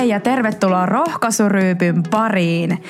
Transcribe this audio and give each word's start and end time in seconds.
hei 0.00 0.08
ja 0.08 0.20
tervetuloa 0.20 0.86
Rohkaisuryypyn 0.86 2.02
pariin. 2.10 2.84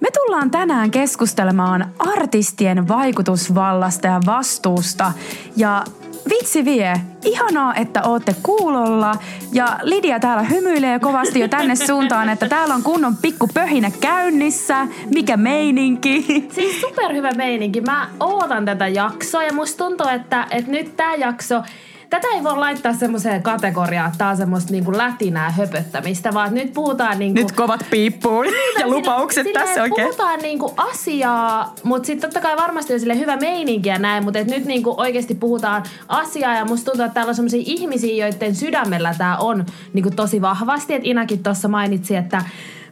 Me 0.00 0.08
tullaan 0.10 0.50
tänään 0.50 0.90
keskustelemaan 0.90 1.86
artistien 1.98 2.88
vaikutusvallasta 2.88 4.06
ja 4.06 4.20
vastuusta 4.26 5.12
ja 5.56 5.84
vitsi 6.30 6.64
vie, 6.64 7.00
ihanaa, 7.24 7.74
että 7.74 8.02
ootte 8.02 8.36
kuulolla. 8.42 9.14
Ja 9.52 9.78
Lidia 9.82 10.20
täällä 10.20 10.42
hymyilee 10.42 10.98
kovasti 10.98 11.40
jo 11.40 11.48
tänne 11.48 11.76
suuntaan, 11.76 12.28
että 12.28 12.48
täällä 12.48 12.74
on 12.74 12.82
kunnon 12.82 13.16
pikku 13.16 13.48
pöhinä 13.54 13.90
käynnissä. 14.00 14.86
Mikä 15.14 15.36
meininki? 15.36 16.48
Siis 16.54 16.80
superhyvä 16.80 17.30
meininki. 17.30 17.80
Mä 17.80 18.08
ootan 18.20 18.64
tätä 18.64 18.88
jaksoa 18.88 19.44
ja 19.44 19.52
musta 19.52 19.84
tuntuu, 19.84 20.08
että, 20.08 20.46
että 20.50 20.70
nyt 20.70 20.96
tää 20.96 21.14
jakso 21.14 21.62
tätä 22.12 22.28
ei 22.34 22.44
voi 22.44 22.56
laittaa 22.56 22.92
semmoiseen 22.92 23.42
kategoriaan, 23.42 24.06
että 24.06 24.18
tää 24.18 24.28
on 24.28 24.36
semmoista 24.36 24.72
niinku 24.72 24.96
lätinää 24.96 25.50
höpöttämistä, 25.50 26.34
vaan 26.34 26.54
nyt 26.54 26.72
puhutaan 26.72 27.18
niinku... 27.18 27.40
Nyt 27.40 27.52
kovat 27.52 27.86
piippuun 27.90 28.46
ja 28.78 28.88
lupaukset 28.88 29.46
sille, 29.46 29.60
tässä 29.60 29.82
oikein. 29.82 30.06
Puhutaan 30.06 30.38
niinku 30.38 30.74
asiaa, 30.76 31.74
mutta 31.82 32.06
sitten 32.06 32.30
totta 32.30 32.48
kai 32.48 32.56
varmasti 32.56 32.94
on 32.94 33.00
sille 33.00 33.18
hyvä 33.18 33.36
meininki 33.36 33.88
ja 33.88 33.98
näin, 33.98 34.24
mutta 34.24 34.38
nyt 34.44 34.64
niinku 34.64 34.94
oikeasti 34.96 35.34
puhutaan 35.34 35.82
asiaa 36.08 36.54
ja 36.54 36.64
musta 36.64 36.90
tuntuu, 36.90 37.04
että 37.04 37.14
täällä 37.14 37.30
on 37.30 37.34
semmoisia 37.34 37.62
ihmisiä, 37.66 38.26
joiden 38.26 38.54
sydämellä 38.54 39.14
tämä 39.18 39.36
on 39.36 39.66
niinku 39.92 40.10
tosi 40.10 40.40
vahvasti. 40.40 40.94
Että 40.94 41.08
Inakin 41.08 41.42
tuossa 41.42 41.68
mainitsi, 41.68 42.16
että 42.16 42.42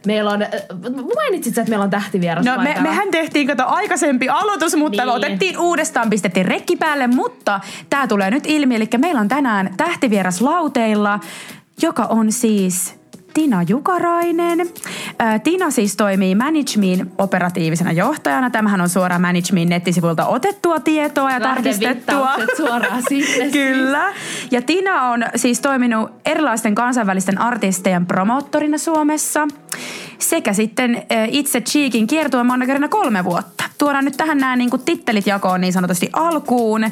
Meillä 0.05 0.31
on, 0.31 0.39
mainitsit 1.15 1.57
että 1.57 1.69
meillä 1.69 1.83
on 1.83 1.89
tähtivieras 1.89 2.45
No 2.45 2.57
me, 2.57 2.75
mehän 2.79 3.11
tehtiin 3.11 3.47
kato 3.47 3.63
aikaisempi 3.67 4.29
aloitus, 4.29 4.75
mutta 4.75 5.01
niin. 5.01 5.09
me 5.09 5.15
otettiin 5.15 5.57
uudestaan, 5.57 6.09
pistettiin 6.09 6.45
rekki 6.45 6.75
päälle, 6.75 7.07
mutta 7.07 7.59
tämä 7.89 8.07
tulee 8.07 8.31
nyt 8.31 8.43
ilmi. 8.47 8.75
Eli 8.75 8.89
meillä 8.97 9.21
on 9.21 9.27
tänään 9.27 9.73
tähtivieras 9.77 10.41
lauteilla, 10.41 11.19
joka 11.81 12.03
on 12.03 12.31
siis 12.31 13.00
Tina 13.33 13.63
Jukarainen. 13.63 14.69
Tina 15.43 15.71
siis 15.71 15.95
toimii 15.95 16.35
Managemin 16.35 17.11
operatiivisena 17.17 17.91
johtajana. 17.91 18.49
Tämähän 18.49 18.81
on 18.81 18.89
suoraan 18.89 19.21
Managemin 19.21 19.69
nettisivuilta 19.69 20.25
otettua 20.25 20.79
tietoa 20.79 21.31
ja 21.31 21.39
tarkistettua. 21.39 22.29
suoraan 22.57 23.03
sinne. 23.09 23.51
Kyllä. 23.59 24.13
Ja 24.51 24.61
Tina 24.61 25.01
on 25.09 25.25
siis 25.35 25.61
toiminut 25.61 26.11
erilaisten 26.25 26.75
kansainvälisten 26.75 27.41
artistejen 27.41 28.05
promoottorina 28.05 28.77
Suomessa 28.77 29.47
sekä 30.21 30.53
sitten 30.53 31.03
itse 31.27 31.61
Cheekin 31.61 32.07
kiertuemanagerina 32.07 32.87
kolme 32.87 33.23
vuotta. 33.23 33.63
Tuodaan 33.77 34.05
nyt 34.05 34.17
tähän 34.17 34.37
nämä 34.37 34.55
niin 34.55 34.69
kuin 34.69 34.81
tittelit 34.85 35.27
jakoon 35.27 35.61
niin 35.61 35.73
sanotusti 35.73 36.09
alkuun, 36.13 36.83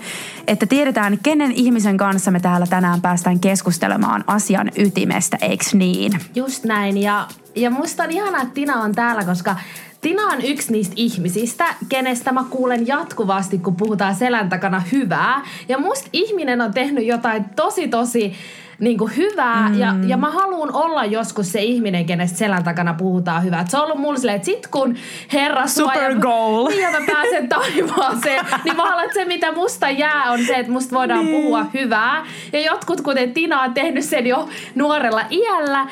että 0.48 0.66
tiedetään, 0.66 1.20
kenen 1.24 1.52
ihmisen 1.52 1.98
kanssa 1.98 2.32
me 2.32 2.40
täällä 2.40 2.68
tänään 2.68 3.02
päästään 3.02 3.40
keskustelemaan 3.40 4.24
asian 4.28 4.72
ytimestä, 4.78 5.38
eikö 5.42 5.66
niin? 5.74 6.12
Just 6.36 6.64
näin. 6.64 6.98
Ja, 6.98 7.28
ja 7.56 7.70
musta 7.70 8.04
on 8.04 8.12
ihanaa, 8.12 8.42
että 8.42 8.54
Tina 8.54 8.82
on 8.82 8.96
täällä, 8.96 9.24
koska 9.24 9.56
Tina 10.02 10.24
on 10.24 10.42
yksi 10.42 10.72
niistä 10.72 10.94
ihmisistä, 10.98 11.66
kenestä 11.90 12.32
mä 12.32 12.46
kuulen 12.50 12.88
jatkuvasti, 12.88 13.58
kun 13.58 13.76
puhutaan 13.76 14.16
selän 14.16 14.50
takana 14.50 14.84
hyvää. 14.92 15.46
Ja 15.68 15.80
musta 15.80 16.10
ihminen 16.14 16.62
on 16.62 16.74
tehnyt 16.74 17.06
jotain 17.06 17.46
tosi 17.56 17.88
tosi 17.88 18.34
niin 18.80 18.98
kuin 18.98 19.18
hyvää 19.18 19.70
mm. 19.70 19.80
ja, 19.80 19.96
ja 20.08 20.18
mä 20.18 20.32
haluan 20.32 20.74
olla 20.74 21.06
joskus 21.06 21.52
se 21.52 21.62
ihminen, 21.62 22.06
kenestä 22.06 22.38
selän 22.38 22.64
takana 22.64 22.94
puhutaan 22.94 23.44
hyvää. 23.44 23.62
Et 23.62 23.70
se 23.70 23.78
on 23.78 23.84
ollut 23.84 23.98
mulle 23.98 24.18
silleen, 24.18 24.36
että 24.36 24.46
sit 24.46 24.68
kun 24.68 24.96
herra 25.34 25.68
Super 25.68 26.12
ja, 26.12 26.20
goal. 26.20 26.68
Niin, 26.68 26.82
ja 26.82 26.92
mä 26.92 27.06
pääsen 27.14 27.50
taivaaseen, 27.60 28.46
niin 28.64 28.76
mä 28.76 28.84
haluan, 28.84 29.06
että 29.06 29.20
se 29.20 29.26
mitä 29.26 29.52
musta 29.52 29.90
jää 29.90 30.32
on 30.32 30.46
se, 30.46 30.56
että 30.56 30.72
musta 30.72 30.96
voidaan 30.96 31.26
niin. 31.26 31.42
puhua 31.42 31.66
hyvää. 31.74 32.26
Ja 32.54 32.60
jotkut, 32.60 33.02
kuten 33.02 33.34
Tina, 33.34 33.62
on 33.62 33.74
tehnyt 33.74 34.06
sen 34.06 34.28
jo 34.28 34.50
nuorella 34.76 35.22
iällä. 35.32 35.88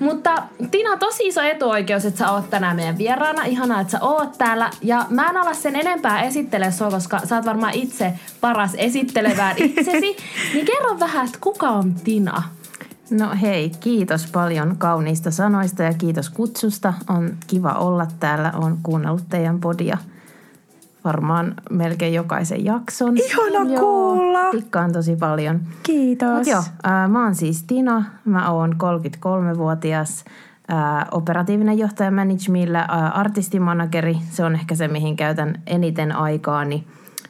Mutta 0.00 0.42
Tina, 0.70 0.96
tosi 0.96 1.26
iso 1.26 1.42
etuoikeus, 1.42 2.04
että 2.04 2.18
sä 2.18 2.30
oot 2.30 2.50
tänään 2.50 2.76
meidän 2.76 2.98
vieraana. 2.98 3.44
Ihanaa, 3.44 3.80
että 3.80 3.90
sä 3.90 3.98
oot 4.00 4.38
täällä. 4.38 4.70
Ja 4.82 5.06
mä 5.10 5.28
en 5.30 5.36
ala 5.36 5.54
sen 5.54 5.76
enempää 5.76 6.22
esittele 6.22 6.72
sua, 6.72 6.90
koska 6.90 7.20
sä 7.24 7.36
oot 7.36 7.46
varmaan 7.46 7.74
itse 7.74 8.12
paras 8.40 8.70
esittelevään 8.76 9.56
itsesi. 9.64 10.16
niin 10.54 10.66
kerro 10.66 11.00
vähän, 11.00 11.26
että 11.26 11.38
kuka 11.40 11.68
on 11.68 11.94
Tina? 11.94 12.42
No 13.10 13.30
hei, 13.40 13.70
kiitos 13.80 14.26
paljon 14.32 14.76
kauniista 14.78 15.30
sanoista 15.30 15.82
ja 15.82 15.94
kiitos 15.94 16.30
kutsusta. 16.30 16.94
On 17.08 17.36
kiva 17.46 17.72
olla 17.72 18.06
täällä. 18.20 18.52
on 18.56 18.78
kuunnellut 18.82 19.28
teidän 19.28 19.60
podia 19.60 19.98
varmaan 21.04 21.54
melkein 21.70 22.14
jokaisen 22.14 22.64
jakson. 22.64 23.16
Ihana 23.16 23.70
joo, 23.70 23.80
kuulla! 23.80 24.50
Tikkaan 24.50 24.92
tosi 24.92 25.16
paljon. 25.16 25.60
Kiitos. 25.82 26.38
Mut 26.38 26.46
joo, 26.46 26.62
ää, 26.82 27.08
mä 27.08 27.24
oon 27.24 27.34
siis 27.34 27.62
Tina. 27.62 28.04
Mä 28.24 28.50
oon 28.50 28.72
33-vuotias 28.72 30.24
ää, 30.68 31.06
operatiivinen 31.10 31.78
johtaja 31.78 32.10
managemilla, 32.10 32.80
artistimanageri. 33.14 34.16
Se 34.30 34.44
on 34.44 34.54
ehkä 34.54 34.74
se, 34.74 34.88
mihin 34.88 35.16
käytän 35.16 35.62
eniten 35.66 36.16
aikaani. 36.16 36.84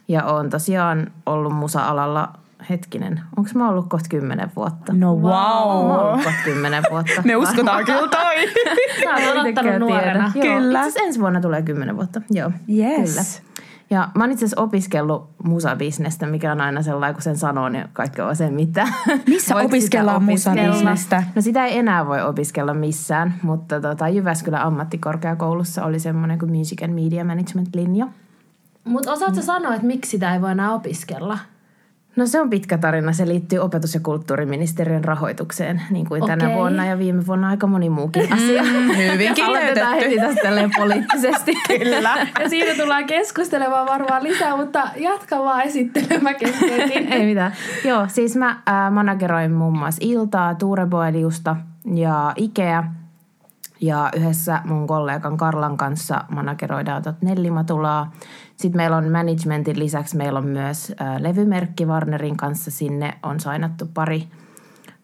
Ja 0.08 0.24
oon 0.24 0.50
tosiaan 0.50 1.10
ollut 1.26 1.52
musa-alalla 1.52 2.32
hetkinen, 2.70 3.20
onko 3.36 3.50
mä 3.54 3.68
ollut 3.68 3.88
kohta 3.88 4.08
kymmenen 4.08 4.50
vuotta? 4.56 4.92
No 4.92 5.14
wow! 5.14 5.30
Mä 5.30 5.60
oon 5.60 6.00
ollut 6.00 6.24
kohta 6.24 6.40
kymmenen 6.44 6.82
vuotta. 6.90 7.22
Me 7.24 7.36
uskotaan 7.36 7.84
kyllä 7.84 8.08
toi. 8.08 8.36
Sä 9.04 9.28
oot 9.28 9.36
odottanut 9.36 9.78
nuorena. 9.78 10.32
Joo, 10.34 10.44
kyllä. 10.44 10.82
ensi 10.96 11.20
vuonna 11.20 11.40
tulee 11.40 11.62
kymmenen 11.62 11.96
vuotta. 11.96 12.22
Joo, 12.30 12.50
yes. 12.68 13.10
kyllä. 13.10 13.50
Ja 13.90 14.08
mä 14.14 14.24
oon 14.24 14.32
itse 14.32 14.44
asiassa 14.44 14.62
opiskellut 14.62 15.30
musabisnestä, 15.44 16.26
mikä 16.26 16.52
on 16.52 16.60
aina 16.60 16.82
sellainen, 16.82 17.14
kun 17.14 17.22
sen 17.22 17.36
sanoo, 17.36 17.68
niin 17.68 17.84
kaikki 17.92 18.20
on 18.20 18.36
se 18.36 18.50
mitä. 18.50 18.88
Missä 19.26 19.56
opiskellaan 19.56 20.22
musabisnestä? 20.22 21.22
No 21.34 21.42
sitä 21.42 21.66
ei 21.66 21.78
enää 21.78 22.06
voi 22.06 22.22
opiskella 22.22 22.74
missään, 22.74 23.34
mutta 23.42 23.80
tota, 23.80 24.08
Jyväskylän 24.08 24.62
ammattikorkeakoulussa 24.62 25.84
oli 25.84 25.98
semmoinen 25.98 26.38
kuin 26.38 26.56
Music 26.56 26.82
and 26.82 26.92
Media 26.92 27.24
Management-linja. 27.24 28.08
Mutta 28.84 29.12
osaatko 29.12 29.40
mm. 29.40 29.42
sanoa, 29.42 29.74
että 29.74 29.86
miksi 29.86 30.10
sitä 30.10 30.34
ei 30.34 30.40
voi 30.40 30.50
enää 30.50 30.74
opiskella? 30.74 31.38
No 32.20 32.26
se 32.26 32.40
on 32.40 32.50
pitkä 32.50 32.78
tarina. 32.78 33.12
Se 33.12 33.28
liittyy 33.28 33.58
opetus- 33.58 33.94
ja 33.94 34.00
kulttuuriministeriön 34.00 35.04
rahoitukseen, 35.04 35.82
niin 35.90 36.06
kuin 36.06 36.22
okay. 36.22 36.36
tänä 36.36 36.54
vuonna 36.54 36.86
ja 36.86 36.98
viime 36.98 37.26
vuonna 37.26 37.48
aika 37.48 37.66
moni 37.66 37.90
muukin 37.90 38.26
mm, 38.28 38.32
asia. 38.32 38.62
Mm, 38.62 38.96
hyvinkin 39.12 39.44
Aloitetaan 39.44 39.94
heti 39.94 40.16
tästä 40.16 40.48
poliittisesti. 40.78 41.52
Kyllä. 41.78 42.26
Ja 42.40 42.48
siitä 42.48 42.82
tullaan 42.82 43.06
keskustelemaan 43.06 43.86
varmaan 43.86 44.22
lisää, 44.22 44.56
mutta 44.56 44.90
jatka 44.96 45.38
vaan 45.38 45.62
esittelemään 45.62 46.36
Ei 47.10 47.26
mitään. 47.26 47.52
Joo, 47.84 48.08
siis 48.08 48.36
mä 48.36 48.48
äh, 48.48 48.92
manageroin 48.92 49.52
muun 49.52 49.78
muassa 49.78 50.00
Iltaa, 50.04 50.54
Tuureboeliusta 50.54 51.56
ja 51.94 52.32
Ikea. 52.36 52.84
Ja 53.80 54.10
yhdessä 54.16 54.60
mun 54.64 54.86
kollegan 54.86 55.36
Karlan 55.36 55.76
kanssa 55.76 56.24
manageroidaan 56.28 57.02
tot 57.02 57.22
Nellimatulaa. 57.22 58.12
Sitten 58.60 58.76
meillä 58.76 58.96
on 58.96 59.12
managementin 59.12 59.78
lisäksi 59.78 60.16
meillä 60.16 60.38
on 60.38 60.46
myös 60.46 60.92
levymerkki 61.18 61.86
Warnerin 61.86 62.36
kanssa. 62.36 62.70
Sinne 62.70 63.18
on 63.22 63.40
sainattu 63.40 63.86
pari, 63.94 64.28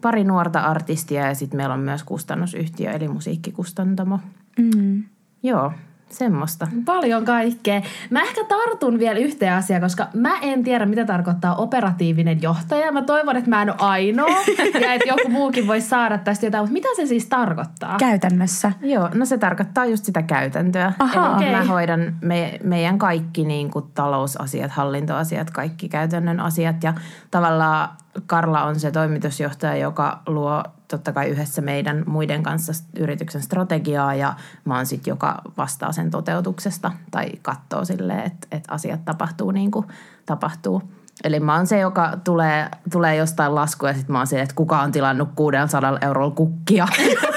pari 0.02 0.24
nuorta 0.24 0.60
artistia 0.60 1.26
ja 1.26 1.34
sitten 1.34 1.56
meillä 1.56 1.74
on 1.74 1.80
myös 1.80 2.04
kustannusyhtiö 2.04 2.90
eli 2.90 3.08
musiikkikustantamo. 3.08 4.20
Mm. 4.58 5.04
Joo, 5.42 5.72
semmoista. 6.08 6.68
Paljon 6.84 7.24
kaikkea. 7.24 7.82
Mä 8.10 8.22
ehkä 8.22 8.44
tartun 8.44 8.98
vielä 8.98 9.18
yhteen 9.18 9.52
asiaan, 9.52 9.82
koska 9.82 10.06
mä 10.14 10.38
en 10.42 10.64
tiedä, 10.64 10.86
mitä 10.86 11.04
tarkoittaa 11.04 11.54
operatiivinen 11.54 12.42
johtaja. 12.42 12.92
Mä 12.92 13.02
toivon, 13.02 13.36
että 13.36 13.50
mä 13.50 13.62
en 13.62 13.70
ole 13.70 13.76
ainoa 13.78 14.28
ja 14.80 14.92
että 14.92 15.08
joku 15.08 15.28
muukin 15.28 15.66
voi 15.66 15.80
saada 15.80 16.18
tästä 16.18 16.46
jotain. 16.46 16.62
Mutta 16.62 16.72
mitä 16.72 16.88
se 16.96 17.06
siis 17.06 17.26
tarkoittaa? 17.26 17.96
Käytännössä. 17.98 18.72
Joo, 18.82 19.10
no 19.14 19.24
se 19.24 19.38
tarkoittaa 19.38 19.86
just 19.86 20.04
sitä 20.04 20.22
käytäntöä. 20.22 20.92
Aha, 20.98 21.26
Eli 21.26 21.36
okay. 21.36 21.50
mä 21.50 21.64
hoidan 21.64 22.16
me, 22.20 22.58
meidän 22.64 22.98
kaikki 22.98 23.44
niin 23.44 23.70
kuin 23.70 23.84
talousasiat, 23.94 24.70
hallintoasiat, 24.70 25.50
kaikki 25.50 25.88
käytännön 25.88 26.40
asiat 26.40 26.82
ja 26.82 26.94
tavallaan 27.30 27.88
Karla 28.26 28.64
on 28.64 28.80
se 28.80 28.90
toimitusjohtaja, 28.90 29.76
joka 29.76 30.22
luo 30.26 30.62
totta 30.88 31.12
kai 31.12 31.28
yhdessä 31.28 31.62
meidän 31.62 32.04
muiden 32.06 32.42
kanssa 32.42 32.72
yrityksen 32.98 33.42
strategiaa 33.42 34.14
ja 34.14 34.34
mä 34.64 34.76
oon 34.76 34.86
sitten, 34.86 35.10
joka 35.10 35.42
vastaa 35.56 35.92
sen 35.92 36.10
toteutuksesta 36.10 36.92
tai 37.10 37.32
katsoo 37.42 37.84
silleen, 37.84 38.26
että, 38.26 38.46
että 38.50 38.72
asiat 38.72 39.04
tapahtuu 39.04 39.50
niin 39.50 39.70
kuin 39.70 39.86
tapahtuu. 40.26 40.82
Eli 41.24 41.40
mä 41.40 41.56
oon 41.56 41.66
se, 41.66 41.78
joka 41.78 42.12
tulee, 42.24 42.68
tulee 42.92 43.16
jostain 43.16 43.54
laskuja 43.54 43.90
ja 43.90 43.94
sitten 43.94 44.12
mä 44.12 44.18
oon 44.18 44.26
se, 44.26 44.42
että 44.42 44.54
kuka 44.54 44.80
on 44.80 44.92
tilannut 44.92 45.28
600 45.34 45.98
eurolla 46.00 46.34
kukkia. 46.34 46.88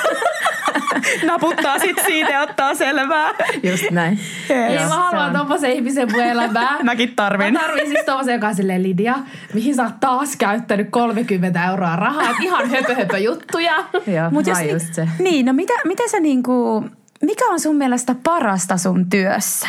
naputtaa 1.28 1.80
sit 1.80 1.98
siitä 2.06 2.30
ja 2.30 2.42
ottaa 2.42 2.76
selvää. 2.76 3.32
Just 3.64 3.92
näin. 3.92 4.20
Yes. 4.50 4.82
Ei, 4.82 4.88
mä 4.88 4.96
haluan 4.96 5.34
tommosen 5.34 5.72
ihmisen 5.72 6.12
mun 6.12 6.22
elämään. 6.22 6.86
Mäkin 6.86 7.16
tarvin. 7.16 7.54
Mä 7.54 7.60
tarvin 7.60 7.88
siis 7.88 8.06
tommosen, 8.06 8.34
joka 8.34 8.48
on 8.48 8.56
silleen 8.56 8.84
Lidia, 8.84 9.16
mihin 9.54 9.76
sä 9.76 9.84
oot 9.84 10.00
taas 10.00 10.36
käyttänyt 10.36 10.90
30 10.90 11.66
euroa 11.66 11.96
rahaa. 11.96 12.30
Et 12.30 12.38
ihan 12.42 12.70
höpö, 12.70 12.96
höpö 12.96 13.18
juttuja. 13.18 13.76
Joo, 14.08 14.30
Mut 14.32 14.48
jos, 14.48 14.62
just 14.72 14.94
se. 14.94 15.10
Niin, 15.20 15.46
no 15.46 15.54
mitä, 15.54 15.74
mitä 15.86 16.04
sä 16.12 16.20
niinku, 16.20 16.86
mikä 17.22 17.46
on 17.46 17.60
sun 17.60 17.76
mielestä 17.76 18.16
parasta 18.24 18.78
sun 18.78 19.10
työssä? 19.10 19.68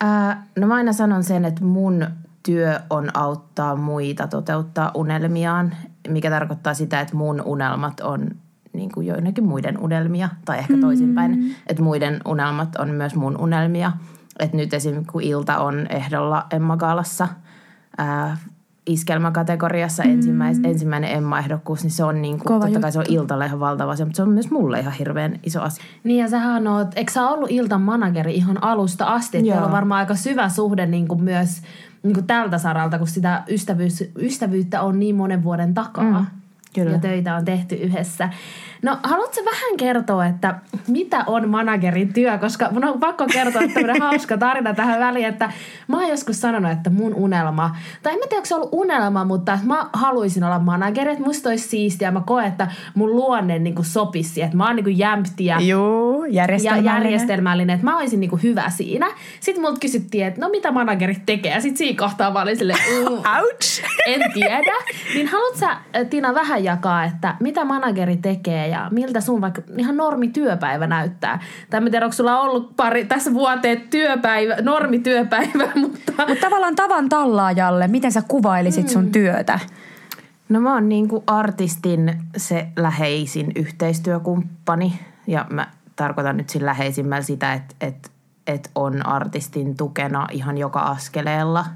Ää, 0.00 0.46
no 0.56 0.66
mä 0.66 0.74
aina 0.74 0.92
sanon 0.92 1.24
sen, 1.24 1.44
että 1.44 1.64
mun 1.64 2.06
työ 2.42 2.80
on 2.90 3.10
auttaa 3.14 3.76
muita 3.76 4.26
toteuttaa 4.26 4.90
unelmiaan, 4.94 5.74
mikä 6.08 6.30
tarkoittaa 6.30 6.74
sitä, 6.74 7.00
että 7.00 7.16
mun 7.16 7.42
unelmat 7.44 8.00
on 8.00 8.30
niin 8.72 8.92
kuin 8.92 9.06
joidenkin 9.06 9.44
muiden 9.44 9.78
unelmia, 9.78 10.28
tai 10.44 10.58
ehkä 10.58 10.74
toisinpäin, 10.80 11.30
mm. 11.30 11.50
että 11.66 11.82
muiden 11.82 12.20
unelmat 12.26 12.76
on 12.76 12.90
myös 12.90 13.14
mun 13.14 13.40
unelmia. 13.40 13.92
Että 14.38 14.56
nyt 14.56 14.74
esimerkiksi 14.74 15.12
kun 15.12 15.22
Ilta 15.22 15.58
on 15.58 15.86
ehdolla 15.90 16.46
Emma 16.50 16.76
Gaalassa 16.76 17.28
ää, 17.98 18.36
iskelmäkategoriassa 18.86 20.02
mm. 20.02 20.10
ensimmäis, 20.10 20.60
ensimmäinen 20.64 21.10
Emma-ehdokkuus, 21.10 21.82
niin 21.82 21.90
se 21.90 22.04
on 22.04 22.22
niin 22.22 22.38
kuin, 22.38 22.42
totta 22.48 22.66
juttu. 22.66 22.80
kai 22.80 22.92
se 22.92 22.98
on 22.98 23.04
Iltalle 23.08 23.46
ihan 23.46 23.60
valtava 23.60 23.90
asia, 23.90 24.06
mutta 24.06 24.16
se 24.16 24.22
on 24.22 24.28
myös 24.28 24.50
mulle 24.50 24.80
ihan 24.80 24.92
hirveän 24.92 25.40
iso 25.42 25.62
asia. 25.62 25.84
Niin 26.04 26.20
ja 26.20 26.28
sähän 26.28 26.66
oot, 26.66 26.88
eikö 26.96 27.12
sä 27.12 27.28
ollut 27.28 27.50
Iltan 27.50 27.82
manageri 27.82 28.34
ihan 28.34 28.62
alusta 28.62 29.04
asti? 29.04 29.38
Että 29.38 29.50
teillä 29.50 29.66
on 29.66 29.72
varmaan 29.72 29.98
aika 29.98 30.14
syvä 30.14 30.48
suhde 30.48 30.86
niin 30.86 31.08
kuin 31.08 31.22
myös 31.22 31.62
niin 32.02 32.14
kuin 32.14 32.26
tältä 32.26 32.58
saralta, 32.58 32.98
kun 32.98 33.06
sitä 33.06 33.42
ystävyys, 33.48 34.04
ystävyyttä 34.18 34.82
on 34.82 34.98
niin 34.98 35.14
monen 35.14 35.44
vuoden 35.44 35.74
takaa. 35.74 36.20
Mm. 36.20 36.41
Kyllä. 36.74 36.90
Ja 36.90 36.98
töitä 36.98 37.36
on 37.36 37.44
tehty 37.44 37.74
yhdessä. 37.74 38.28
No 38.82 38.98
haluatko 39.02 39.40
vähän 39.44 39.76
kertoa, 39.76 40.26
että 40.26 40.54
mitä 40.88 41.24
on 41.26 41.48
managerin 41.48 42.12
työ? 42.12 42.38
Koska 42.38 42.68
mun 42.70 42.84
on 42.84 43.00
pakko 43.00 43.26
kertoa 43.32 43.62
tämmöinen 43.74 44.02
hauska 44.08 44.38
tarina 44.38 44.74
tähän 44.74 45.00
väliin, 45.00 45.26
että 45.26 45.52
mä 45.88 46.00
oon 46.00 46.08
joskus 46.08 46.40
sanonut, 46.40 46.72
että 46.72 46.90
mun 46.90 47.14
unelma, 47.14 47.76
tai 48.02 48.12
en 48.12 48.18
mä 48.18 48.26
tiedä, 48.28 48.36
onko 48.36 48.46
se 48.46 48.54
ollut 48.54 48.68
unelma, 48.72 49.24
mutta 49.24 49.58
mä 49.64 49.86
haluaisin 49.92 50.44
olla 50.44 50.58
manageri, 50.58 51.12
että 51.12 51.24
musta 51.24 51.48
olisi 51.48 51.68
siistiä. 51.68 52.10
Mä 52.10 52.22
koen, 52.26 52.46
että 52.46 52.68
mun 52.94 53.16
luonne 53.16 53.58
niin 53.58 53.74
kuin 53.74 53.84
sopisi, 53.84 54.42
että 54.42 54.56
mä 54.56 54.66
oon 54.66 54.76
niin 54.76 54.84
kuin 54.84 54.98
jämpti 54.98 55.44
ja, 55.44 55.60
Juu, 55.60 56.24
järjestelmällinen. 56.24 56.92
ja 56.94 56.98
järjestelmällinen, 56.98 57.74
että 57.74 57.86
mä 57.86 57.98
olisin 57.98 58.20
niin 58.20 58.30
kuin 58.30 58.42
hyvä 58.42 58.70
siinä. 58.70 59.06
Sitten 59.40 59.62
multa 59.62 59.80
kysyttiin, 59.80 60.26
että 60.26 60.40
no 60.40 60.48
mitä 60.48 60.70
managerit 60.70 61.26
tekee, 61.26 61.52
ja 61.52 61.60
sitten 61.60 61.78
siinä 61.78 61.98
kohtaa 61.98 62.30
mä 62.30 62.42
olin 62.42 62.56
silleen, 62.56 62.78
Ouch! 63.38 63.82
en 64.06 64.32
tiedä. 64.34 64.74
Niin 65.14 65.28
haluatko 65.28 65.58
sä, 65.58 65.76
Tina, 66.10 66.34
vähän 66.34 66.64
jakaa, 66.64 67.04
että 67.04 67.34
mitä 67.40 67.64
manageri 67.64 68.16
tekee 68.16 68.71
ja 68.72 68.88
miltä 68.90 69.20
sun 69.20 69.40
vaikka 69.40 69.62
ihan 69.78 69.96
normityöpäivä 69.96 70.86
näyttää? 70.86 71.40
Tai 71.70 71.82
en 71.82 71.90
tiedä, 71.90 72.06
onko 72.06 72.14
sulla 72.14 72.40
ollut 72.40 72.76
pari 72.76 73.04
tässä 73.04 73.34
vuoteen 73.34 73.80
työpäivä, 73.80 74.56
normityöpäivä, 74.62 75.68
mutta... 75.80 76.12
Mutta 76.28 76.40
tavallaan 76.40 76.76
tavan 76.76 77.08
tallaajalle, 77.08 77.88
miten 77.88 78.12
sä 78.12 78.22
kuvailisit 78.28 78.88
sun 78.88 79.04
mm. 79.04 79.12
työtä? 79.12 79.58
No 80.48 80.60
mä 80.60 80.74
oon 80.74 80.88
niin 80.88 81.08
kuin 81.08 81.22
artistin 81.26 82.20
se 82.36 82.68
läheisin 82.76 83.52
yhteistyökumppani 83.56 85.00
ja 85.26 85.46
mä 85.50 85.66
tarkoitan 85.96 86.36
nyt 86.36 86.50
sillä 86.50 86.66
läheisimmällä 86.66 87.22
sitä, 87.22 87.52
että, 87.52 87.74
että, 87.80 88.08
että 88.46 88.70
on 88.74 89.06
artistin 89.06 89.76
tukena 89.76 90.26
ihan 90.30 90.58
joka 90.58 90.80
askeleella 90.80 91.66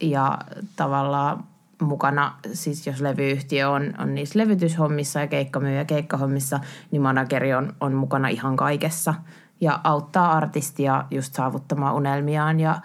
ja 0.00 0.38
tavallaan 0.76 1.44
mukana, 1.82 2.34
siis 2.52 2.86
jos 2.86 3.00
levyyhtiö 3.00 3.70
on, 3.70 3.94
on 3.98 4.14
niissä 4.14 4.38
levytyshommissa 4.38 5.20
ja 5.20 5.26
keikkamyyjä 5.26 5.84
keikkahommissa, 5.84 6.60
niin 6.90 7.02
manageri 7.02 7.54
on, 7.54 7.72
on 7.80 7.94
mukana 7.94 8.28
ihan 8.28 8.56
kaikessa 8.56 9.14
ja 9.60 9.80
auttaa 9.84 10.32
artistia 10.32 11.04
just 11.10 11.34
saavuttamaan 11.34 11.94
unelmiaan 11.94 12.60
ja 12.60 12.80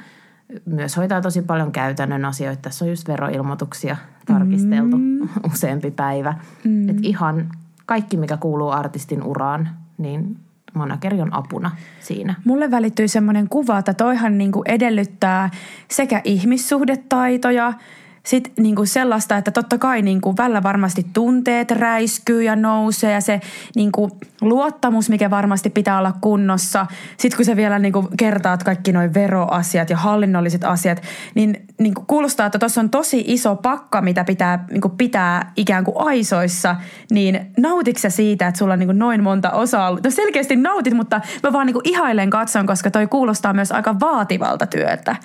myös 0.66 0.98
hoitaa 0.98 1.22
tosi 1.22 1.42
paljon 1.42 1.72
käytännön 1.72 2.26
asioita. 2.26 2.62
Tässä 2.62 2.86
on 2.86 2.90
just 2.90 3.08
veroilmoituksia 3.08 3.98
tarkisteltu 4.26 4.98
mm. 4.98 5.30
useampi 5.54 5.92
päivä. 5.92 6.34
Mm. 6.64 6.90
Et 6.90 6.98
ihan 7.02 7.50
kaikki, 7.86 8.18
mikä 8.18 8.38
kuuluu 8.38 8.70
artistin 8.70 9.24
uraan, 9.24 9.70
niin 9.98 10.38
manageri 10.74 11.22
on 11.22 11.34
apuna 11.34 11.72
siinä. 12.00 12.36
Mulle 12.46 12.72
välittyy 12.72 13.08
semmoinen 13.08 13.50
kuva, 13.50 13.78
että 13.78 13.94
toihan 13.94 14.38
niinku 14.38 14.64
edellyttää 14.66 15.50
sekä 15.88 16.22
ihmissuhdetaitoja– 16.24 17.74
sitten 18.24 18.54
niin 18.60 18.76
kuin 18.76 18.88
sellaista, 18.88 19.38
että 19.38 19.52
totta 19.52 19.78
kai 19.78 20.02
niin 20.02 20.22
kuin 20.22 20.38
välillä 20.38 20.64
varmasti 20.64 21.06
tunteet 21.14 21.72
räiskyy 21.72 22.44
ja 22.44 22.56
nousee 22.56 23.14
ja 23.14 23.22
se 23.22 23.42
niin 23.76 23.92
kuin 23.92 24.12
luottamus, 24.42 25.10
mikä 25.10 25.30
varmasti 25.30 25.70
pitää 25.70 25.98
olla 25.98 26.14
kunnossa. 26.22 26.86
Sitten 27.18 27.38
kun 27.38 27.46
sä 27.46 27.56
vielä 27.56 27.80
niin 27.80 27.94
kuin 27.94 28.08
kertaat 28.18 28.64
kaikki 28.64 28.92
noin 28.92 29.14
veroasiat 29.14 29.90
ja 29.90 29.98
hallinnolliset 29.98 30.64
asiat, 30.64 31.02
niin, 31.36 31.66
niin 31.80 31.94
kuin 31.94 32.06
kuulostaa, 32.08 32.46
että 32.46 32.60
tuossa 32.60 32.82
on 32.82 32.90
tosi 32.90 33.24
iso 33.28 33.56
pakka, 33.56 34.02
mitä 34.02 34.24
pitää 34.24 34.66
niin 34.72 34.82
kuin 34.82 34.98
pitää 34.98 35.52
ikään 35.56 35.84
kuin 35.84 35.96
aisoissa. 36.00 36.76
Niin 37.12 37.52
nautitko 37.58 38.10
siitä, 38.10 38.48
että 38.48 38.60
sulla 38.60 38.74
on 38.74 38.80
niin 38.80 38.88
kuin 38.88 39.00
noin 39.00 39.24
monta 39.24 39.52
osaa? 39.52 39.92
No 39.92 40.10
selkeästi 40.10 40.56
nautit, 40.56 40.94
mutta 40.94 41.22
mä 41.44 41.54
vaan 41.54 41.66
niin 41.66 41.74
kuin 41.74 41.90
ihailen 41.90 42.30
katson, 42.30 42.68
koska 42.68 42.92
toi 42.92 43.08
kuulostaa 43.08 43.54
myös 43.54 43.72
aika 43.72 44.00
vaativalta 44.00 44.66
työtä. 44.66 45.16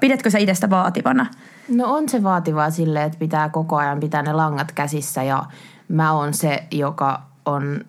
Pidätkö 0.00 0.30
sä 0.30 0.38
itsestä 0.38 0.70
vaativana? 0.70 1.26
No 1.68 1.94
on 1.94 2.08
se 2.08 2.22
vaativaa 2.22 2.70
sille, 2.70 3.04
että 3.04 3.18
pitää 3.18 3.48
koko 3.48 3.76
ajan 3.76 4.00
pitää 4.00 4.22
ne 4.22 4.32
langat 4.32 4.72
käsissä 4.72 5.22
ja 5.22 5.44
mä 5.88 6.12
oon 6.12 6.34
se, 6.34 6.64
joka 6.70 7.22
on 7.44 7.80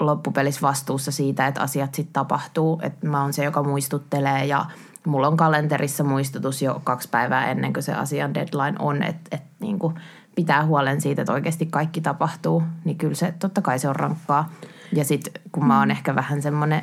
loppupelissä 0.00 0.60
vastuussa 0.62 1.12
siitä, 1.12 1.46
että 1.46 1.60
asiat 1.60 1.94
sitten 1.94 2.12
tapahtuu. 2.12 2.80
Että 2.82 3.06
mä 3.06 3.22
oon 3.22 3.32
se, 3.32 3.44
joka 3.44 3.62
muistuttelee 3.62 4.44
ja 4.44 4.66
mulla 5.06 5.28
on 5.28 5.36
kalenterissa 5.36 6.04
muistutus 6.04 6.62
jo 6.62 6.80
kaksi 6.84 7.08
päivää 7.08 7.50
ennen 7.50 7.72
kuin 7.72 7.82
se 7.82 7.92
asian 7.92 8.34
deadline 8.34 8.76
on, 8.78 9.02
että, 9.02 9.36
että 9.36 9.48
niin 9.60 9.78
kuin 9.78 9.94
pitää 10.34 10.66
huolen 10.66 11.00
siitä, 11.00 11.22
että 11.22 11.32
oikeasti 11.32 11.66
kaikki 11.66 12.00
tapahtuu. 12.00 12.62
Niin 12.84 12.98
kyllä 12.98 13.14
se, 13.14 13.34
totta 13.38 13.62
kai 13.62 13.78
se 13.78 13.88
on 13.88 13.96
rankkaa. 13.96 14.50
Ja 14.92 15.04
sitten 15.04 15.42
kun 15.52 15.66
mä 15.66 15.78
oon 15.78 15.88
mm. 15.88 15.92
ehkä 15.92 16.14
vähän 16.14 16.42
semmoinen 16.42 16.82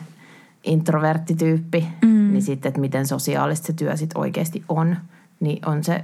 introverttityyppi, 0.63 1.87
mm. 2.01 2.31
niin 2.31 2.41
sitten, 2.41 2.69
että 2.69 2.81
miten 2.81 3.07
sosiaalista 3.07 3.67
se 3.67 3.73
työ 3.73 3.97
sitten 3.97 4.21
oikeasti 4.21 4.63
on, 4.69 4.97
niin 5.39 5.65
on 5.65 5.83
se 5.83 6.03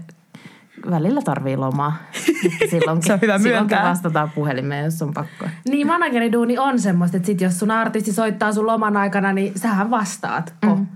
välillä 0.92 1.22
tarvii 1.22 1.58
lomaa. 1.58 1.98
Silloinkin, 2.70 3.08
se 3.08 3.14
on 3.14 3.22
hyvä 3.22 3.38
silloinkin 3.40 3.78
vastataan 3.84 4.32
puhelimeen, 4.36 4.86
jos 4.86 5.02
on 5.02 5.14
pakko. 5.14 5.46
Niin, 5.70 5.88
manageriduuni 5.88 6.58
on 6.58 6.80
semmoista, 6.80 7.18
että 7.18 7.28
sit 7.28 7.42
jos 7.42 7.60
sun 7.60 7.72
artisti 7.72 8.12
soittaa 8.14 8.54
sun 8.54 8.68
loman 8.68 8.98
aikana, 8.98 9.34
niin 9.34 9.60
sähän 9.60 9.92
vastaat. 9.92 10.54
Mm. 10.66 10.88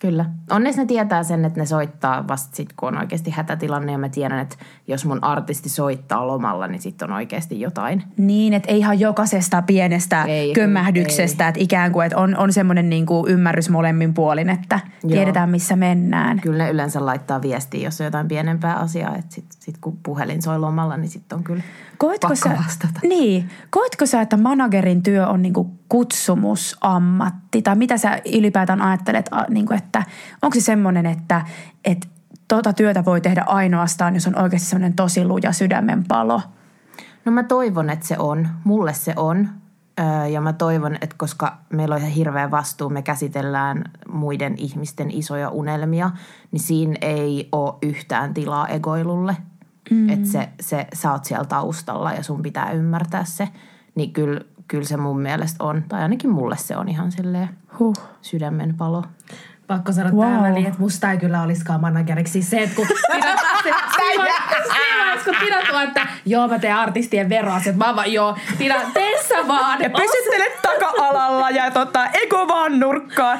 Kyllä. 0.00 0.24
Onneksi 0.50 0.80
ne 0.80 0.86
tietää 0.86 1.22
sen, 1.22 1.44
että 1.44 1.60
ne 1.60 1.66
soittaa 1.66 2.28
vasta 2.28 2.56
sitten, 2.56 2.76
kun 2.76 2.88
on 2.88 2.98
oikeasti 2.98 3.30
hätätilanne. 3.30 3.92
Ja 3.92 3.98
mä 3.98 4.08
tiedän, 4.08 4.38
että 4.38 4.56
jos 4.88 5.04
mun 5.04 5.24
artisti 5.24 5.68
soittaa 5.68 6.26
lomalla, 6.26 6.66
niin 6.66 6.82
sitten 6.82 7.10
on 7.10 7.16
oikeasti 7.16 7.60
jotain. 7.60 8.02
Niin, 8.16 8.54
että 8.54 8.70
ei 8.70 8.78
ihan 8.78 9.00
jokaisesta 9.00 9.62
pienestä 9.62 10.24
ei, 10.24 10.52
kömmähdyksestä. 10.52 11.48
Että 11.48 11.60
ikään 11.60 11.92
kuin, 11.92 12.06
että 12.06 12.18
on, 12.18 12.36
on 12.36 12.52
semmoinen 12.52 12.90
niin 12.90 13.06
kuin 13.06 13.32
ymmärrys 13.32 13.70
molemmin 13.70 14.14
puolin, 14.14 14.50
että 14.50 14.80
Joo. 15.02 15.10
tiedetään 15.10 15.50
missä 15.50 15.76
mennään. 15.76 16.40
Kyllä 16.40 16.64
ne 16.64 16.70
yleensä 16.70 17.06
laittaa 17.06 17.42
viestiä, 17.42 17.84
jos 17.84 18.00
on 18.00 18.04
jotain 18.04 18.28
pienempää 18.28 18.76
asiaa. 18.76 19.16
Että 19.16 19.34
sitten 19.34 19.56
sit 19.60 19.78
kun 19.80 19.98
puhelin 20.02 20.42
soi 20.42 20.58
lomalla, 20.58 20.96
niin 20.96 21.10
sitten 21.10 21.38
on 21.38 21.44
kyllä 21.44 21.62
Koetko 22.00 22.28
pakko 22.28 22.48
sä, 22.48 22.56
vastata. 22.64 23.00
Niin. 23.02 23.50
Koetko 23.70 24.06
sä, 24.06 24.20
että 24.20 24.36
managerin 24.36 25.02
työ 25.02 25.26
on 25.26 25.42
niin 25.42 25.52
kuin 25.52 25.68
kutsumusammatti? 25.88 27.62
Tai 27.62 27.76
mitä 27.76 27.96
sä 27.96 28.20
ylipäätään 28.38 28.82
ajattelet, 28.82 29.30
niin 29.48 29.66
kuin, 29.66 29.78
että 29.78 29.89
onko 30.42 30.54
se 30.54 30.60
semmoinen, 30.60 31.06
että, 31.06 31.44
että 31.84 32.08
tuota 32.48 32.72
työtä 32.72 33.04
voi 33.04 33.20
tehdä 33.20 33.44
ainoastaan, 33.46 34.14
jos 34.14 34.26
on 34.26 34.38
oikeasti 34.38 34.68
semmoinen 34.68 34.96
tosi 34.96 35.24
luja 35.24 35.52
sydämen 35.52 36.04
palo? 36.08 36.42
No 37.24 37.32
mä 37.32 37.42
toivon, 37.42 37.90
että 37.90 38.06
se 38.06 38.16
on. 38.18 38.48
Mulle 38.64 38.94
se 38.94 39.12
on. 39.16 39.48
Ja 40.32 40.40
mä 40.40 40.52
toivon, 40.52 40.94
että 40.94 41.16
koska 41.18 41.56
meillä 41.72 41.94
on 41.94 42.00
ihan 42.00 42.12
hirveä 42.12 42.50
vastuu, 42.50 42.88
me 42.88 43.02
käsitellään 43.02 43.84
muiden 44.12 44.54
ihmisten 44.56 45.10
isoja 45.10 45.48
unelmia, 45.48 46.10
niin 46.50 46.60
siinä 46.60 46.96
ei 47.00 47.48
ole 47.52 47.74
yhtään 47.82 48.34
tilaa 48.34 48.68
egoilulle. 48.68 49.36
Mm. 49.90 50.08
Että 50.08 50.28
se, 50.28 50.48
se, 50.60 50.86
sä 50.92 51.12
oot 51.12 51.24
siellä 51.24 51.44
taustalla 51.44 52.12
ja 52.12 52.22
sun 52.22 52.42
pitää 52.42 52.70
ymmärtää 52.72 53.24
se. 53.24 53.48
Niin 53.94 54.12
kyllä, 54.12 54.40
kyllä 54.68 54.84
se 54.84 54.96
mun 54.96 55.20
mielestä 55.20 55.64
on, 55.64 55.84
tai 55.88 56.02
ainakin 56.02 56.30
mulle 56.30 56.56
se 56.56 56.76
on 56.76 56.88
ihan 56.88 57.12
silleen 57.12 57.48
huh. 57.78 57.96
sydämen 58.20 58.74
palo 58.76 59.04
pakko 59.70 59.92
sanoa 59.92 60.12
wow. 60.12 60.24
tähän 60.24 60.42
väliin, 60.42 60.66
että 60.66 60.78
musta 60.78 61.10
ei 61.10 61.18
kyllä 61.18 61.42
olisikaan 61.42 61.80
manageriksi. 61.80 62.32
Siis 62.32 62.50
se, 62.50 62.62
että 62.62 62.76
kun 62.76 62.86
Tina 65.40 65.56
tuo, 65.70 65.80
että 65.80 66.06
joo 66.26 66.48
mä 66.48 66.58
teen 66.58 66.76
artistien 66.76 67.28
veroasiat. 67.28 67.76
Mä 67.76 67.96
vaan 67.96 68.12
joo, 68.12 68.36
Tina, 68.58 68.74
tee 68.94 69.22
sä 69.28 69.48
vaan. 69.48 69.82
Ja 69.82 69.90
pysyttele 69.90 70.52
taka-alalla 70.62 71.50
ja 71.50 71.70
tota, 71.70 72.06
ego 72.22 72.48
vaan 72.48 72.80
nurkkaan. 72.80 73.38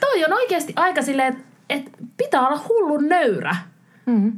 Toi 0.00 0.24
on 0.24 0.32
oikeasti 0.32 0.72
aika 0.76 1.02
silleen, 1.02 1.28
että 1.28 1.44
et 1.68 1.82
pitää 2.16 2.46
olla 2.46 2.60
hullun 2.68 3.08
nöyrä. 3.08 3.56
Mm-hmm. 4.06 4.32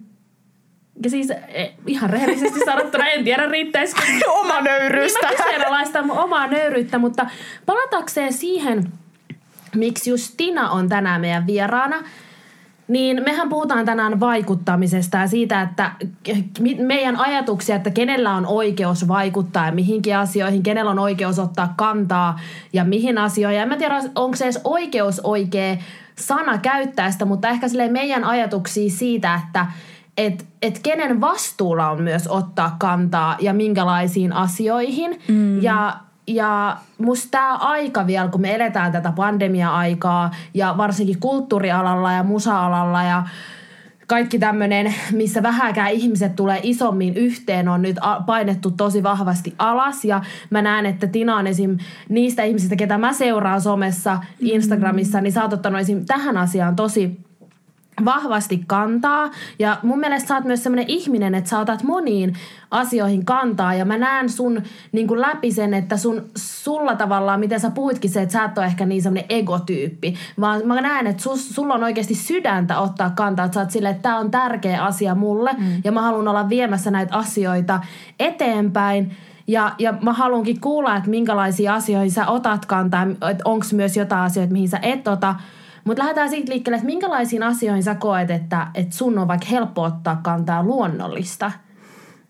Ja 1.05 1.11
siis 1.11 1.31
e, 1.31 1.73
ihan 1.87 2.11
rehellisesti 2.11 2.61
sanottuna 2.65 3.07
en 3.07 3.25
tiedä 3.25 3.47
riittäisikö. 3.47 4.03
Oma 4.41 4.61
nöyryystä. 4.61 5.29
Niin 5.29 6.07
mä 6.07 6.13
omaa 6.13 6.47
nöyryyttä, 6.47 6.99
mutta 6.99 7.27
palatakseen 7.67 8.33
siihen– 8.33 8.85
miksi 9.75 10.11
just 10.11 10.35
Tina 10.37 10.71
on 10.71 10.89
tänään 10.89 11.21
meidän 11.21 11.47
vieraana, 11.47 11.97
niin 12.89 13.23
mehän 13.25 13.49
puhutaan 13.49 13.85
tänään 13.85 14.21
vaikuttamisesta 14.21 15.17
ja 15.17 15.27
siitä, 15.27 15.63
että 15.63 15.93
meidän 16.79 17.17
ajatuksia, 17.17 17.77
että 17.77 17.91
kenellä 17.91 18.35
on 18.35 18.47
oikeus 18.47 19.09
vaikuttaa 19.09 19.67
ja 19.67 19.73
mihinkin 19.73 20.17
asioihin, 20.17 20.63
kenellä 20.63 20.91
on 20.91 20.99
oikeus 20.99 21.39
ottaa 21.39 21.75
kantaa 21.77 22.41
ja 22.73 22.85
mihin 22.85 23.19
asioihin. 23.19 23.57
Ja 23.57 23.63
en 23.63 23.69
mä 23.69 23.77
tiedä, 23.77 24.01
onko 24.15 24.37
se 24.37 24.45
edes 24.45 24.61
oikeus 24.65 25.21
oikea 25.25 25.77
sana 26.19 26.59
käyttää 26.59 27.11
sitä, 27.11 27.25
mutta 27.25 27.49
ehkä 27.49 27.69
sille 27.69 27.89
meidän 27.89 28.25
ajatuksia 28.25 28.91
siitä, 28.91 29.41
että 29.47 29.67
et, 30.17 30.47
et 30.63 30.79
kenen 30.83 31.21
vastuulla 31.21 31.91
on 31.91 32.03
myös 32.03 32.29
ottaa 32.29 32.77
kantaa 32.79 33.37
ja 33.41 33.55
minkälaisiin 33.55 34.33
asioihin. 34.33 35.21
Mm. 35.29 35.63
Ja 35.63 35.97
ja 36.35 36.77
musta 36.99 37.29
tämä 37.31 37.57
aika 37.57 38.07
vielä, 38.07 38.29
kun 38.29 38.41
me 38.41 38.55
eletään 38.55 38.93
tätä 38.93 39.13
pandemia-aikaa 39.13 40.31
ja 40.55 40.75
varsinkin 40.77 41.21
kulttuurialalla 41.21 42.13
ja 42.13 42.23
musa-alalla 42.23 43.03
ja 43.03 43.23
kaikki 44.07 44.39
tämmöinen, 44.39 44.95
missä 45.13 45.43
vähäkään 45.43 45.91
ihmiset 45.91 46.37
tulee 46.37 46.61
isommin 46.63 47.17
yhteen, 47.17 47.69
on 47.69 47.83
nyt 47.83 47.97
painettu 48.27 48.71
tosi 48.71 49.03
vahvasti 49.03 49.55
alas. 49.59 50.05
Ja 50.05 50.23
mä 50.51 50.63
näen, 50.63 50.87
että 50.87 51.07
Tina 51.07 51.37
on 51.37 51.47
esim. 51.47 51.79
niistä 52.09 52.43
ihmisistä, 52.43 52.77
ketä 52.77 52.99
mä 52.99 53.13
seuraan 53.13 53.61
somessa, 53.61 54.19
Instagramissa, 54.41 55.21
niin 55.21 55.33
sä 55.33 55.43
oot 55.43 55.53
ottanut 55.53 55.81
esim. 55.81 56.05
tähän 56.07 56.37
asiaan 56.37 56.77
tosi 56.77 57.21
vahvasti 58.05 58.65
kantaa. 58.67 59.31
Ja 59.59 59.79
mun 59.83 59.99
mielestä 59.99 60.29
sä 60.29 60.35
oot 60.35 60.45
myös 60.45 60.63
sellainen 60.63 60.89
ihminen, 60.89 61.35
että 61.35 61.51
sä 61.51 61.59
otat 61.59 61.83
moniin 61.83 62.35
asioihin 62.71 63.25
kantaa. 63.25 63.75
Ja 63.75 63.85
mä 63.85 63.99
näen 63.99 64.29
sun 64.29 64.63
niin 64.93 65.09
kuin 65.09 65.21
läpi 65.21 65.53
sen, 65.53 65.75
että 65.75 65.97
sun, 65.97 66.23
sulla 66.37 66.97
tavallaan, 66.97 67.41
miten 67.41 67.61
sä 67.61 67.71
puhuitkin 67.71 68.11
se, 68.11 68.23
että 68.23 68.33
sä 68.33 68.45
et 68.45 68.59
ole 68.59 68.67
ehkä 68.67 68.87
niin 68.87 69.03
semmoinen 69.03 69.27
egotyyppi. 69.29 70.15
Vaan 70.41 70.63
mä 70.65 70.81
näen, 70.81 71.07
että 71.07 71.23
sus, 71.23 71.55
sulla 71.55 71.75
on 71.75 71.85
oikeasti 71.85 72.15
sydäntä 72.15 72.79
ottaa 72.79 73.11
kantaa. 73.11 73.45
Että 73.45 73.55
sä 73.55 73.61
oot 73.61 73.71
silleen, 73.71 73.95
että 73.95 74.09
tää 74.09 74.19
on 74.19 74.31
tärkeä 74.31 74.85
asia 74.85 75.15
mulle. 75.15 75.53
Mm. 75.53 75.81
Ja 75.85 75.93
mä 75.93 76.03
haluan 76.03 76.29
olla 76.29 76.49
viemässä 76.49 76.91
näitä 76.91 77.17
asioita 77.17 77.81
eteenpäin. 78.21 79.17
Ja, 79.47 79.73
ja 79.79 79.95
mä 80.03 80.13
haluankin 80.13 80.61
kuulla, 80.61 80.97
että 80.97 81.11
minkälaisia 81.11 81.75
asioihin 81.75 82.11
sä 82.11 82.27
otat 82.27 82.67
kantaa. 82.67 83.07
Että 83.31 83.43
onko 83.45 83.67
myös 83.73 83.97
jotain 83.97 84.23
asioita, 84.23 84.53
mihin 84.53 84.69
sä 84.69 84.79
et 84.83 85.09
ota. 85.09 85.35
Mutta 85.85 86.03
lähdetään 86.03 86.31
siitä 86.31 86.53
liikkeelle, 86.53 86.77
että 86.77 86.87
minkälaisiin 86.87 87.43
asioihin 87.43 87.83
sä 87.83 87.95
koet, 87.95 88.31
että, 88.31 88.67
että 88.75 88.97
sun 88.97 89.19
on 89.19 89.29
vaikka 89.29 89.47
helppo 89.51 89.83
ottaa 89.83 90.17
kantaa 90.17 90.63
luonnollista? 90.63 91.53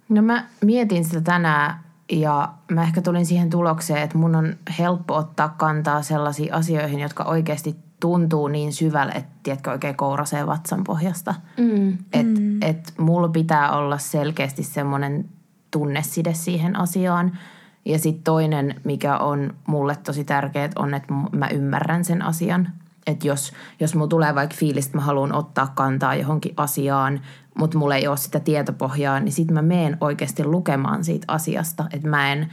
No 0.09 0.23
mä 0.23 0.44
mietin 0.64 1.04
sitä 1.04 1.21
tänään 1.21 1.80
ja 2.12 2.49
mä 2.71 2.82
ehkä 2.82 3.02
tulin 3.02 3.26
siihen 3.26 3.50
tulokseen, 3.50 4.02
että 4.02 4.18
mun 4.18 4.35
on 4.35 4.56
helppo 4.78 5.16
ottaa 5.16 5.49
kantaa 5.49 6.02
sellaisiin 6.02 6.54
asioihin, 6.54 7.00
jotka 7.00 7.25
oikeasti 7.25 7.76
tuntuu 8.00 8.49
niin 8.49 8.73
syvälle, 8.73 9.12
että 9.12 9.30
tiedätkö, 9.42 9.71
oikein 9.71 9.97
kourasee 9.97 10.47
vatsan 10.47 10.85
pohjasta. 10.85 11.35
Mm. 11.56 11.92
Että 11.92 12.40
mm. 12.40 12.62
et 12.62 12.94
mulla 12.99 13.28
pitää 13.28 13.73
olla 13.73 13.99
selkeästi 13.99 14.62
semmoinen 14.62 15.25
tunneside 15.71 16.35
siihen 16.35 16.76
asiaan. 16.76 17.38
Ja 17.85 17.99
sitten 17.99 18.25
toinen, 18.25 18.75
mikä 18.85 19.18
on 19.18 19.54
mulle 19.66 19.97
tosi 19.97 20.25
tärkeää, 20.25 20.71
on, 20.76 20.94
että 20.94 21.14
mä 21.32 21.49
ymmärrän 21.49 22.04
sen 22.04 22.23
asian 22.23 22.68
että 23.06 23.28
jos, 23.28 23.52
jos 23.80 23.94
mulla 23.94 24.09
tulee 24.09 24.35
vaikka 24.35 24.56
fiilis, 24.56 24.87
että 24.87 24.99
mä 24.99 25.04
haluan 25.04 25.35
ottaa 25.35 25.73
kantaa 25.75 26.14
johonkin 26.14 26.54
asiaan, 26.56 27.21
mutta 27.59 27.78
mulla 27.78 27.97
ei 27.97 28.06
ole 28.06 28.16
sitä 28.16 28.40
tietopohjaa, 28.40 29.21
niin 29.21 29.32
sitten 29.32 29.54
mä 29.54 29.62
meen 29.62 29.97
oikeasti 30.00 30.44
lukemaan 30.44 31.04
siitä 31.04 31.25
asiasta. 31.28 31.85
Että 31.92 32.09
mä 32.09 32.32
en 32.32 32.49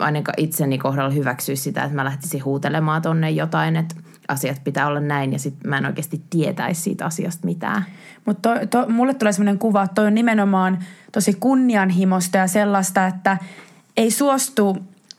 ainakaan 0.00 0.34
itseni 0.36 0.78
kohdalla 0.78 1.10
hyväksyisi 1.10 1.62
sitä, 1.62 1.82
että 1.82 1.94
mä 1.96 2.04
lähtisin 2.04 2.44
huutelemaan 2.44 3.02
tonne 3.02 3.30
jotain, 3.30 3.76
että 3.76 3.94
asiat 4.28 4.64
pitää 4.64 4.86
olla 4.86 5.00
näin 5.00 5.32
ja 5.32 5.38
sitten 5.38 5.70
mä 5.70 5.78
en 5.78 5.86
oikeasti 5.86 6.22
tietäisi 6.30 6.80
siitä 6.80 7.04
asiasta 7.04 7.46
mitään. 7.46 7.84
Mutta 8.24 8.50
mulle 8.88 9.14
tulee 9.14 9.32
sellainen 9.32 9.58
kuva, 9.58 9.82
että 9.82 9.94
toi 9.94 10.06
on 10.06 10.14
nimenomaan 10.14 10.78
tosi 11.12 11.34
kunnianhimosta 11.34 12.38
ja 12.38 12.46
sellaista, 12.46 13.06
että 13.06 13.38
ei 13.96 14.10
suostu 14.10 14.76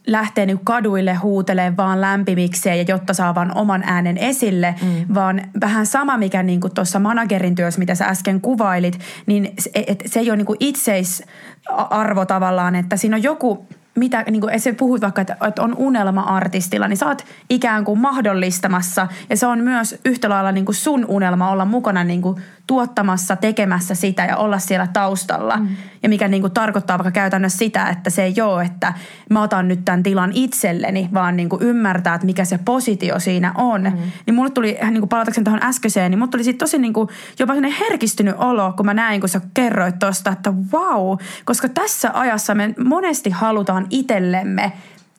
lähtee 0.08 0.46
niin 0.46 0.60
kaduille 0.64 1.14
huutelemaan 1.14 1.78
vaan 1.78 2.02
lämpimikseen 2.02 2.78
ja 2.78 2.86
jotta 2.88 3.14
saa 3.14 3.36
vaan 3.36 3.58
oman 3.58 3.84
äänen 3.86 4.18
esille, 4.18 4.76
mm. 4.82 5.14
vaan 5.14 5.42
vähän 5.62 5.86
sama, 5.86 6.18
mikä 6.18 6.44
niin 6.44 6.62
tuossa 6.76 7.00
managerin 7.00 7.56
työssä, 7.56 7.80
mitä 7.80 7.96
sä 7.96 8.06
äsken 8.06 8.42
kuvailit, 8.42 9.00
niin 9.26 9.54
se, 9.60 9.70
et, 9.88 10.04
se 10.06 10.20
ei 10.20 10.30
ole 10.30 10.38
niin 10.38 10.58
itseisarvo 10.60 12.26
tavallaan, 12.26 12.76
että 12.76 12.98
siinä 12.98 13.16
on 13.16 13.24
joku 13.24 13.68
mitä, 13.98 14.24
niin 14.32 14.42
kuin 14.42 14.60
se 14.60 14.74
puhuit 14.74 15.02
vaikka, 15.02 15.22
että, 15.22 15.38
että 15.48 15.62
on 15.62 15.76
unelma-artistilla, 15.78 16.88
niin 16.88 16.98
sä 16.98 17.06
oot 17.06 17.26
ikään 17.50 17.86
kuin 17.86 18.00
mahdollistamassa. 18.00 19.08
Ja 19.30 19.38
se 19.38 19.48
on 19.48 19.60
myös 19.60 20.00
yhtä 20.06 20.30
lailla 20.30 20.52
niin 20.52 20.66
kuin 20.66 20.76
sun 20.76 21.06
unelma 21.08 21.52
olla 21.52 21.66
mukana 21.66 22.04
niin 22.04 22.22
kuin 22.22 22.42
tuottamassa, 22.68 23.36
tekemässä 23.36 23.96
sitä 23.96 24.26
ja 24.26 24.38
olla 24.38 24.60
siellä 24.60 24.88
taustalla. 24.94 25.58
Mm. 25.58 25.68
Ja 26.08 26.10
mikä 26.10 26.28
niin 26.28 26.42
kuin 26.42 26.54
tarkoittaa 26.54 26.98
vaikka 26.98 27.12
käytännössä 27.12 27.58
sitä, 27.58 27.90
että 27.90 28.10
se 28.10 28.24
ei 28.24 28.42
ole, 28.42 28.64
että 28.64 28.94
mä 29.30 29.42
otan 29.42 29.68
nyt 29.68 29.86
tämän 29.86 30.04
tilan 30.04 30.32
itselleni, 30.34 31.10
vaan 31.14 31.38
niin 31.38 31.50
kuin 31.50 31.62
ymmärtää, 31.62 32.16
että 32.16 32.26
mikä 32.26 32.46
se 32.46 32.60
positio 32.66 33.20
siinä 33.20 33.52
on. 33.56 33.82
Mm. 33.82 34.12
Niin 34.26 34.36
mulle 34.36 34.50
tuli, 34.50 34.78
niin 34.82 35.00
kuin 35.00 35.10
palatakseni 35.10 35.44
tuohon 35.46 35.64
äskeiseen, 35.64 36.12
niin 36.12 36.20
mulle 36.20 36.32
tuli 36.32 36.44
siitä 36.44 36.58
tosi 36.58 36.78
niin 36.78 36.94
kuin, 36.94 37.10
jopa 37.40 37.54
sellainen 37.54 37.80
herkistynyt 37.80 38.36
olo, 38.38 38.74
kun 38.78 38.86
mä 38.86 38.94
näin, 38.94 39.20
kun 39.20 39.30
sä 39.30 39.42
kerroit 39.54 40.00
tuosta, 40.00 40.32
että 40.32 40.54
wow, 40.74 41.18
koska 41.46 41.70
tässä 41.70 42.12
ajassa 42.14 42.56
me 42.56 42.74
monesti 42.86 43.30
halutaan 43.30 43.88
itsellemme 43.90 44.72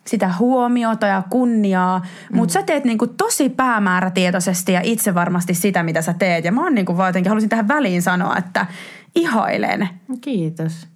sitä 0.04 0.30
huomiota 0.38 1.06
ja 1.06 1.22
kunniaa, 1.30 1.98
mm. 1.98 2.36
mutta 2.36 2.52
sä 2.52 2.62
teet 2.62 2.84
niinku 2.84 3.06
tosi 3.06 3.48
päämäärätietoisesti 3.48 4.72
ja 4.72 4.80
itse 4.84 5.14
varmasti 5.14 5.54
sitä, 5.54 5.82
mitä 5.82 6.02
sä 6.02 6.14
teet. 6.18 6.44
Ja 6.44 6.52
mä 6.52 6.62
oon 6.62 6.74
niinku 6.74 6.96
vaan 6.96 7.08
jotenkin, 7.08 7.30
halusin 7.30 7.48
tähän 7.48 7.68
väliin 7.68 8.02
sanoa, 8.02 8.36
että 8.36 8.66
ihailen. 9.14 9.88
Kiitos. 10.20 10.86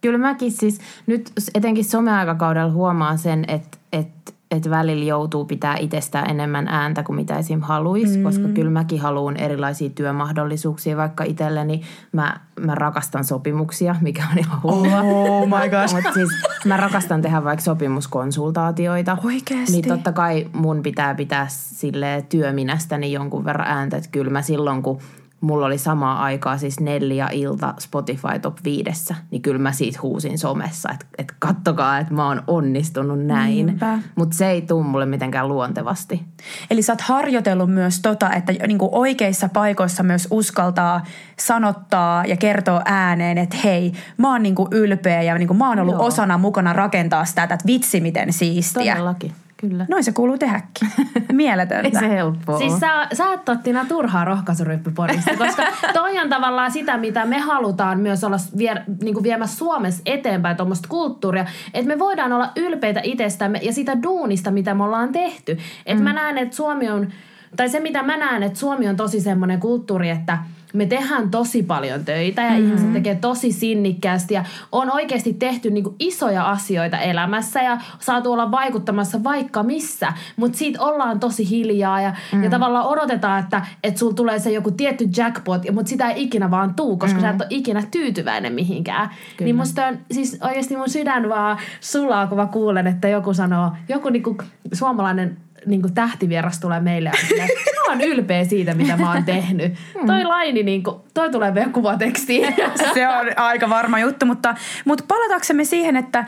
Kyllä 0.00 0.18
mäkin 0.18 0.52
siis 0.52 0.80
nyt 1.06 1.32
etenkin 1.54 1.84
someaikakaudella 1.84 2.72
huomaa 2.72 3.16
sen, 3.16 3.44
että, 3.48 3.78
että 3.92 4.20
että 4.50 4.70
välillä 4.70 5.04
joutuu 5.04 5.44
pitää 5.44 5.76
itsestään 5.76 6.30
enemmän 6.30 6.68
ääntä 6.68 7.02
kuin 7.02 7.16
mitä 7.16 7.38
esim. 7.38 7.60
haluaisi, 7.60 8.18
mm. 8.18 8.24
koska 8.24 8.48
kyllä 8.48 8.70
mäkin 8.70 9.00
haluan 9.00 9.36
erilaisia 9.36 9.90
työmahdollisuuksia, 9.90 10.96
vaikka 10.96 11.24
itselleni 11.24 11.82
mä, 12.12 12.40
mä 12.60 12.74
rakastan 12.74 13.24
sopimuksia, 13.24 13.96
mikä 14.00 14.26
on 14.32 14.38
ihan 14.38 14.62
hullua. 14.62 15.00
Oh 15.00 15.46
my 15.46 15.68
gosh. 15.80 15.94
Mutta 15.94 16.12
siis 16.12 16.30
mä 16.64 16.76
rakastan 16.76 17.22
tehdä 17.22 17.44
vaikka 17.44 17.64
sopimuskonsultaatioita. 17.64 19.18
Oikeesti? 19.24 19.72
Niin 19.72 19.88
totta 19.88 20.12
kai 20.12 20.46
mun 20.52 20.82
pitää 20.82 21.14
pitää 21.14 21.46
sille 21.48 22.24
työminästäni 22.28 23.12
jonkun 23.12 23.44
verran 23.44 23.68
ääntä, 23.68 23.96
että 23.96 24.08
kyllä 24.12 24.30
mä 24.30 24.42
silloin 24.42 24.82
kun 24.82 24.98
mulla 25.40 25.66
oli 25.66 25.78
samaa 25.78 26.22
aikaa 26.22 26.58
siis 26.58 26.80
neljä 26.80 27.28
ilta 27.32 27.74
Spotify 27.78 28.38
Top 28.42 28.56
5, 28.64 29.14
niin 29.30 29.42
kyllä 29.42 29.58
mä 29.58 29.72
siitä 29.72 29.98
huusin 30.02 30.38
somessa, 30.38 30.88
että, 30.92 31.06
että 31.18 31.34
kattokaa, 31.38 31.98
että 31.98 32.14
mä 32.14 32.26
oon 32.26 32.42
onnistunut 32.46 33.24
näin. 33.26 33.78
Mutta 34.14 34.36
se 34.36 34.50
ei 34.50 34.62
tule 34.62 34.84
mulle 34.84 35.06
mitenkään 35.06 35.48
luontevasti. 35.48 36.22
Eli 36.70 36.82
sä 36.82 36.92
oot 36.92 37.00
harjoitellut 37.00 37.70
myös 37.70 38.00
tota, 38.00 38.32
että 38.32 38.52
niinku 38.52 38.88
oikeissa 38.92 39.48
paikoissa 39.48 40.02
myös 40.02 40.28
uskaltaa 40.30 41.04
sanottaa 41.38 42.24
ja 42.24 42.36
kertoa 42.36 42.82
ääneen, 42.84 43.38
että 43.38 43.56
hei, 43.64 43.92
mä 44.16 44.32
oon 44.32 44.42
niinku 44.42 44.68
ylpeä 44.70 45.22
ja 45.22 45.38
niinku 45.38 45.54
mä 45.54 45.68
oon 45.68 45.78
ollut 45.78 45.94
Joo. 45.94 46.06
osana 46.06 46.38
mukana 46.38 46.72
rakentaa 46.72 47.24
sitä, 47.24 47.42
että 47.42 47.66
vitsi 47.66 48.00
miten 48.00 48.32
siistiä. 48.32 48.94
Todellakin. 48.94 49.32
Kyllä. 49.60 49.86
Noin 49.88 50.04
se 50.04 50.12
kuuluu 50.12 50.38
tehdäkin. 50.38 50.88
Mieletöntä. 51.32 51.88
Ei 51.88 51.94
se 51.94 52.08
helppoa 52.08 52.58
Siis 52.58 52.80
sä, 52.80 53.08
sä 53.12 53.32
et 53.32 53.44
Tottina 53.44 53.84
turhaa 53.84 54.24
rohkaisuryppyporista, 54.24 55.30
koska 55.38 55.62
toi 55.92 56.18
on 56.18 56.28
tavallaan 56.28 56.70
sitä, 56.70 56.96
mitä 56.96 57.26
me 57.26 57.38
halutaan 57.38 58.00
myös 58.00 58.24
olla 58.24 58.36
vie, 58.58 58.84
niin 59.02 59.14
kuin 59.14 59.24
viemässä 59.24 59.56
Suomessa 59.56 60.02
eteenpäin, 60.06 60.56
tuommoista 60.56 60.88
kulttuuria. 60.88 61.46
Että 61.74 61.88
me 61.88 61.98
voidaan 61.98 62.32
olla 62.32 62.52
ylpeitä 62.56 63.00
itsestämme 63.04 63.58
ja 63.62 63.72
sitä 63.72 64.02
duunista, 64.02 64.50
mitä 64.50 64.74
me 64.74 64.84
ollaan 64.84 65.12
tehty. 65.12 65.58
Että 65.86 66.02
mm. 66.02 66.04
mä 66.04 66.12
näen, 66.12 66.38
että 66.38 66.56
Suomi 66.56 66.90
on, 66.90 67.08
tai 67.56 67.68
se 67.68 67.80
mitä 67.80 68.02
mä 68.02 68.16
näen, 68.16 68.42
että 68.42 68.58
Suomi 68.58 68.88
on 68.88 68.96
tosi 68.96 69.20
semmoinen 69.20 69.60
kulttuuri, 69.60 70.10
että– 70.10 70.38
me 70.72 70.86
tehdään 70.86 71.30
tosi 71.30 71.62
paljon 71.62 72.04
töitä 72.04 72.42
ja 72.42 72.50
mm-hmm. 72.50 72.66
ihmiset 72.66 72.92
tekee 72.92 73.14
tosi 73.14 73.52
sinnikkäästi 73.52 74.34
ja 74.34 74.44
on 74.72 74.92
oikeasti 74.92 75.32
tehty 75.32 75.70
niinku 75.70 75.94
isoja 75.98 76.50
asioita 76.50 76.98
elämässä 76.98 77.62
ja 77.62 77.78
saatu 77.98 78.32
olla 78.32 78.50
vaikuttamassa 78.50 79.24
vaikka 79.24 79.62
missä, 79.62 80.12
mutta 80.36 80.58
siitä 80.58 80.82
ollaan 80.82 81.20
tosi 81.20 81.50
hiljaa 81.50 82.00
ja, 82.00 82.10
mm-hmm. 82.10 82.44
ja 82.44 82.50
tavallaan 82.50 82.86
odotetaan, 82.86 83.40
että, 83.40 83.66
että 83.84 83.98
sulla 83.98 84.14
tulee 84.14 84.38
se 84.38 84.50
joku 84.50 84.70
tietty 84.70 85.08
jackpot, 85.16 85.62
mutta 85.72 85.88
sitä 85.88 86.10
ei 86.10 86.22
ikinä 86.22 86.50
vaan 86.50 86.74
tuu, 86.74 86.96
koska 86.96 87.20
mm-hmm. 87.20 87.28
sä 87.28 87.34
et 87.34 87.40
ole 87.40 87.46
ikinä 87.50 87.82
tyytyväinen 87.90 88.52
mihinkään. 88.52 89.08
Kyllä. 89.08 89.46
Niin 89.46 89.56
musta 89.56 89.86
on, 89.86 89.98
siis 90.10 90.38
oikeasti 90.42 90.76
mun 90.76 90.90
sydän 90.90 91.28
vaan 91.28 91.58
sulaa, 91.80 92.26
kun 92.26 92.38
mä 92.38 92.46
kuulen, 92.46 92.86
että 92.86 93.08
joku 93.08 93.34
sanoo, 93.34 93.72
joku 93.88 94.08
niinku 94.08 94.36
suomalainen 94.72 95.36
niin 95.66 95.82
kuin 95.82 95.94
tähtivieras 95.94 96.60
tulee 96.60 96.80
meille 96.80 97.10
ja 97.38 97.44
mä 97.44 97.92
oon 97.92 98.00
ylpeä 98.00 98.44
siitä, 98.44 98.74
mitä 98.74 98.96
mä 98.96 99.12
oon 99.12 99.24
tehnyt. 99.24 99.74
Hmm. 99.98 100.06
Toi 100.06 100.24
laini, 100.24 100.62
niin 100.62 100.82
kuin, 100.82 100.96
toi 101.14 101.30
tulee 101.30 101.54
vielä 101.54 101.68
kuvatekstiin. 101.68 102.54
Se 102.94 103.08
on 103.08 103.26
aika 103.36 103.70
varma 103.70 103.98
juttu, 103.98 104.26
mutta, 104.26 104.54
mutta 104.84 105.04
palataksemme 105.08 105.64
siihen, 105.64 105.96
että 105.96 106.24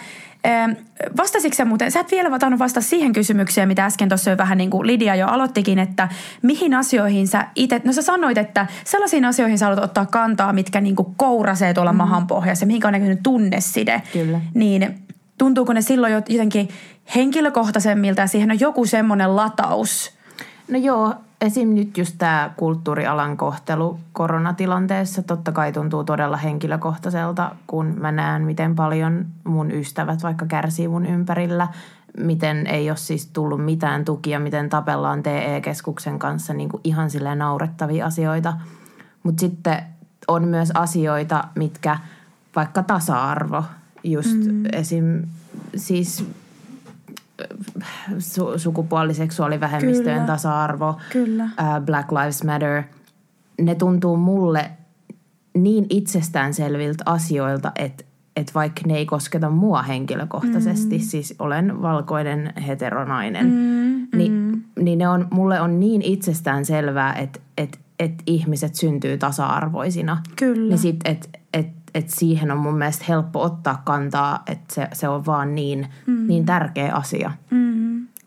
Vastasitko 1.16 1.56
sä 1.56 1.64
muuten, 1.64 1.90
sä 1.90 2.00
et 2.00 2.10
vielä 2.10 2.38
tainnut 2.38 2.58
vastata 2.58 2.86
siihen 2.86 3.12
kysymykseen, 3.12 3.68
mitä 3.68 3.84
äsken 3.84 4.08
tuossa 4.08 4.30
jo 4.30 4.38
vähän 4.38 4.58
niin 4.58 4.70
kuin 4.70 4.86
Lidia 4.86 5.14
jo 5.14 5.26
aloittikin, 5.26 5.78
että 5.78 6.08
mihin 6.42 6.74
asioihin 6.74 7.28
sä 7.28 7.46
itse, 7.54 7.80
no 7.84 7.92
sä 7.92 8.02
sanoit, 8.02 8.38
että 8.38 8.66
sellaisiin 8.84 9.24
asioihin 9.24 9.58
sä 9.58 9.66
haluat 9.66 9.84
ottaa 9.84 10.06
kantaa, 10.06 10.52
mitkä 10.52 10.80
niin 10.80 10.96
kuin 10.96 11.14
kourasee 11.16 11.74
tuolla 11.74 11.92
mm. 11.92 11.96
mahan 11.96 12.26
pohjassa, 12.26 12.66
mihinkä 12.66 12.88
on 12.88 12.92
näkynyt 12.92 13.22
tunneside. 13.22 14.02
Kyllä. 14.12 14.40
Niin 14.54 14.94
tuntuuko 15.38 15.72
ne 15.72 15.82
silloin 15.82 16.12
jotenkin 16.12 16.68
henkilökohtaisemmilta 17.14 18.20
ja 18.20 18.26
siihen 18.26 18.50
on 18.50 18.60
joku 18.60 18.86
semmoinen 18.86 19.36
lataus? 19.36 20.12
No 20.68 20.78
joo, 20.78 21.14
esim. 21.40 21.68
nyt 21.68 21.98
just 21.98 22.14
tämä 22.18 22.50
kulttuurialan 22.56 23.36
kohtelu 23.36 23.98
koronatilanteessa 24.12 25.22
totta 25.22 25.52
kai 25.52 25.72
tuntuu 25.72 26.04
todella 26.04 26.36
henkilökohtaiselta, 26.36 27.54
kun 27.66 27.94
mä 28.00 28.12
näen, 28.12 28.42
miten 28.42 28.74
paljon 28.74 29.26
mun 29.44 29.70
ystävät 29.70 30.22
vaikka 30.22 30.46
kärsii 30.46 30.88
mun 30.88 31.06
ympärillä. 31.06 31.68
miten 32.18 32.66
ei 32.66 32.90
ole 32.90 32.96
siis 32.96 33.26
tullut 33.26 33.64
mitään 33.64 34.04
tukia, 34.04 34.40
miten 34.40 34.68
tapellaan 34.68 35.22
TE-keskuksen 35.22 36.18
kanssa 36.18 36.54
niin 36.54 36.68
kuin 36.68 36.80
ihan 36.84 37.10
silleen 37.10 37.38
naurettavia 37.38 38.06
asioita. 38.06 38.54
Mutta 39.22 39.40
sitten 39.40 39.82
on 40.28 40.44
myös 40.44 40.70
asioita, 40.74 41.44
mitkä 41.54 41.98
vaikka 42.56 42.82
tasa-arvo, 42.82 43.64
just 44.04 44.36
mm. 44.46 44.64
esim. 44.72 45.22
siis 45.76 46.26
su- 48.18 48.58
sukupuoliseksuaalivähemmistöjen 48.58 50.18
Kyllä. 50.18 50.26
tasa-arvo, 50.26 50.96
Kyllä. 51.12 51.44
Uh, 51.44 51.84
Black 51.84 52.12
Lives 52.12 52.44
Matter, 52.44 52.82
ne 53.60 53.74
tuntuu 53.74 54.16
mulle 54.16 54.70
niin 55.54 55.86
itsestäänselviltä 55.90 57.02
asioilta, 57.06 57.72
että 57.76 58.04
että 58.36 58.52
vaikka 58.54 58.80
ne 58.86 58.96
ei 58.96 59.06
kosketa 59.06 59.50
mua 59.50 59.82
henkilökohtaisesti, 59.82 60.98
mm. 60.98 61.04
siis 61.04 61.34
olen 61.38 61.82
valkoinen 61.82 62.52
heteronainen, 62.66 63.46
mm, 63.46 64.18
niin, 64.18 64.32
mm. 64.32 64.62
niin 64.84 64.98
ne 64.98 65.08
on, 65.08 65.28
mulle 65.30 65.60
on 65.60 65.80
niin 65.80 66.02
itsestään 66.02 66.64
selvää, 66.64 67.14
että 67.14 67.40
et, 67.58 67.80
et 67.98 68.12
ihmiset 68.26 68.74
syntyy 68.74 69.18
tasa-arvoisina. 69.18 70.22
Kyllä. 70.36 70.68
Niin 70.68 70.78
sit, 70.78 70.96
että 71.04 71.28
et, 71.94 72.10
siihen 72.10 72.50
on 72.50 72.58
mun 72.58 72.74
mielestä 72.74 73.04
helppo 73.08 73.42
ottaa 73.42 73.82
kantaa, 73.84 74.42
että 74.46 74.74
se, 74.74 74.88
se 74.92 75.08
on 75.08 75.26
vaan 75.26 75.54
niin, 75.54 75.86
mm. 76.06 76.26
niin 76.26 76.46
tärkeä 76.46 76.94
asia. 76.94 77.30
Mm. 77.50 77.72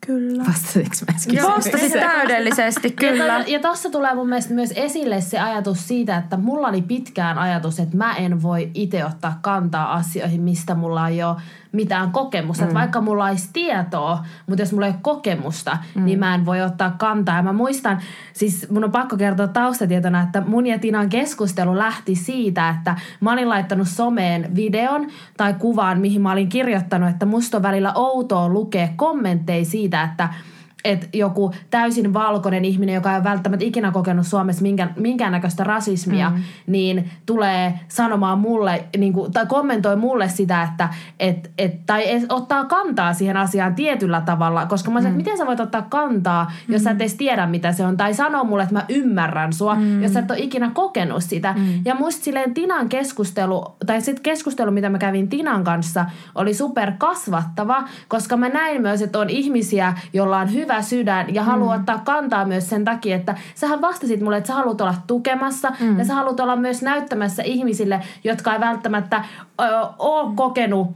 Kyllä. 0.05 0.43
Vastasinko 0.47 0.95
mä 1.07 1.15
äsken? 1.15 1.43
Vastasit 1.43 1.93
täydellisesti, 1.93 2.91
kyllä. 2.91 3.25
Ja, 3.25 3.43
ja 3.47 3.59
tuossa 3.59 3.89
tulee 3.89 4.15
mun 4.15 4.29
mielestä 4.29 4.53
myös 4.53 4.73
esille 4.75 5.21
se 5.21 5.39
ajatus 5.39 5.87
siitä, 5.87 6.17
että 6.17 6.37
mulla 6.37 6.67
oli 6.67 6.81
pitkään 6.81 7.37
ajatus, 7.37 7.79
että 7.79 7.97
mä 7.97 8.15
en 8.15 8.41
voi 8.41 8.71
itse 8.73 9.05
ottaa 9.05 9.39
kantaa 9.41 9.93
asioihin, 9.93 10.41
mistä 10.41 10.75
mulla 10.75 11.07
ei 11.07 11.23
ole 11.23 11.35
mitään 11.75 12.11
kokemusta. 12.11 12.63
Mm. 12.63 12.67
Että 12.67 12.79
vaikka 12.79 13.01
mulla 13.01 13.25
olisi 13.25 13.49
tietoa, 13.53 14.25
mutta 14.47 14.61
jos 14.61 14.71
mulla 14.71 14.85
ei 14.85 14.91
ole 14.91 14.99
kokemusta, 15.01 15.77
mm. 15.95 16.05
niin 16.05 16.19
mä 16.19 16.35
en 16.35 16.45
voi 16.45 16.61
ottaa 16.61 16.95
kantaa. 16.97 17.35
Ja 17.35 17.43
mä 17.43 17.53
muistan, 17.53 17.99
siis 18.33 18.69
mun 18.69 18.83
on 18.83 18.91
pakko 18.91 19.17
kertoa 19.17 19.47
taustatietona, 19.47 20.21
että 20.21 20.41
mun 20.47 20.67
ja 20.67 20.79
Tinan 20.79 21.09
keskustelu 21.09 21.77
lähti 21.77 22.15
siitä, 22.15 22.69
että 22.69 22.95
mä 23.19 23.33
olin 23.33 23.49
laittanut 23.49 23.87
someen 23.87 24.55
videon 24.55 25.07
tai 25.37 25.53
kuvaan, 25.53 25.99
mihin 25.99 26.21
mä 26.21 26.31
olin 26.31 26.49
kirjoittanut, 26.49 27.09
että 27.09 27.25
musta 27.25 27.57
on 27.57 27.63
välillä 27.63 27.93
outoa 27.93 28.49
lukea 28.49 28.87
kommentteja 28.95 29.65
siitä, 29.65 30.03
että– 30.03 30.29
että 30.85 31.07
joku 31.13 31.51
täysin 31.69 32.13
valkoinen 32.13 32.65
ihminen, 32.65 32.95
joka 32.95 33.11
ei 33.11 33.15
ole 33.15 33.23
välttämättä 33.23 33.65
ikinä 33.65 33.91
kokenut 33.91 34.27
Suomessa 34.27 34.61
minkään, 34.61 34.93
minkäännäköistä 34.95 35.63
rasismia, 35.63 36.29
mm. 36.29 36.43
niin 36.67 37.09
tulee 37.25 37.79
sanomaan 37.87 38.39
mulle, 38.39 38.83
niin 38.97 39.13
kuin, 39.13 39.31
tai 39.31 39.45
kommentoi 39.45 39.95
mulle 39.95 40.29
sitä, 40.29 40.63
että 40.63 40.89
et, 41.19 41.51
et, 41.57 41.85
tai 41.85 42.03
ottaa 42.29 42.65
kantaa 42.65 43.13
siihen 43.13 43.37
asiaan 43.37 43.75
tietyllä 43.75 44.21
tavalla, 44.21 44.65
koska 44.65 44.91
mä 44.91 44.99
sanoin, 44.99 45.15
mm. 45.15 45.19
että 45.19 45.29
miten 45.29 45.37
sä 45.37 45.47
voit 45.47 45.59
ottaa 45.59 45.81
kantaa, 45.81 46.51
jos 46.67 46.81
mm. 46.81 46.83
sä 46.83 46.91
et 46.91 47.01
edes 47.01 47.15
tiedä, 47.15 47.47
mitä 47.47 47.71
se 47.71 47.85
on, 47.85 47.97
tai 47.97 48.13
sanoo 48.13 48.43
mulle, 48.43 48.63
että 48.63 48.75
mä 48.75 48.85
ymmärrän 48.89 49.53
sua, 49.53 49.75
mm. 49.75 50.03
jos 50.03 50.13
sä 50.13 50.19
et 50.19 50.31
ole 50.31 50.39
ikinä 50.39 50.71
kokenut 50.73 51.23
sitä. 51.23 51.53
Mm. 51.57 51.81
Ja 51.85 51.95
musta 51.95 52.23
silleen 52.23 52.53
Tinan 52.53 52.89
keskustelu, 52.89 53.75
tai 53.85 54.01
sitten 54.01 54.23
keskustelu, 54.23 54.71
mitä 54.71 54.89
mä 54.89 54.97
kävin 54.97 55.29
Tinan 55.29 55.63
kanssa, 55.63 56.05
oli 56.35 56.53
super 56.53 56.91
kasvattava, 56.97 57.83
koska 58.07 58.37
mä 58.37 58.49
näin 58.49 58.81
myös, 58.81 59.01
että 59.01 59.19
on 59.19 59.29
ihmisiä, 59.29 59.93
joilla 60.13 60.37
on 60.37 60.53
hyvä 60.53 60.74
hyvä 60.75 60.81
sydän 60.81 61.33
ja 61.35 61.43
haluaa 61.43 61.77
mm. 61.77 61.79
ottaa 61.79 62.01
kantaa 62.05 62.45
myös 62.45 62.69
sen 62.69 62.85
takia, 62.85 63.15
että 63.15 63.35
sähän 63.55 63.81
vastasit 63.81 64.21
mulle, 64.21 64.37
että 64.37 64.47
sä 64.47 64.53
haluat 64.53 64.81
olla 64.81 64.95
tukemassa 65.07 65.71
mm. 65.79 65.99
ja 65.99 66.05
sä 66.05 66.15
haluat 66.15 66.39
olla 66.39 66.55
myös 66.55 66.81
näyttämässä 66.81 67.43
ihmisille, 67.43 68.01
jotka 68.23 68.53
ei 68.53 68.59
välttämättä 68.59 69.23
ö, 69.61 69.63
ole 69.99 70.35
kokenut 70.35 70.87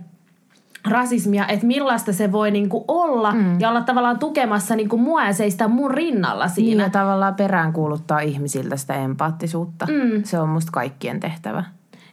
rasismia, 0.88 1.48
että 1.48 1.66
millaista 1.66 2.14
se 2.14 2.32
voi 2.32 2.52
niinku 2.52 2.86
olla 2.88 3.32
mm. 3.32 3.60
ja 3.60 3.70
olla 3.70 3.82
tavallaan 3.82 4.20
tukemassa 4.20 4.76
niinku 4.76 4.98
mua 4.98 5.26
ja 5.26 5.34
seistä 5.34 5.68
mun 5.68 5.92
rinnalla 5.92 6.48
siinä. 6.48 6.70
Niin 6.70 6.80
ja 6.80 6.90
tavallaan 6.90 7.36
peräänkuuluttaa 7.36 8.20
ihmisiltä 8.20 8.78
sitä 8.78 8.94
empaattisuutta. 8.94 9.86
Mm. 9.86 10.24
Se 10.24 10.40
on 10.40 10.50
musta 10.50 10.72
kaikkien 10.72 11.20
tehtävä. 11.20 11.64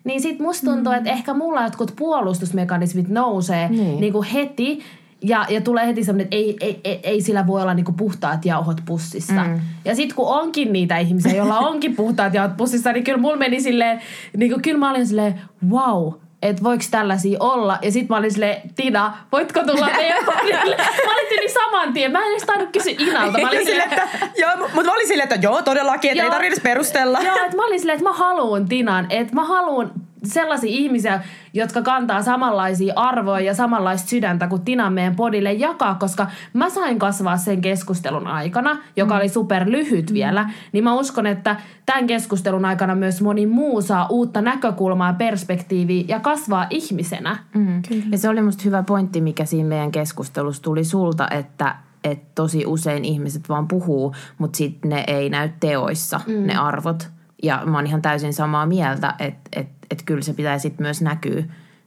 Niin 0.05 0.21
sit 0.21 0.39
musta 0.39 0.67
tuntuu, 0.67 0.93
mm. 0.93 0.99
että 0.99 1.11
ehkä 1.11 1.35
mulla 1.35 1.63
jotkut 1.63 1.93
puolustusmekanismit 1.97 3.09
nousee 3.09 3.69
niin. 3.69 4.01
niinku 4.01 4.25
heti 4.33 4.83
ja, 5.23 5.47
ja 5.49 5.61
tulee 5.61 5.87
heti 5.87 6.05
semmoinen, 6.05 6.25
että 6.25 6.37
ei, 6.37 6.57
ei, 6.61 6.81
ei, 6.85 7.01
ei 7.03 7.21
sillä 7.21 7.47
voi 7.47 7.63
olla 7.63 7.75
niinku 7.75 7.93
puhtaat 7.93 8.45
jauhot 8.45 8.77
pussissa. 8.85 9.45
Mm. 9.45 9.61
Ja 9.85 9.95
sitten 9.95 10.17
kun 10.17 10.29
onkin 10.29 10.73
niitä 10.73 10.99
ihmisiä, 10.99 11.35
joilla 11.35 11.59
onkin 11.71 11.97
puhtaat 11.97 12.35
jauhot 12.35 12.57
pussissa, 12.57 12.93
niin 12.93 13.05
kyllä 13.05 13.19
mulla 13.19 13.37
meni 13.37 13.61
silleen, 13.61 14.01
niinku, 14.37 14.59
kyllä 14.63 14.79
mä 14.79 14.91
olin 14.91 15.07
silleen, 15.07 15.41
wow, 15.71 16.13
että 16.43 16.63
voiko 16.63 16.85
tällaisia 16.91 17.39
olla. 17.41 17.79
Ja 17.83 17.93
sitten 17.93 18.15
mä 18.15 18.17
olin 18.17 18.33
silleen, 18.33 18.63
Tina, 18.77 19.17
voitko 19.33 19.61
tulla 19.61 19.89
meidän 19.97 20.25
Mä 20.25 21.13
olin 21.13 21.39
yli 21.41 21.49
saman 21.49 21.93
tien. 21.93 22.13
Mä 22.13 22.19
en 22.19 22.31
edes 22.31 22.43
tainnut 22.43 22.71
kysyä 22.73 22.93
Inalta. 22.99 23.39
Mä 23.39 23.49
olin 23.49 23.67
silleen, 23.67 23.93
että, 23.93 24.09
joo, 24.37 24.51
mutta 24.57 24.85
mä 24.85 24.93
olin 24.93 25.09
silleen, 25.09 25.33
että 25.33 25.47
joo, 25.47 25.63
todellakin, 25.63 26.11
että 26.11 26.25
ei 26.25 26.31
tarvitse 26.31 26.61
perustella. 26.61 27.19
Joo, 27.21 27.37
että 27.45 27.57
mä 27.57 27.67
olin 27.67 27.81
silleen, 27.81 27.97
että 27.97 28.11
mä 28.11 28.17
haluan 28.17 28.69
Tinan. 28.69 29.07
Että 29.11 29.35
mä 29.35 29.45
haluan 29.45 29.93
sellaisia 30.25 30.71
ihmisiä, 30.71 31.21
jotka 31.57 31.83
kantaa 31.83 32.23
samanlaisia 32.23 32.93
arvoja 32.97 33.45
ja 33.45 33.55
samanlaista 33.55 34.09
sydäntä 34.09 34.49
kuin 34.49 34.63
Tina 34.63 34.91
meidän 34.91 35.17
podille 35.17 35.53
jakaa, 35.53 35.95
koska 35.95 36.27
mä 36.53 36.71
sain 36.71 36.99
kasvaa 36.99 37.37
sen 37.37 37.61
keskustelun 37.61 38.27
aikana, 38.27 38.79
joka 38.97 39.15
mm. 39.15 39.21
oli 39.21 39.29
super 39.29 39.71
lyhyt 39.71 40.11
mm. 40.11 40.15
vielä, 40.15 40.51
niin 40.73 40.85
mä 40.85 40.95
uskon, 40.95 41.27
että 41.27 41.57
tämän 41.87 42.07
keskustelun 42.07 42.65
aikana 42.65 42.95
myös 42.95 43.23
moni 43.23 43.47
muu 43.47 43.83
saa 43.83 44.07
uutta 44.09 44.43
näkökulmaa 44.43 45.09
ja 45.09 45.15
perspektiiviä 45.15 46.05
ja 46.09 46.21
kasvaa 46.21 46.67
ihmisenä. 46.71 47.37
Mm. 47.55 47.83
Ja 48.11 48.19
se 48.19 48.29
oli 48.29 48.43
musta 48.43 48.63
hyvä 48.65 48.83
pointti, 48.83 49.21
mikä 49.21 49.45
siinä 49.45 49.69
meidän 49.69 49.93
keskustelussa 49.93 50.63
tuli 50.63 50.85
sulta, 50.85 51.29
että 51.31 51.77
että 52.05 52.27
tosi 52.35 52.67
usein 52.67 53.05
ihmiset 53.05 53.49
vaan 53.49 53.69
puhuu, 53.69 54.15
mutta 54.39 54.57
sitten 54.57 54.89
ne 54.89 55.05
ei 55.07 55.31
näy 55.31 55.51
teoissa, 55.61 56.21
mm. 56.27 56.47
ne 56.47 56.57
arvot. 56.57 57.09
Ja 57.43 57.63
mä 57.67 57.79
oon 57.79 57.87
ihan 57.87 58.03
täysin 58.03 58.33
samaa 58.33 58.67
mieltä, 58.67 59.15
että, 59.19 59.51
että 59.53 59.76
että 59.91 60.05
kyllä 60.05 60.23
se 60.23 60.33
pitää 60.33 60.59
sitten 60.59 60.85
myös 60.85 61.03
näkyä 61.03 61.45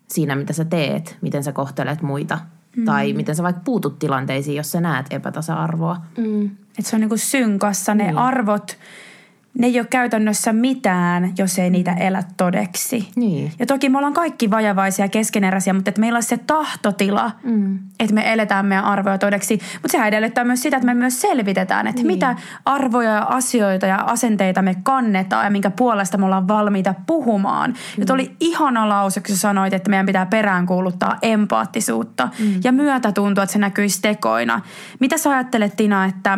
siinä, 0.07 0.35
mitä 0.35 0.53
sä 0.53 0.65
teet, 0.65 1.17
miten 1.21 1.43
sä 1.43 1.51
kohtelet 1.51 2.01
muita. 2.01 2.39
Mm. 2.75 2.85
Tai 2.85 3.13
miten 3.13 3.35
sä 3.35 3.43
vaikka 3.43 3.61
puutut 3.65 3.99
tilanteisiin, 3.99 4.57
jos 4.57 4.71
sä 4.71 4.81
näet 4.81 5.05
epätasa-arvoa. 5.09 6.01
Mm. 6.17 6.45
Että 6.45 6.89
se 6.89 6.95
on 6.95 6.99
niinku 6.99 7.17
synkassa 7.17 7.95
ne 7.95 8.03
niin. 8.03 8.17
arvot, 8.17 8.77
ne 9.59 9.67
ei 9.67 9.79
ole 9.79 9.87
käytännössä 9.89 10.53
mitään, 10.53 11.33
jos 11.37 11.59
ei 11.59 11.69
niitä 11.69 11.93
elä 11.93 12.23
todeksi. 12.37 13.09
Niin. 13.15 13.51
Ja 13.59 13.65
toki 13.65 13.89
me 13.89 13.97
ollaan 13.97 14.13
kaikki 14.13 14.51
vajavaisia 14.51 15.07
keskeneräisiä, 15.07 15.73
mutta 15.73 15.89
että 15.89 16.01
meillä 16.01 16.17
on 16.17 16.23
se 16.23 16.37
tahtotila, 16.37 17.31
mm. 17.43 17.79
että 17.99 18.15
me 18.15 18.33
eletään 18.33 18.65
meidän 18.65 18.85
arvoja 18.85 19.17
todeksi. 19.17 19.59
Mutta 19.73 19.91
sehän 19.91 20.07
edellyttää 20.07 20.43
myös 20.43 20.61
sitä, 20.61 20.77
että 20.77 20.85
me 20.85 20.93
myös 20.93 21.21
selvitetään, 21.21 21.87
että 21.87 22.01
niin. 22.01 22.07
mitä 22.07 22.35
arvoja 22.65 23.11
ja 23.11 23.25
asioita 23.29 23.85
ja 23.85 23.95
asenteita 23.95 24.61
me 24.61 24.75
kannetaan 24.83 25.45
ja 25.45 25.51
minkä 25.51 25.69
puolesta 25.69 26.17
me 26.17 26.25
ollaan 26.25 26.47
valmiita 26.47 26.93
puhumaan. 27.07 27.71
Mm. 27.71 28.03
Ja 28.07 28.13
oli 28.13 28.35
ihana 28.39 28.89
lause, 28.89 29.21
kun 29.21 29.35
sanoit, 29.35 29.73
että 29.73 29.89
meidän 29.89 30.05
pitää 30.05 30.25
peräänkuuluttaa 30.25 31.17
empaattisuutta 31.21 32.29
mm. 32.39 32.61
ja 32.63 32.71
myötätuntua, 32.71 33.43
että 33.43 33.53
se 33.53 33.59
näkyisi 33.59 34.01
tekoina. 34.01 34.61
Mitä 34.99 35.17
sä 35.17 35.29
ajattelet, 35.29 35.75
Tina, 35.75 36.05
että 36.05 36.37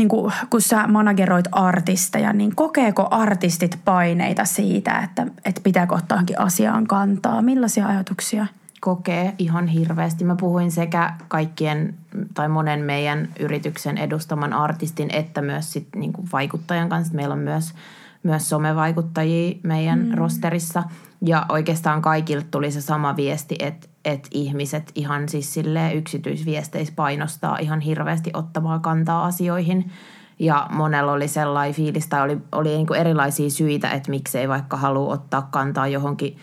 niin 0.00 0.08
kuin, 0.08 0.32
kun 0.50 0.60
sä 0.60 0.86
manageroit 0.86 1.48
artisteja, 1.52 2.32
niin 2.32 2.56
kokeeko 2.56 3.08
artistit 3.10 3.78
paineita 3.84 4.44
siitä, 4.44 4.98
että, 4.98 5.26
että 5.44 5.60
pitääkö 5.64 5.94
ottaa 5.94 6.16
johonkin 6.16 6.38
asiaan 6.38 6.86
kantaa? 6.86 7.42
Millaisia 7.42 7.86
ajatuksia? 7.86 8.46
Kokee 8.80 9.34
ihan 9.38 9.66
hirveästi. 9.66 10.24
Mä 10.24 10.36
puhuin 10.36 10.70
sekä 10.70 11.14
kaikkien 11.28 11.94
tai 12.34 12.48
monen 12.48 12.80
meidän 12.80 13.28
yrityksen 13.40 13.98
edustaman 13.98 14.52
artistin 14.52 15.14
että 15.14 15.42
myös 15.42 15.72
sit 15.72 15.88
niin 15.96 16.12
kuin 16.12 16.28
vaikuttajan 16.32 16.88
kanssa. 16.88 17.14
Meillä 17.14 17.32
on 17.32 17.38
myös, 17.38 17.74
myös 18.22 18.48
somevaikuttajia 18.48 19.58
meidän 19.62 19.98
mm. 19.98 20.14
rosterissa. 20.14 20.82
Ja 21.26 21.46
oikeastaan 21.48 22.02
kaikilta 22.02 22.46
tuli 22.50 22.70
se 22.70 22.80
sama 22.80 23.16
viesti, 23.16 23.56
että 23.58 23.88
että 24.04 24.28
ihmiset 24.30 24.92
ihan 24.94 25.28
siis 25.28 25.54
sille 25.54 25.92
yksityisviesteissä 25.92 26.94
painostaa 26.96 27.58
ihan 27.58 27.80
hirveästi 27.80 28.30
ottamaan 28.34 28.80
kantaa 28.80 29.24
asioihin. 29.24 29.90
Ja 30.38 30.66
monella 30.70 31.12
oli 31.12 31.28
sellainen 31.28 31.74
fiilis 31.74 32.08
tai 32.08 32.22
oli, 32.22 32.38
oli 32.52 32.68
niin 32.68 32.86
kuin 32.86 33.00
erilaisia 33.00 33.50
syitä, 33.50 33.90
että 33.90 34.10
miksei 34.10 34.48
vaikka 34.48 34.76
halua 34.76 35.12
ottaa 35.12 35.48
kantaa 35.50 35.88
johonkin. 35.88 36.36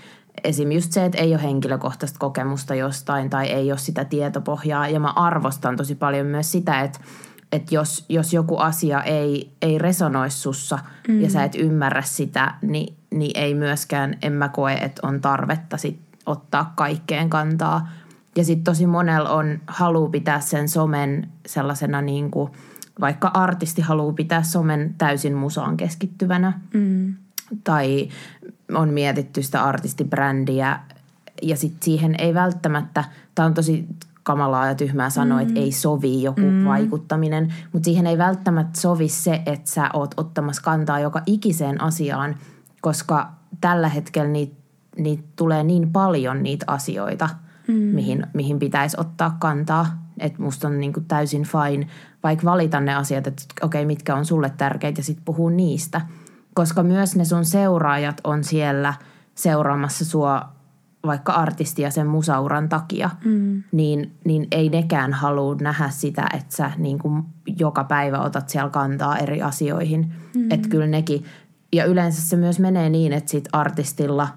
Esim. 0.44 0.72
just 0.72 0.92
se, 0.92 1.06
että 1.06 1.18
ei 1.18 1.34
ole 1.34 1.44
henkilökohtaista 1.44 2.20
kokemusta 2.20 2.76
jostain 2.76 3.30
tai 3.30 3.48
ei 3.48 3.72
ole 3.72 3.80
sitä 3.80 4.06
tietopohjaa. 4.06 4.88
Ja 4.88 5.00
mä 5.00 5.12
arvostan 5.12 5.76
tosi 5.76 5.96
paljon 5.96 6.28
myös 6.28 6.52
sitä, 6.52 6.82
että, 6.82 7.00
että 7.52 7.76
jos, 7.76 8.06
jos 8.10 8.34
joku 8.34 8.58
asia 8.58 9.04
ei, 9.04 9.52
ei 9.62 9.78
resonoi 9.78 10.30
sussa 10.30 10.80
mm. 11.08 11.22
ja 11.22 11.30
sä 11.30 11.44
et 11.44 11.56
ymmärrä 11.56 12.02
sitä, 12.02 12.54
niin, 12.62 12.98
niin 13.12 13.32
ei 13.36 13.54
myöskään, 13.54 14.18
en 14.22 14.34
mä 14.34 14.50
koe, 14.50 14.74
että 14.74 15.08
on 15.08 15.22
tarvetta 15.22 15.78
sit 15.78 16.07
ottaa 16.28 16.74
kaikkeen 16.76 17.30
kantaa. 17.30 17.90
Ja 18.36 18.44
sitten 18.44 18.64
tosi 18.64 18.88
monella 18.88 19.30
on 19.30 19.60
halu 19.68 20.10
pitää 20.10 20.40
sen 20.40 20.70
somen 20.70 21.28
sellaisena 21.46 22.02
niin 22.02 22.32
kuin, 22.32 22.52
vaikka 23.02 23.32
artisti 23.34 23.82
haluaa 23.82 24.14
pitää 24.14 24.44
somen 24.44 24.96
täysin 24.98 25.34
musaan 25.34 25.78
keskittyvänä. 25.78 26.54
Mm. 26.74 27.16
Tai 27.64 28.10
on 28.76 28.90
mietitty 28.90 29.44
sitä 29.44 29.64
artistibrändiä 29.64 30.80
ja 31.42 31.58
sitten 31.58 31.86
siihen 31.86 32.16
ei 32.18 32.34
välttämättä, 32.34 33.04
tämä 33.36 33.46
on 33.46 33.54
tosi 33.54 33.88
kamalaa 34.24 34.68
ja 34.68 34.76
tyhmää 34.76 35.10
sanoa, 35.10 35.42
mm. 35.42 35.48
että 35.48 35.60
ei 35.60 35.72
sovi 35.72 36.24
joku 36.24 36.42
mm. 36.42 36.66
vaikuttaminen. 36.66 37.54
Mutta 37.74 37.86
siihen 37.86 38.08
ei 38.08 38.18
välttämättä 38.18 38.80
sovi 38.80 39.10
se, 39.10 39.42
että 39.46 39.72
sä 39.72 39.90
oot 39.94 40.14
ottamassa 40.18 40.62
kantaa 40.62 41.00
joka 41.00 41.22
ikiseen 41.26 41.82
asiaan, 41.82 42.36
koska 42.82 43.32
tällä 43.62 43.90
hetkellä 43.90 44.30
niitä 44.30 44.57
niit 44.98 45.36
tulee 45.36 45.64
niin 45.64 45.92
paljon 45.92 46.44
niitä 46.44 46.66
asioita, 46.68 47.30
mm. 47.68 47.74
mihin, 47.74 48.28
mihin 48.34 48.60
pitäisi 48.60 48.98
ottaa 49.00 49.38
kantaa. 49.40 50.08
Että 50.20 50.42
musta 50.42 50.68
on 50.68 50.80
niinku 50.80 51.02
täysin 51.02 51.44
fine 51.44 51.88
vaikka 52.24 52.46
valita 52.46 52.80
ne 52.80 52.96
asiat, 52.96 53.28
että 53.28 53.44
okei, 53.62 53.82
okay, 53.82 53.88
mitkä 53.88 54.16
on 54.16 54.26
sulle 54.26 54.54
tärkeitä 54.58 55.00
ja 55.00 55.04
sitten 55.04 55.26
puhua 55.26 55.52
niistä. 55.52 56.02
Koska 56.54 56.84
myös 56.84 57.16
ne 57.16 57.26
sun 57.26 57.46
seuraajat 57.46 58.22
on 58.24 58.44
siellä 58.44 58.94
seuraamassa 59.36 60.06
sua 60.06 60.50
vaikka 61.06 61.34
artistia 61.34 61.92
sen 61.92 62.08
musauran 62.08 62.70
takia, 62.70 63.10
mm. 63.26 63.64
niin, 63.72 64.12
niin 64.26 64.48
ei 64.52 64.70
nekään 64.70 65.14
halua 65.14 65.56
nähdä 65.62 65.90
sitä, 65.90 66.26
että 66.34 66.56
sä 66.56 66.72
niin 66.78 67.00
kuin 67.00 67.24
joka 67.60 67.84
päivä 67.84 68.20
otat 68.20 68.50
siellä 68.50 68.70
kantaa 68.70 69.18
eri 69.18 69.42
asioihin. 69.42 70.14
Mm. 70.36 70.52
Että 70.52 70.70
kyllä 70.70 70.88
nekin, 70.88 71.24
ja 71.74 71.86
yleensä 71.86 72.22
se 72.22 72.36
myös 72.36 72.60
menee 72.60 72.90
niin, 72.90 73.14
että 73.14 73.32
sit 73.32 73.50
artistilla 73.52 74.28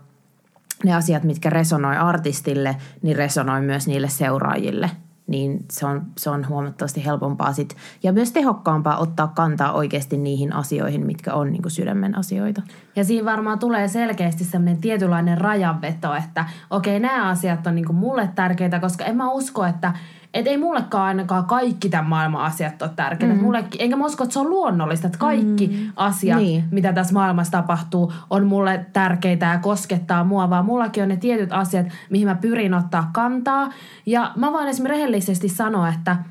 ne 0.84 0.94
asiat, 0.94 1.24
mitkä 1.24 1.50
resonoi 1.50 1.96
artistille, 1.96 2.76
niin 3.02 3.16
resonoi 3.16 3.60
myös 3.60 3.86
niille 3.86 4.08
seuraajille– 4.08 4.90
niin 5.30 5.64
se 5.70 5.86
on, 5.86 6.02
se 6.18 6.30
on 6.30 6.48
huomattavasti 6.48 7.04
helpompaa 7.04 7.52
sit, 7.52 7.76
ja 8.02 8.12
myös 8.12 8.32
tehokkaampaa 8.32 8.98
ottaa 8.98 9.28
kantaa 9.28 9.72
oikeasti 9.72 10.18
niihin 10.18 10.52
asioihin, 10.52 11.06
mitkä 11.06 11.34
on 11.34 11.52
niin 11.52 11.70
sydämen 11.70 12.18
asioita. 12.18 12.62
Ja 12.96 13.04
siinä 13.04 13.24
varmaan 13.24 13.58
tulee 13.58 13.88
selkeästi 13.88 14.44
semmoinen 14.44 14.80
tietynlainen 14.80 15.38
rajanveto, 15.38 16.14
että 16.14 16.44
okei, 16.70 17.00
nämä 17.00 17.28
asiat 17.28 17.66
on 17.66 17.74
niin 17.74 17.94
mulle 17.94 18.30
tärkeitä, 18.34 18.80
koska 18.80 19.04
en 19.04 19.16
mä 19.16 19.30
usko, 19.30 19.64
että– 19.64 19.92
et 20.34 20.46
ei 20.46 20.58
mullekaan 20.58 21.04
ainakaan 21.04 21.44
kaikki 21.44 21.88
tämän 21.88 22.06
maailman 22.06 22.44
asiat 22.44 22.82
ole 22.82 22.90
tärkeitä. 22.96 23.34
Mm. 23.34 23.40
Mullekin, 23.40 23.80
enkä 23.80 23.96
mä 23.96 24.06
usko, 24.06 24.24
että 24.24 24.34
se 24.34 24.40
on 24.40 24.50
luonnollista, 24.50 25.06
että 25.06 25.18
kaikki 25.18 25.66
mm. 25.66 25.92
asiat, 25.96 26.38
niin. 26.38 26.64
mitä 26.70 26.92
tässä 26.92 27.14
maailmassa 27.14 27.52
tapahtuu, 27.52 28.12
on 28.30 28.46
mulle 28.46 28.86
tärkeitä 28.92 29.46
ja 29.46 29.58
koskettaa 29.58 30.24
mua, 30.24 30.50
vaan 30.50 30.64
mullakin 30.64 31.02
on 31.02 31.08
ne 31.08 31.16
tietyt 31.16 31.52
asiat, 31.52 31.86
mihin 32.10 32.28
mä 32.28 32.34
pyrin 32.34 32.74
ottaa 32.74 33.10
kantaa. 33.12 33.72
Ja 34.06 34.32
mä 34.36 34.52
voin 34.52 34.68
esimerkiksi 34.68 34.98
rehellisesti 34.98 35.48
sanoa, 35.48 35.88
että– 35.88 36.16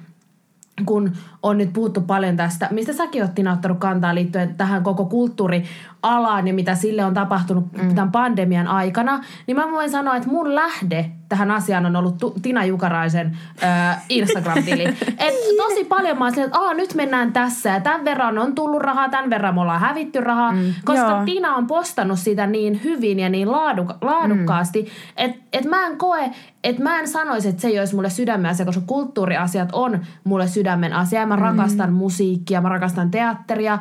kun 0.86 1.12
on 1.44 1.58
nyt 1.58 1.74
puhuttu 1.74 2.02
paljon 2.02 2.38
tästä, 2.38 2.68
mistä 2.72 2.94
säkin 2.94 3.22
oot 3.22 3.36
Tina 3.36 3.54
ottanut 3.54 3.78
kantaa 3.78 4.16
liittyen 4.16 4.56
tähän 4.56 4.84
koko 4.84 5.06
kulttuurialaan 5.06 6.48
ja 6.48 6.54
mitä 6.54 6.76
sille 6.76 7.06
on 7.06 7.14
tapahtunut 7.14 7.66
mm. 7.74 7.96
tämän 7.96 8.12
pandemian 8.12 8.68
aikana, 8.68 9.24
niin 9.48 9.58
mä 9.58 9.72
voin 9.72 9.90
sanoa, 9.90 10.16
että 10.16 10.30
mun 10.30 10.56
lähde 10.56 11.12
tähän 11.30 11.52
asiaan 11.52 11.86
on 11.86 11.96
ollut 11.96 12.16
Tina 12.42 12.66
Jukaraisen 12.66 13.38
äh, 13.64 14.06
Instagram-tili. 14.10 14.84
Et 15.28 15.34
tosi 15.58 15.84
paljon 15.84 16.18
mä 16.18 16.26
oon 16.26 16.32
silleen, 16.32 16.52
että 16.56 16.74
nyt 16.74 16.96
mennään 16.96 17.34
tässä 17.34 17.70
ja 17.70 17.80
tämän 17.80 18.06
verran 18.06 18.38
on 18.38 18.56
tullut 18.56 18.82
rahaa, 18.82 19.10
tämän 19.10 19.30
verran 19.30 19.56
me 19.56 19.62
ollaan 19.62 19.80
hävitty 19.80 20.22
rahaa, 20.22 20.52
mm. 20.52 20.74
koska 20.86 21.10
Joo. 21.10 21.26
Tina 21.26 21.56
on 21.56 21.68
postannut 21.68 22.20
sitä 22.20 22.48
niin 22.48 22.84
hyvin 22.84 23.20
ja 23.20 23.30
niin 23.30 23.48
laaduk- 23.48 23.98
laadukkaasti, 24.02 24.82
mm. 24.82 24.88
että 25.18 25.40
et 25.54 25.66
mä 25.66 25.86
en 25.86 25.98
koe, 25.98 26.32
että 26.64 26.84
mä 26.84 27.00
en 27.00 27.08
sanoisi, 27.08 27.50
että 27.50 27.62
se 27.62 27.68
ei 27.68 27.80
olisi 27.80 27.96
mulle 27.96 28.10
sydämen 28.10 28.52
asia, 28.52 28.66
koska 28.66 28.82
kulttuuriasiat 28.86 29.70
on 29.72 30.00
mulle 30.24 30.48
sydämen 30.48 30.94
asia. 30.94 31.26
Mä 31.30 31.36
mm. 31.36 31.42
rakastan 31.42 31.94
musiikkia, 31.94 32.62
mä 32.62 32.70
rakastan 32.70 33.12
teatteria, 33.12 33.80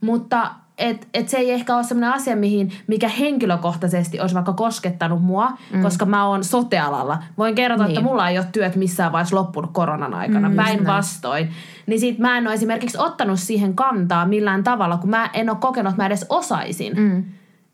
mutta 0.00 0.50
et, 0.78 1.08
et 1.14 1.28
se 1.28 1.36
ei 1.36 1.50
ehkä 1.50 1.76
ole 1.76 1.84
sellainen 1.84 2.14
asia, 2.14 2.36
mihin, 2.36 2.72
mikä 2.86 3.08
henkilökohtaisesti 3.08 4.20
olisi 4.20 4.34
vaikka 4.34 4.52
koskettanut 4.52 5.22
mua, 5.22 5.50
mm. 5.72 5.82
koska 5.82 6.06
mä 6.06 6.26
oon 6.26 6.44
sotealalla. 6.44 7.22
Voin 7.38 7.54
kertoa, 7.54 7.86
niin. 7.86 7.98
että 7.98 8.08
mulla 8.08 8.28
ei 8.28 8.38
ole 8.38 8.46
työt 8.52 8.76
missään 8.76 9.12
vaiheessa 9.12 9.36
loppunut 9.36 9.70
koronan 9.72 10.14
aikana, 10.14 10.48
mm, 10.48 10.56
päinvastoin. 10.56 11.50
Niin 11.86 12.00
sit 12.00 12.18
mä 12.18 12.38
en 12.38 12.46
ole 12.46 12.54
esimerkiksi 12.54 12.98
ottanut 12.98 13.40
siihen 13.40 13.74
kantaa 13.74 14.26
millään 14.26 14.64
tavalla, 14.64 14.96
kun 14.96 15.10
mä 15.10 15.30
en 15.32 15.50
ole 15.50 15.58
kokenut, 15.60 15.90
että 15.90 16.02
mä 16.02 16.06
edes 16.06 16.26
osaisin. 16.28 16.92
Mm 16.96 17.24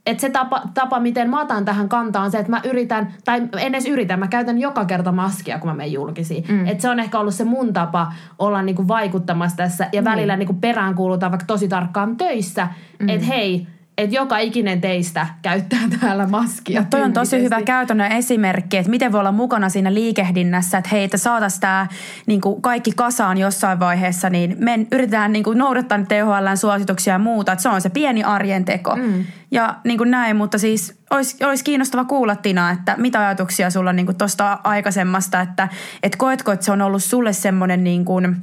että 0.07 0.21
se 0.21 0.31
tapa, 0.31 0.63
tapa, 0.75 1.01
miten 1.01 1.31
mä 1.31 1.41
otan 1.41 1.65
tähän 1.65 1.89
kantaa 1.89 2.23
on 2.23 2.31
se, 2.31 2.39
että 2.39 2.51
mä 2.51 2.61
yritän, 2.65 3.15
tai 3.25 3.43
en 3.59 3.75
edes 3.75 3.87
yritä, 3.87 4.17
mä 4.17 4.29
käytän 4.29 4.59
joka 4.59 4.85
kerta 4.85 5.13
maskia, 5.13 5.59
kun 5.59 5.71
mä 5.71 5.75
menen 5.75 5.93
julkisiin. 5.93 6.45
Mm. 6.49 6.67
Että 6.67 6.83
se 6.83 6.91
on 6.91 7.01
ehkä 7.01 7.19
ollut 7.19 7.35
se 7.35 7.45
mun 7.45 7.73
tapa 7.73 8.13
olla 8.39 8.63
niinku 8.63 8.89
vaikuttamassa 8.89 9.57
tässä 9.57 9.89
ja 9.93 10.05
välillä 10.05 10.37
mm. 10.37 10.39
niinku 10.39 10.55
peräänkuulutaan 10.55 11.33
vaikka 11.33 11.47
tosi 11.47 11.69
tarkkaan 11.69 12.17
töissä, 12.17 12.69
mm. 13.01 13.09
että 13.09 13.27
hei, 13.27 13.67
että 13.99 14.17
joka 14.17 14.39
ikinen 14.39 14.81
teistä 14.81 15.27
käyttää 15.43 15.81
täällä 16.01 16.27
maskia. 16.27 16.81
Ja 16.81 16.87
toi 16.91 17.03
on 17.03 17.13
tosi 17.13 17.43
hyvä 17.43 17.63
käytännön 17.63 18.13
esimerkki, 18.13 18.77
että 18.77 18.91
miten 18.91 19.13
voi 19.13 19.21
olla 19.21 19.33
mukana 19.33 19.69
siinä 19.69 19.95
liikehdinnässä, 19.95 20.79
että 20.79 20.91
hei, 20.93 21.05
että 21.05 21.17
saataisiin 21.17 21.61
tämä 21.61 21.87
niin 22.27 22.41
kaikki 22.61 22.93
kasaan 22.97 23.39
jossain 23.39 23.81
vaiheessa, 23.81 24.31
niin 24.31 24.57
me 24.59 24.87
yritetään 24.93 25.33
niin 25.33 25.45
kuin 25.45 25.59
noudattaa 25.59 25.99
THLn 25.99 26.57
suosituksia 26.57 27.13
ja 27.13 27.19
muuta, 27.19 27.53
että 27.53 27.63
se 27.63 27.69
on 27.69 27.81
se 27.81 27.89
pieni 27.89 28.25
arjen 28.25 28.65
teko. 28.65 28.97
Mm. 28.97 29.25
Ja 29.51 29.77
niin 29.85 29.99
kuin 29.99 30.11
näin, 30.11 30.37
mutta 30.37 30.59
siis 30.59 30.99
olisi, 31.11 31.45
olisi 31.45 31.65
kiinnostava 31.65 32.05
kuulla 32.05 32.37
Tina, 32.37 32.71
että 32.71 32.95
mitä 32.99 33.21
ajatuksia 33.21 33.71
sulla 33.71 33.91
on 33.91 33.97
niin 33.97 34.17
tuosta 34.19 34.59
aikaisemmasta, 34.65 35.41
että 35.41 35.69
et 36.03 36.17
koetko, 36.17 36.53
että 36.53 36.65
se 36.67 36.73
on 36.73 36.83
ollut 36.83 37.05
sulle 37.05 37.33
semmoinen, 37.33 37.85
niin 37.85 38.05
kuin, 38.05 38.37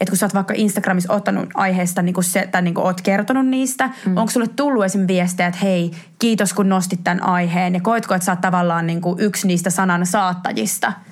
että 0.00 0.10
kun 0.10 0.16
sä 0.16 0.26
oot 0.26 0.34
vaikka 0.34 0.54
Instagramissa 0.56 1.12
ottanut 1.12 1.48
aiheesta 1.54 2.02
niin 2.02 2.14
kuin 2.14 2.24
se, 2.24 2.48
tai 2.50 2.62
niin 2.62 2.74
kuin 2.74 2.84
oot 2.84 3.00
kertonut 3.00 3.46
niistä, 3.46 3.90
mm. 4.06 4.16
onko 4.16 4.30
sulle 4.30 4.48
tullut 4.48 4.84
esim. 4.84 5.06
viestejä, 5.08 5.46
että 5.46 5.60
hei, 5.62 5.90
kiitos 6.18 6.52
kun 6.52 6.68
nostit 6.68 7.04
tämän 7.04 7.22
aiheen, 7.22 7.74
ja 7.74 7.80
koetko, 7.80 8.14
että 8.14 8.26
sä 8.26 8.32
oot 8.32 8.40
tavallaan 8.40 8.86
niin 8.86 9.00
kuin 9.00 9.20
yksi 9.20 9.46
niistä 9.46 9.70
sanan 9.70 10.06
saattajista– 10.06 10.92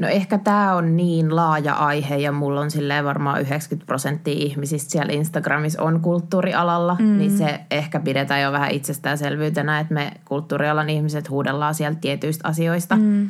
No 0.00 0.08
ehkä 0.08 0.38
tämä 0.38 0.74
on 0.74 0.96
niin 0.96 1.36
laaja 1.36 1.74
aihe 1.74 2.16
ja 2.16 2.32
mulla 2.32 2.60
on 2.60 2.70
silleen 2.70 3.04
varmaan 3.04 3.40
90 3.40 3.86
prosenttia 3.86 4.34
ihmisistä 4.36 4.90
siellä 4.90 5.12
Instagramissa 5.12 5.82
on 5.82 6.00
kulttuurialalla, 6.00 6.96
mm. 6.98 7.18
niin 7.18 7.38
se 7.38 7.60
ehkä 7.70 8.00
pidetään 8.00 8.42
jo 8.42 8.52
vähän 8.52 8.70
itsestäänselvyytenä, 8.70 9.80
että 9.80 9.94
me 9.94 10.12
kulttuurialan 10.24 10.90
ihmiset 10.90 11.30
huudellaan 11.30 11.74
sieltä 11.74 12.00
tietyistä 12.00 12.48
asioista. 12.48 12.96
Mm. 12.96 13.28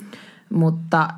Mutta 0.53 1.09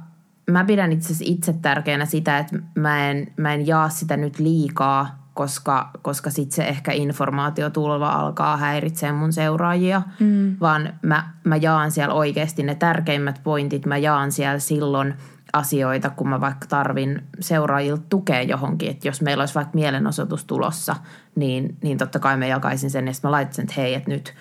mä 0.51 0.65
pidän 0.65 0.93
itse 0.93 1.07
asiassa 1.07 1.25
itse 1.27 1.53
tärkeänä 1.53 2.05
sitä, 2.05 2.39
että 2.39 2.59
mä 2.75 3.11
en, 3.11 3.33
mä 3.37 3.55
en 3.55 3.67
jaa 3.67 3.89
sitä 3.89 4.17
nyt 4.17 4.39
liikaa, 4.39 5.29
koska, 5.35 5.91
koska 6.03 6.31
sitten 6.31 6.57
se 6.57 6.65
ehkä 6.65 6.93
informaatiotulva 6.93 8.11
alkaa 8.11 8.57
häiritsemään 8.57 9.17
mun 9.17 9.33
seuraajia, 9.33 10.03
mm. 10.21 10.57
vaan 10.61 10.93
mä, 11.03 11.31
mä 11.45 11.57
jaan 11.57 11.91
siellä 11.91 12.15
oikeasti 12.15 12.63
ne 12.63 12.75
tärkeimmät 12.75 13.41
pointit, 13.45 13.87
mä 13.87 13.97
jaan 13.97 14.33
siellä 14.33 14.59
silloin– 14.59 15.15
asioita, 15.53 16.11
kun 16.11 16.29
mä 16.29 16.41
vaikka 16.41 16.67
tarvin 16.67 17.23
seuraajilta 17.41 18.03
tukea 18.09 18.43
johonkin. 18.43 18.91
Että 18.91 19.09
jos 19.09 19.23
meillä 19.23 19.43
olisi 19.43 19.55
vaikka 19.55 19.75
mielenosoitus 19.75 20.45
tulossa, 20.45 20.97
niin, 21.35 21.77
niin 21.83 21.99
totta 21.99 22.19
kai 22.19 22.37
mä 22.37 22.47
jakaisin 22.47 22.91
sen 22.91 23.15
sitten 23.15 23.29
mä 23.29 23.33
laittaisin, 23.33 23.63
että 23.63 23.81
hei, 23.81 23.95
että 23.95 24.11
nyt 24.11 24.35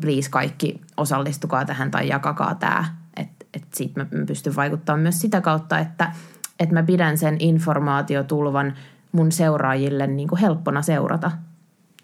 please 0.00 0.30
kaikki 0.30 0.80
osallistukaa 0.96 1.64
tähän 1.64 1.90
tai 1.90 2.08
jakakaa 2.08 2.54
tämä. 2.54 2.84
Että 3.16 3.46
et 3.54 3.64
siitä 3.74 4.00
mä 4.00 4.06
pystyn 4.26 4.56
vaikuttamaan 4.56 5.00
myös 5.00 5.20
sitä 5.20 5.40
kautta, 5.40 5.78
että, 5.78 6.12
että 6.60 6.74
mä 6.74 6.82
pidän 6.82 7.18
sen 7.18 7.36
informaatiotulvan 7.38 8.74
mun 9.12 9.32
seuraajille 9.32 10.06
niin 10.06 10.28
kuin 10.28 10.40
helppona 10.40 10.82
seurata– 10.82 11.30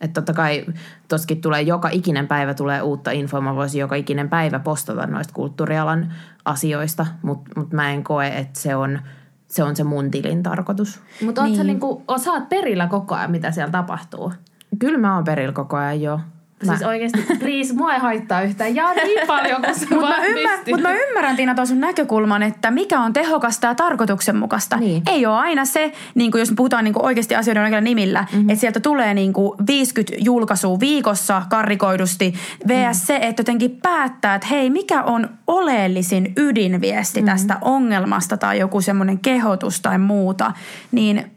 että 0.00 0.14
totta 0.14 0.32
kai 0.32 0.66
toskin 1.08 1.40
tulee 1.40 1.62
joka 1.62 1.88
ikinen 1.88 2.28
päivä 2.28 2.54
tulee 2.54 2.82
uutta 2.82 3.10
infoa. 3.10 3.40
Mä 3.40 3.54
voisin 3.54 3.80
joka 3.80 3.94
ikinen 3.94 4.28
päivä 4.28 4.58
postata 4.58 5.06
noista 5.06 5.34
kulttuurialan 5.34 6.12
asioista, 6.44 7.06
mutta 7.22 7.50
mut 7.56 7.72
mä 7.72 7.92
en 7.92 8.04
koe, 8.04 8.28
että 8.28 8.60
se 8.60 8.76
on, 8.76 8.98
se 9.46 9.62
on 9.62 9.76
se 9.76 9.84
mun 9.84 10.10
tilin 10.10 10.42
tarkoitus. 10.42 11.00
Mutta 11.24 11.44
niin. 11.44 11.66
niinku, 11.66 12.04
osaat 12.08 12.48
perillä 12.48 12.86
koko 12.86 13.14
ajan, 13.14 13.30
mitä 13.30 13.50
siellä 13.50 13.70
tapahtuu? 13.70 14.32
Kyllä 14.78 14.98
mä 14.98 15.14
oon 15.14 15.24
perillä 15.24 15.52
koko 15.52 15.76
ajan, 15.76 16.02
joo. 16.02 16.20
Mä... 16.64 16.76
Siis 16.76 16.88
oikeasti, 16.88 17.26
please, 17.38 17.74
mua 17.74 17.94
ei 17.94 18.00
haittaa 18.00 18.42
yhtään. 18.42 18.74
Ja 18.74 18.94
niin 18.94 19.26
paljon 19.26 19.62
kuin 19.62 19.74
se 19.74 19.86
Mutta 19.90 20.08
mä, 20.08 20.26
ymmär, 20.26 20.58
mut 20.70 20.80
mä 20.80 20.92
ymmärrän 20.92 21.36
Tiina 21.36 21.54
tuon 21.54 21.66
sun 21.66 21.80
näkökulman, 21.80 22.42
että 22.42 22.70
mikä 22.70 23.00
on 23.00 23.12
tehokasta 23.12 23.66
ja 23.66 23.74
tarkoituksenmukaista. 23.74 24.76
Niin. 24.76 25.02
Ei 25.06 25.26
ole 25.26 25.36
aina 25.36 25.64
se, 25.64 25.92
niin 26.14 26.30
kuin 26.30 26.38
jos 26.38 26.52
puhutaan 26.56 26.84
niin 26.84 26.94
kuin 26.94 27.04
oikeasti 27.04 27.34
asioiden 27.34 27.62
oikealla 27.62 27.84
nimillä, 27.84 28.26
mm-hmm. 28.32 28.50
että 28.50 28.60
sieltä 28.60 28.80
tulee 28.80 29.14
niin 29.14 29.32
kuin 29.32 29.52
50 29.66 30.14
julkaisua 30.18 30.80
viikossa 30.80 31.42
karrikoidusti, 31.50 32.34
vs 32.68 32.96
mm. 33.00 33.06
se, 33.06 33.18
että 33.22 33.40
jotenkin 33.40 33.78
päättää, 33.82 34.34
että 34.34 34.46
hei, 34.46 34.70
mikä 34.70 35.02
on 35.02 35.28
oleellisin 35.46 36.32
ydinviesti 36.36 37.20
mm-hmm. 37.20 37.32
tästä 37.32 37.58
ongelmasta 37.60 38.36
tai 38.36 38.58
joku 38.58 38.80
semmoinen 38.80 39.18
kehotus 39.18 39.80
tai 39.80 39.98
muuta, 39.98 40.52
niin 40.92 41.30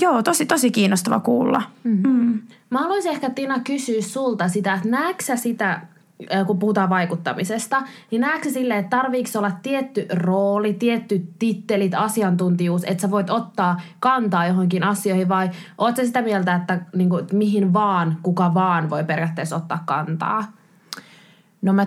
Joo, 0.00 0.22
tosi, 0.22 0.46
tosi 0.46 0.70
kiinnostava 0.70 1.20
kuulla. 1.20 1.62
Mm. 1.84 2.00
Mm. 2.06 2.42
Mä 2.70 2.78
haluaisin 2.78 3.12
ehkä 3.12 3.30
Tina 3.30 3.60
kysyä 3.60 4.02
sulta 4.02 4.48
sitä, 4.48 4.74
että 4.74 4.88
näetkö 4.88 5.36
sitä, 5.36 5.80
kun 6.46 6.58
puhutaan 6.58 6.90
vaikuttamisesta, 6.90 7.82
niin 8.10 8.20
näetkö 8.20 8.50
silleen, 8.50 8.80
että 8.80 8.96
tarviiko 8.96 9.30
olla 9.36 9.50
tietty 9.50 10.06
rooli, 10.12 10.74
tietty 10.74 11.26
tittelit, 11.38 11.94
asiantuntijuus, 11.94 12.84
että 12.84 13.00
sä 13.00 13.10
voit 13.10 13.30
ottaa 13.30 13.80
kantaa 14.00 14.46
johonkin 14.46 14.82
asioihin 14.82 15.28
vai 15.28 15.50
ootko 15.78 16.04
sitä 16.04 16.22
mieltä, 16.22 16.54
että, 16.54 16.80
niin 16.94 17.10
kuin, 17.10 17.26
mihin 17.32 17.72
vaan, 17.72 18.16
kuka 18.22 18.54
vaan 18.54 18.90
voi 18.90 19.04
periaatteessa 19.04 19.56
ottaa 19.56 19.82
kantaa? 19.86 20.44
No 21.62 21.72
mä, 21.72 21.86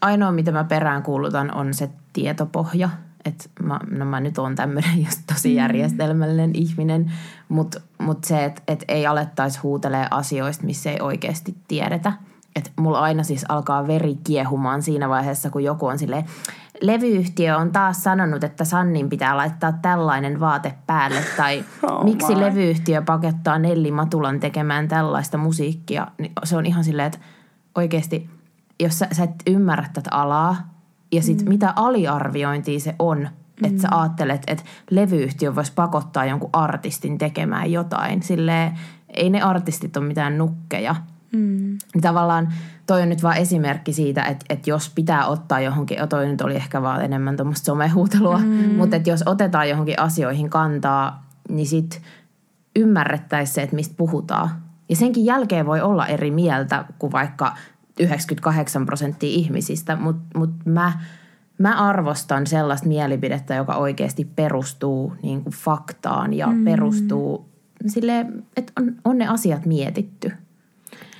ainoa 0.00 0.32
mitä 0.32 0.52
mä 0.52 0.64
perään 0.64 1.02
kuulutan 1.02 1.54
on 1.54 1.74
se 1.74 1.90
tietopohja. 2.12 2.88
Että 3.24 3.44
mä, 3.62 3.80
no 3.90 4.04
mä 4.04 4.20
nyt 4.20 4.38
oon 4.38 4.54
tämmöinen 4.54 4.98
just 5.04 5.20
tosi 5.34 5.54
järjestelmällinen 5.54 6.50
mm. 6.50 6.54
ihminen, 6.54 7.12
mutta 7.48 7.80
mut 7.98 8.24
se, 8.24 8.44
että 8.44 8.62
et 8.68 8.84
ei 8.88 9.06
alettaisi 9.06 9.58
huutelee 9.58 10.06
asioista, 10.10 10.66
missä 10.66 10.90
ei 10.90 11.00
oikeasti 11.00 11.56
tiedetä. 11.68 12.12
Että 12.56 12.70
mulla 12.76 13.00
aina 13.00 13.22
siis 13.22 13.44
alkaa 13.48 13.86
veri 13.86 14.14
kiehumaan 14.24 14.82
siinä 14.82 15.08
vaiheessa, 15.08 15.50
kun 15.50 15.64
joku 15.64 15.86
on 15.86 15.98
silleen, 15.98 16.24
levyyhtiö 16.80 17.56
on 17.56 17.72
taas 17.72 18.02
sanonut, 18.02 18.44
että 18.44 18.64
Sannin 18.64 19.08
pitää 19.08 19.36
laittaa 19.36 19.72
tällainen 19.72 20.40
vaate 20.40 20.74
päälle. 20.86 21.20
Tai 21.36 21.64
oh 21.82 22.04
miksi 22.04 22.34
my. 22.34 22.40
levyyhtiö 22.40 23.02
pakettaa 23.02 23.58
Nelli 23.58 23.90
Matulan 23.90 24.40
tekemään 24.40 24.88
tällaista 24.88 25.38
musiikkia. 25.38 26.06
Niin 26.18 26.32
se 26.44 26.56
on 26.56 26.66
ihan 26.66 26.84
silleen, 26.84 27.06
että 27.06 27.18
oikeasti, 27.74 28.30
jos 28.80 28.98
sä, 28.98 29.08
sä 29.12 29.24
et 29.24 29.30
ymmärrä 29.46 29.86
tätä 29.92 30.10
alaa, 30.12 30.77
ja 31.12 31.22
sitten 31.22 31.46
mm. 31.46 31.48
mitä 31.48 31.72
aliarviointia 31.76 32.80
se 32.80 32.94
on, 32.98 33.18
mm. 33.18 33.64
että 33.64 33.82
sä 33.82 33.88
ajattelet, 33.90 34.42
että 34.46 34.64
levyyhtiö 34.90 35.54
voisi 35.54 35.72
pakottaa 35.74 36.24
jonkun 36.24 36.50
artistin 36.52 37.18
tekemään 37.18 37.72
jotain. 37.72 38.22
Silleen, 38.22 38.78
ei 39.08 39.30
ne 39.30 39.40
artistit 39.40 39.96
ole 39.96 40.06
mitään 40.06 40.38
nukkeja. 40.38 40.96
Mm. 41.32 41.78
Tavallaan 42.00 42.52
toi 42.86 43.02
on 43.02 43.08
nyt 43.08 43.22
vaan 43.22 43.36
esimerkki 43.36 43.92
siitä, 43.92 44.24
että, 44.24 44.46
että 44.48 44.70
jos 44.70 44.92
pitää 44.94 45.26
ottaa 45.26 45.60
johonkin, 45.60 45.98
toi 46.08 46.26
nyt 46.26 46.40
oli 46.40 46.54
ehkä 46.54 46.82
vaan 46.82 47.04
enemmän 47.04 47.36
tuommoista 47.36 47.64
somehuutelua, 47.64 48.38
mm. 48.38 48.74
mutta 48.76 48.96
että 48.96 49.10
jos 49.10 49.22
otetaan 49.26 49.68
johonkin 49.68 50.00
asioihin 50.00 50.50
kantaa, 50.50 51.26
niin 51.48 51.66
sit 51.66 52.02
ymmärrettäisiin 52.76 53.54
se, 53.54 53.62
että 53.62 53.76
mistä 53.76 53.94
puhutaan. 53.96 54.50
Ja 54.88 54.96
senkin 54.96 55.24
jälkeen 55.24 55.66
voi 55.66 55.80
olla 55.80 56.06
eri 56.06 56.30
mieltä 56.30 56.84
kuin 56.98 57.12
vaikka 57.12 57.54
98 57.98 58.86
prosenttia 58.86 59.30
ihmisistä, 59.30 59.96
mutta 59.96 60.38
mut 60.38 60.50
mä, 60.64 60.92
mä 61.58 61.88
arvostan 61.88 62.46
sellaista 62.46 62.88
mielipidettä, 62.88 63.54
joka 63.54 63.74
oikeasti 63.74 64.24
perustuu 64.24 65.12
niin 65.22 65.42
kuin 65.42 65.54
faktaan 65.54 66.34
ja 66.34 66.46
mm. 66.46 66.64
perustuu 66.64 67.48
sille, 67.86 68.26
että 68.56 68.72
on, 68.80 68.92
on 69.04 69.18
ne 69.18 69.28
asiat 69.28 69.66
mietitty. 69.66 70.32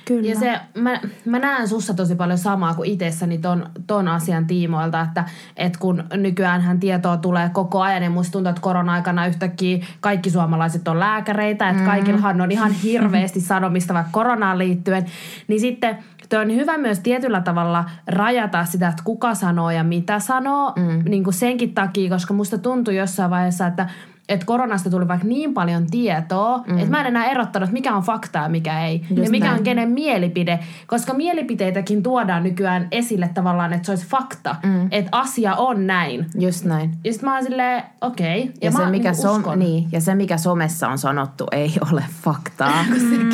Kyllä. 0.05 0.29
Ja 0.29 0.35
se, 0.35 0.59
mä, 0.77 1.01
mä 1.25 1.39
näen 1.39 1.67
sussa 1.67 1.93
tosi 1.93 2.15
paljon 2.15 2.37
samaa 2.37 2.73
kuin 2.73 2.89
itsessäni 2.89 3.37
ton, 3.37 3.69
ton 3.87 4.07
asian 4.07 4.47
tiimoilta, 4.47 5.01
että 5.01 5.25
et 5.57 5.77
kun 5.77 6.03
nykyään 6.13 6.79
tietoa 6.79 7.17
tulee 7.17 7.49
koko 7.49 7.81
ajan, 7.81 8.01
niin 8.01 8.11
musta 8.11 8.31
tuntuu, 8.31 8.49
että 8.49 8.61
korona-aikana 8.61 9.27
yhtäkkiä 9.27 9.85
kaikki 9.99 10.29
suomalaiset 10.29 10.87
on 10.87 10.99
lääkäreitä, 10.99 11.69
että 11.69 11.81
mm. 11.81 11.85
kaikillahan 11.85 12.41
on 12.41 12.51
ihan 12.51 12.71
hirveästi 12.71 13.41
sanomista 13.51 13.93
vaikka 13.93 14.11
koronaan 14.11 14.57
liittyen, 14.57 15.05
niin 15.47 15.59
sitten– 15.59 15.97
Tuo 16.29 16.39
on 16.39 16.55
hyvä 16.55 16.77
myös 16.77 16.99
tietyllä 16.99 17.41
tavalla 17.41 17.85
rajata 18.07 18.65
sitä, 18.65 18.87
että 18.87 19.03
kuka 19.03 19.35
sanoo 19.35 19.71
ja 19.71 19.83
mitä 19.83 20.19
sanoo, 20.19 20.73
mm. 20.75 21.09
niin 21.09 21.23
kuin 21.23 21.33
senkin 21.33 21.73
takia, 21.73 22.09
koska 22.09 22.33
musta 22.33 22.57
tuntui 22.57 22.95
jossain 22.95 23.29
vaiheessa, 23.29 23.67
että 23.67 23.89
että 24.29 24.45
koronasta 24.45 24.89
tuli 24.89 25.07
vaikka 25.07 25.27
niin 25.27 25.53
paljon 25.53 25.87
tietoa, 25.87 26.57
mm. 26.57 26.77
että 26.77 26.91
mä 26.91 27.01
en 27.01 27.07
enää 27.07 27.25
erottanut, 27.25 27.71
mikä 27.71 27.95
on 27.95 28.03
faktaa 28.03 28.43
ja 28.43 28.49
mikä 28.49 28.85
ei. 28.85 29.05
Just 29.09 29.23
ja 29.23 29.29
mikä 29.29 29.45
näin. 29.45 29.57
on 29.57 29.63
kenen 29.63 29.89
mielipide. 29.89 30.59
Koska 30.87 31.13
mielipiteitäkin 31.13 32.03
tuodaan 32.03 32.43
nykyään 32.43 32.87
esille 32.91 33.29
tavallaan, 33.33 33.73
että 33.73 33.85
se 33.85 33.91
olisi 33.91 34.07
fakta. 34.07 34.55
Mm. 34.63 34.87
Että 34.91 35.09
asia 35.11 35.55
on 35.55 35.87
näin. 35.87 36.25
Just 36.39 36.65
näin. 36.65 36.91
Ja 37.03 37.13
sitten 37.13 37.29
mä 37.29 37.35
oon 37.35 37.43
silleen, 37.43 37.83
okei. 38.01 38.41
Okay. 38.41 38.53
Ja, 38.61 38.67
ja, 38.67 38.71
se, 38.71 38.77
mä 38.77 38.89
mikä 38.89 39.11
niin 39.11 39.21
som- 39.21 39.59
niin, 39.59 39.87
ja 39.91 40.01
se, 40.01 40.15
mikä 40.15 40.37
somessa 40.37 40.87
on 40.87 40.97
sanottu, 40.97 41.45
ei 41.51 41.73
ole 41.91 42.03
faktaa. 42.23 42.85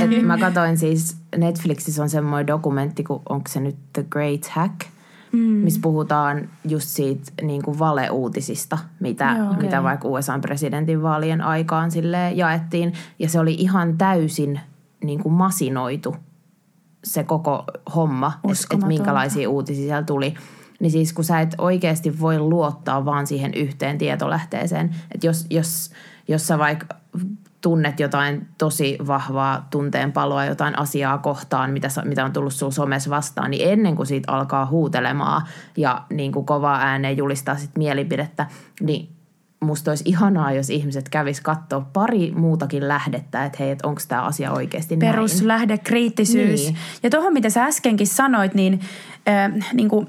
Et 0.01 0.25
mä 0.25 0.37
katsoin 0.37 0.77
siis, 0.77 1.17
Netflixissä 1.37 2.03
on 2.03 2.09
semmoinen 2.09 2.47
dokumentti, 2.47 3.03
kun 3.03 3.21
onko 3.29 3.49
se 3.49 3.59
nyt 3.59 3.75
The 3.93 4.05
Great 4.09 4.45
Hack– 4.45 4.75
mm. 5.35 5.39
missä 5.39 5.79
puhutaan 5.83 6.49
just 6.67 6.87
siitä 6.87 7.31
niin 7.41 7.61
kuin 7.63 7.79
valeuutisista, 7.79 8.77
mitä, 8.99 9.35
Joo, 9.37 9.47
okay. 9.47 9.63
mitä 9.63 9.83
vaikka 9.83 10.07
USA-presidentin 10.07 11.01
vaalien 11.01 11.41
aikaan 11.41 11.91
sille 11.91 12.31
jaettiin. 12.31 12.93
Ja 13.19 13.29
se 13.29 13.39
oli 13.39 13.53
ihan 13.53 13.97
täysin 13.97 14.59
niin 15.03 15.23
kuin 15.23 15.33
masinoitu 15.33 16.15
se 17.03 17.23
koko 17.23 17.63
homma, 17.95 18.39
että 18.43 18.75
et 18.75 18.87
minkälaisia 18.87 19.49
uutisia 19.49 19.85
siellä 19.85 20.03
tuli. 20.03 20.33
Niin 20.79 20.91
siis 20.91 21.13
kun 21.13 21.23
sä 21.23 21.41
et 21.41 21.55
oikeasti 21.57 22.19
voi 22.19 22.39
luottaa 22.39 23.05
vaan 23.05 23.27
siihen 23.27 23.53
yhteen 23.53 23.97
tietolähteeseen, 23.97 24.95
että 25.11 25.27
jos, 25.27 25.45
jos, 25.49 25.91
jos 26.27 26.47
sä 26.47 26.59
vaikka 26.59 26.87
tunnet 27.65 27.99
jotain 27.99 28.47
tosi 28.57 28.97
vahvaa 29.07 29.67
tunteenpaloa 29.69 30.45
jotain 30.45 30.79
asiaa 30.79 31.17
kohtaan, 31.17 31.71
mitä, 31.71 31.87
mitä 32.03 32.25
on 32.25 32.33
tullut 32.33 32.53
sun 32.53 32.71
somessa 32.71 33.09
vastaan, 33.09 33.51
niin 33.51 33.69
ennen 33.69 33.95
kuin 33.95 34.07
siitä 34.07 34.31
alkaa 34.31 34.65
huutelemaan 34.65 35.41
ja 35.77 36.01
niin 36.09 36.31
kuin 36.31 36.45
kovaa 36.45 36.79
ääneen 36.79 37.17
julistaa 37.17 37.55
sit 37.55 37.77
mielipidettä, 37.77 38.47
niin 38.81 39.09
musta 39.59 39.91
olisi 39.91 40.03
ihanaa, 40.07 40.51
jos 40.51 40.69
ihmiset 40.69 41.09
kävis 41.09 41.41
katsoa 41.41 41.85
pari 41.93 42.31
muutakin 42.35 42.87
lähdettä, 42.87 43.45
että 43.45 43.57
hei, 43.59 43.71
että 43.71 43.87
onko 43.87 44.01
tämä 44.07 44.21
asia 44.21 44.51
oikeasti 44.51 44.95
näin. 44.95 45.11
Peruslähde, 45.11 45.77
kriittisyys. 45.77 46.63
Niin. 46.65 46.77
Ja 47.03 47.09
tuohon, 47.09 47.33
mitä 47.33 47.49
sä 47.49 47.65
äskenkin 47.65 48.07
sanoit, 48.07 48.53
niin, 48.53 48.79
äh, 49.27 49.73
niin 49.73 49.89
kuin 49.89 50.07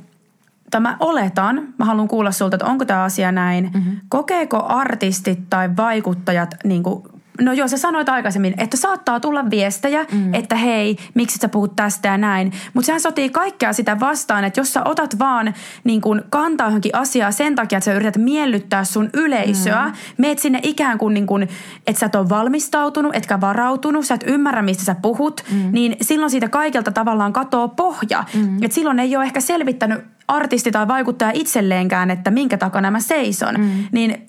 Tämä 0.71 0.97
oletan, 1.01 1.75
mä 1.79 1.85
haluan 1.85 2.09
kuulla 2.09 2.33
sulta, 2.33 2.57
että 2.57 2.67
onko 2.67 2.85
tämä 2.85 3.03
asia 3.03 3.33
näin. 3.33 3.71
Mm-hmm. 3.75 4.01
Kokeeko 4.09 4.63
artistit 4.63 5.39
tai 5.51 5.77
vaikuttajat 5.77 6.55
niin 6.65 6.83
kuin 6.83 7.03
No 7.41 7.53
joo, 7.53 7.69
sä 7.69 7.79
sanoit 7.79 8.09
aikaisemmin, 8.09 8.55
että 8.59 8.77
saattaa 8.77 9.21
tulla 9.21 9.51
viestejä, 9.51 10.07
mm. 10.13 10.35
että 10.35 10.57
hei, 10.57 10.97
miksi 11.15 11.39
sä 11.39 11.49
puhut 11.49 11.77
tästä 11.77 12.09
ja 12.09 12.19
näin. 12.19 12.53
Mutta 12.75 12.87
sehän 12.87 13.01
sotii 13.01 13.31
kaikkea 13.31 13.73
sitä 13.73 14.01
vastaan, 14.01 14.45
että 14.45 14.61
jos 14.61 14.73
sä 14.73 14.85
otat 14.85 15.19
vaan 15.19 15.55
niin 15.85 16.01
kun, 16.01 16.23
kantaa 16.31 16.67
johonkin 16.67 16.95
asiaa 16.95 17.33
sen 17.33 17.55
takia, 17.55 17.79
että 17.79 17.85
sä 17.85 17.95
yrität 17.95 18.17
miellyttää 18.17 18.85
sun 18.85 19.11
yleisöä, 19.15 19.87
mm. 19.87 19.93
meet 20.19 20.39
sinne 20.39 20.61
ikään 20.63 20.99
kuin, 20.99 21.15
niin 21.15 21.27
kun 21.27 21.43
että 21.87 22.01
sä 22.01 22.07
et 22.07 22.15
ole 22.15 22.29
valmistautunut, 22.29 23.17
etkä 23.17 23.41
varautunut, 23.41 24.07
sä 24.07 24.15
et 24.15 24.25
ymmärrä, 24.27 24.63
mistä 24.63 24.85
sä 24.85 24.95
puhut, 24.95 25.45
mm. 25.51 25.69
niin 25.73 25.97
silloin 26.01 26.31
siitä 26.31 26.49
kaikelta 26.49 26.93
tavallaan 26.93 27.33
katoo 27.33 27.69
pohja. 27.69 28.25
Mm. 28.35 28.63
Että 28.63 28.75
silloin 28.75 28.99
ei 28.99 29.17
ole 29.17 29.25
ehkä 29.25 29.41
selvittänyt 29.41 30.16
artisti 30.29 30.71
tai 30.71 30.89
vaikuttaja 30.89 31.31
itselleenkään, 31.35 32.11
että 32.11 32.31
minkä 32.31 32.59
takana 32.59 32.91
mä 32.91 33.01
seison, 33.01 33.55
mm. 33.55 33.71
niin, 33.93 34.27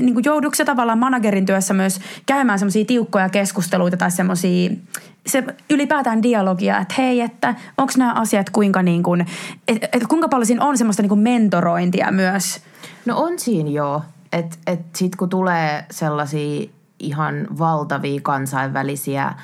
niin 0.00 0.14
kuin 0.14 0.24
joudutko 0.24 0.54
se 0.54 0.64
tavallaan 0.64 0.98
managerin 0.98 1.46
työssä 1.46 1.74
myös 1.74 2.00
käymään 2.26 2.58
semmoisia 2.58 2.84
tiukkoja 2.84 3.28
keskusteluita 3.28 3.96
tai 3.96 4.10
semmoisia 4.10 4.70
se 5.26 5.44
ylipäätään 5.70 6.22
dialogia, 6.22 6.78
että 6.78 6.94
hei, 6.98 7.20
että 7.20 7.54
onko 7.78 7.92
nämä 7.96 8.12
asiat 8.12 8.50
kuinka 8.50 8.82
niin 8.82 9.02
kuin, 9.02 9.26
et, 9.68 9.84
et 9.92 10.06
kuinka 10.06 10.28
paljon 10.28 10.46
siinä 10.46 10.64
on 10.64 10.78
semmoista 10.78 11.02
niin 11.02 11.08
kuin 11.08 11.20
mentorointia 11.20 12.12
myös? 12.12 12.60
No 13.06 13.18
on 13.18 13.38
siinä 13.38 13.70
joo, 13.70 14.02
että 14.32 14.56
et 14.66 14.80
sit 14.96 15.16
kun 15.16 15.28
tulee 15.28 15.84
sellaisia 15.90 16.68
ihan 16.98 17.46
valtavia 17.58 18.20
kansainvälisiä 18.22 19.34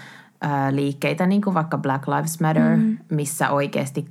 liikkeitä, 0.70 1.26
niin 1.26 1.42
kuin 1.42 1.54
vaikka 1.54 1.78
Black 1.78 2.08
Lives 2.08 2.40
Matter, 2.40 2.76
mm. 2.76 2.98
missä 3.10 3.50
oikeasti 3.50 4.06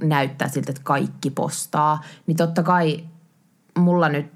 näyttää 0.00 0.48
siltä, 0.48 0.70
että 0.70 0.82
kaikki 0.84 1.30
postaa, 1.30 2.02
niin 2.26 2.36
totta 2.36 2.62
kai 2.62 3.04
mulla 3.78 4.08
nyt 4.08 4.26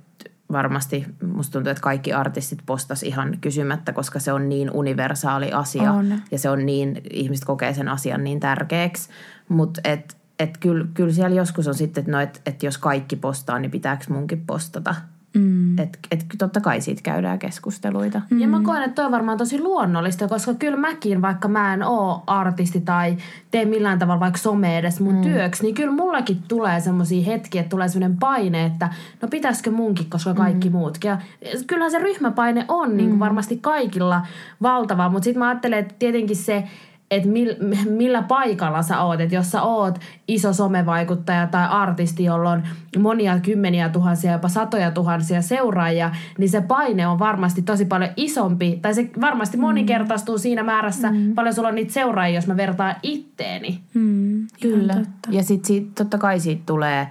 varmasti, 0.53 1.07
musta 1.35 1.53
tuntuu, 1.53 1.70
että 1.70 1.83
kaikki 1.83 2.12
artistit 2.12 2.59
postas 2.66 3.03
ihan 3.03 3.38
kysymättä, 3.40 3.92
koska 3.92 4.18
se 4.18 4.33
on 4.33 4.48
niin 4.48 4.70
universaali 4.70 5.53
asia 5.53 5.92
on. 5.92 6.18
ja 6.31 6.38
se 6.38 6.51
on 6.51 6.66
niin, 6.66 7.01
ihmiset 7.11 7.44
kokee 7.44 7.75
sen 7.75 7.88
asian 7.88 8.25
niin 8.25 8.40
tärkeäksi. 8.40 9.09
Mutta 9.48 9.81
et, 9.85 10.16
et 10.38 10.59
kyllä, 10.59 10.87
kyllä 10.94 11.12
siellä 11.12 11.37
joskus 11.37 11.68
on 11.68 11.75
sitten, 11.75 12.01
että 12.01 12.12
no, 12.12 12.20
et, 12.20 12.42
et 12.46 12.62
jos 12.62 12.79
kaikki 12.79 13.16
postaa, 13.16 13.59
niin 13.59 13.70
pitääkö 13.70 14.05
munkin 14.09 14.46
postata– 14.46 14.94
Mm. 15.35 15.79
Että 15.79 15.99
et, 16.11 16.27
totta 16.38 16.61
kai 16.61 16.81
siitä 16.81 17.03
käydään 17.03 17.38
keskusteluita. 17.38 18.23
Mm. 18.31 18.40
Ja 18.40 18.49
mä 18.49 18.61
koen, 18.62 18.83
että 18.83 18.95
toi 18.95 19.05
on 19.05 19.12
varmaan 19.12 19.38
tosi 19.38 19.61
luonnollista, 19.61 20.29
koska 20.29 20.55
kyllä 20.55 20.77
mäkin, 20.77 21.23
vaikka 21.23 21.49
mä 21.49 21.75
en 21.75 21.83
oo 21.83 22.23
artisti 22.27 22.81
tai 22.81 23.16
tee 23.51 23.64
millään 23.64 23.99
tavalla 23.99 24.21
vaikka 24.21 24.38
some 24.38 24.79
edes 24.79 25.01
mun 25.01 25.14
mm. 25.14 25.23
työksi, 25.23 25.62
niin 25.62 25.75
kyllä 25.75 25.92
mullakin 25.92 26.42
tulee 26.49 26.81
semmoisia 26.81 27.25
hetkiä, 27.25 27.61
että 27.61 27.71
tulee 27.71 27.88
semmoinen 27.88 28.18
paine, 28.18 28.64
että 28.64 28.90
no 29.23 29.29
pitäisikö 29.29 29.71
munkin, 29.71 30.11
koska 30.11 30.35
kaikki 30.35 30.68
mm. 30.68 30.77
muutkin. 30.77 31.09
Ja 31.09 31.18
kyllähän 31.66 31.90
se 31.90 31.99
ryhmäpaine 31.99 32.64
on 32.68 32.90
mm. 32.90 32.97
niin 32.97 33.09
kuin 33.09 33.21
varmasti 33.21 33.57
kaikilla 33.57 34.27
valtava, 34.62 35.09
mutta 35.09 35.25
sitten 35.25 35.38
mä 35.38 35.49
ajattelen, 35.49 35.79
että 35.79 35.95
tietenkin 35.99 36.37
se 36.37 36.64
että 37.12 37.29
mil, 37.29 37.55
millä 38.01 38.22
paikalla 38.22 38.83
sä 38.83 39.01
oot. 39.01 39.20
Että 39.20 39.35
jos 39.35 39.51
sä 39.51 39.62
oot 39.62 39.98
iso 40.29 40.53
somevaikuttaja 40.53 41.46
tai 41.46 41.68
artisti, 41.70 42.25
jolla 42.25 42.51
on 42.51 42.62
monia 42.98 43.40
kymmeniä 43.40 43.88
tuhansia, 43.88 44.33
jopa 44.33 44.48
satoja 44.48 44.90
tuhansia 44.90 45.42
seuraajia, 45.42 46.11
niin 46.38 46.51
se 46.51 46.61
paine 46.61 47.07
on 47.07 47.18
varmasti 47.18 47.62
tosi 47.62 47.85
paljon 47.85 48.11
isompi. 48.16 48.79
Tai 48.83 48.94
se 48.94 49.11
varmasti 49.20 49.57
mm. 49.57 49.61
moninkertaistuu 49.61 50.38
siinä 50.38 50.62
määrässä, 50.62 51.11
mm. 51.11 51.35
paljon 51.35 51.55
sulla 51.55 51.68
on 51.68 51.75
niitä 51.75 51.92
seuraajia, 51.92 52.35
jos 52.35 52.46
mä 52.46 52.57
vertaan 52.57 52.94
itteeni. 53.03 53.81
Mm, 53.94 54.46
kyllä. 54.61 54.94
Ja 55.31 55.42
sitten 55.42 55.87
totta 55.94 56.18
kai 56.18 56.40
siitä 56.40 56.62
tulee 56.66 57.09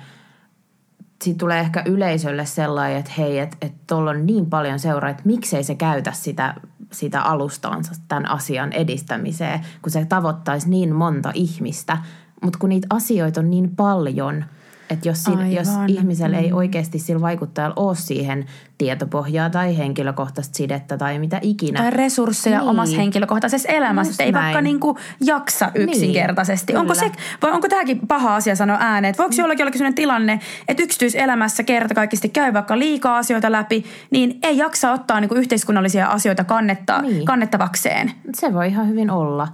siitä 1.23 1.37
tulee 1.37 1.59
ehkä 1.59 1.83
yleisölle 1.85 2.45
sellainen, 2.45 2.99
että 2.99 3.11
hei, 3.17 3.39
että 3.39 3.57
et 3.61 3.73
tuolla 3.87 4.11
on 4.11 4.25
niin 4.25 4.45
paljon 4.45 4.79
seuraajia, 4.79 5.11
että 5.11 5.29
miksei 5.29 5.63
se 5.63 5.75
käytä 5.75 6.11
sitä 6.11 6.55
sitä 6.91 7.21
alustaansa 7.21 7.93
tämän 8.08 8.30
asian 8.30 8.73
edistämiseen, 8.73 9.65
kun 9.82 9.91
se 9.91 10.06
tavoittaisi 10.06 10.69
niin 10.69 10.95
monta 10.95 11.32
ihmistä. 11.34 11.97
Mutta 12.41 12.60
kun 12.60 12.69
niitä 12.69 12.88
asioita 12.89 13.39
on 13.39 13.49
niin 13.49 13.75
paljon, 13.75 14.45
Että 14.91 15.10
jos, 15.10 15.23
sillä, 15.23 15.47
jos 15.47 15.67
ihmisellä 15.88 16.38
mm. 16.38 16.43
ei 16.43 16.54
oikeasti 16.54 16.99
sillä 16.99 17.21
vaikuttajalla 17.21 17.73
ole 17.75 17.95
siihen 17.95 18.45
tietopohjaa 18.77 19.49
tai 19.49 19.77
henkilökohtaista 19.77 20.58
sidettä 20.58 20.97
tai 20.97 21.19
mitä 21.19 21.39
ikinä. 21.41 21.80
Tai 21.80 21.91
resursseja 21.91 22.60
niin. 22.60 22.69
omassa 22.69 22.97
henkilökohtaisessa 22.97 23.69
elämässä, 23.69 24.12
että 24.12 24.23
ei 24.23 24.32
näin. 24.32 24.43
vaikka 24.43 24.62
niinku 24.62 24.97
jaksa 25.21 25.71
niin, 25.73 25.89
yksinkertaisesti. 25.89 26.73
Niin, 26.73 26.80
onko, 26.80 26.95
se, 26.95 27.12
vai 27.41 27.51
onko 27.51 27.69
tämäkin 27.69 28.08
paha 28.08 28.36
asia 28.36 28.56
sanoa 28.56 28.77
ääneen, 28.80 29.10
että 29.10 29.23
voiko 29.23 29.36
mm. 29.36 29.41
jollakin 29.41 29.63
olla 29.63 29.71
sellainen 29.73 29.95
tilanne, 29.95 30.39
että 30.67 30.84
yksityiselämässä 30.84 31.63
kertakaikkisesti 31.63 32.30
käy 32.30 32.54
vaikka 32.54 32.80
liikaa 32.80 33.17
asioita 33.17 33.51
läpi, 33.51 33.86
niin 34.12 34.39
ei 34.43 34.58
jaksa 34.58 34.91
ottaa 34.91 35.19
niinku 35.19 35.36
yhteiskunnallisia 35.36 36.08
asioita 36.08 36.43
kannetta, 36.43 37.01
niin. 37.01 37.25
kannettavakseen. 37.25 38.12
Se 38.34 38.54
voi 38.54 38.67
ihan 38.67 38.88
hyvin 38.88 39.12
olla. 39.12 39.47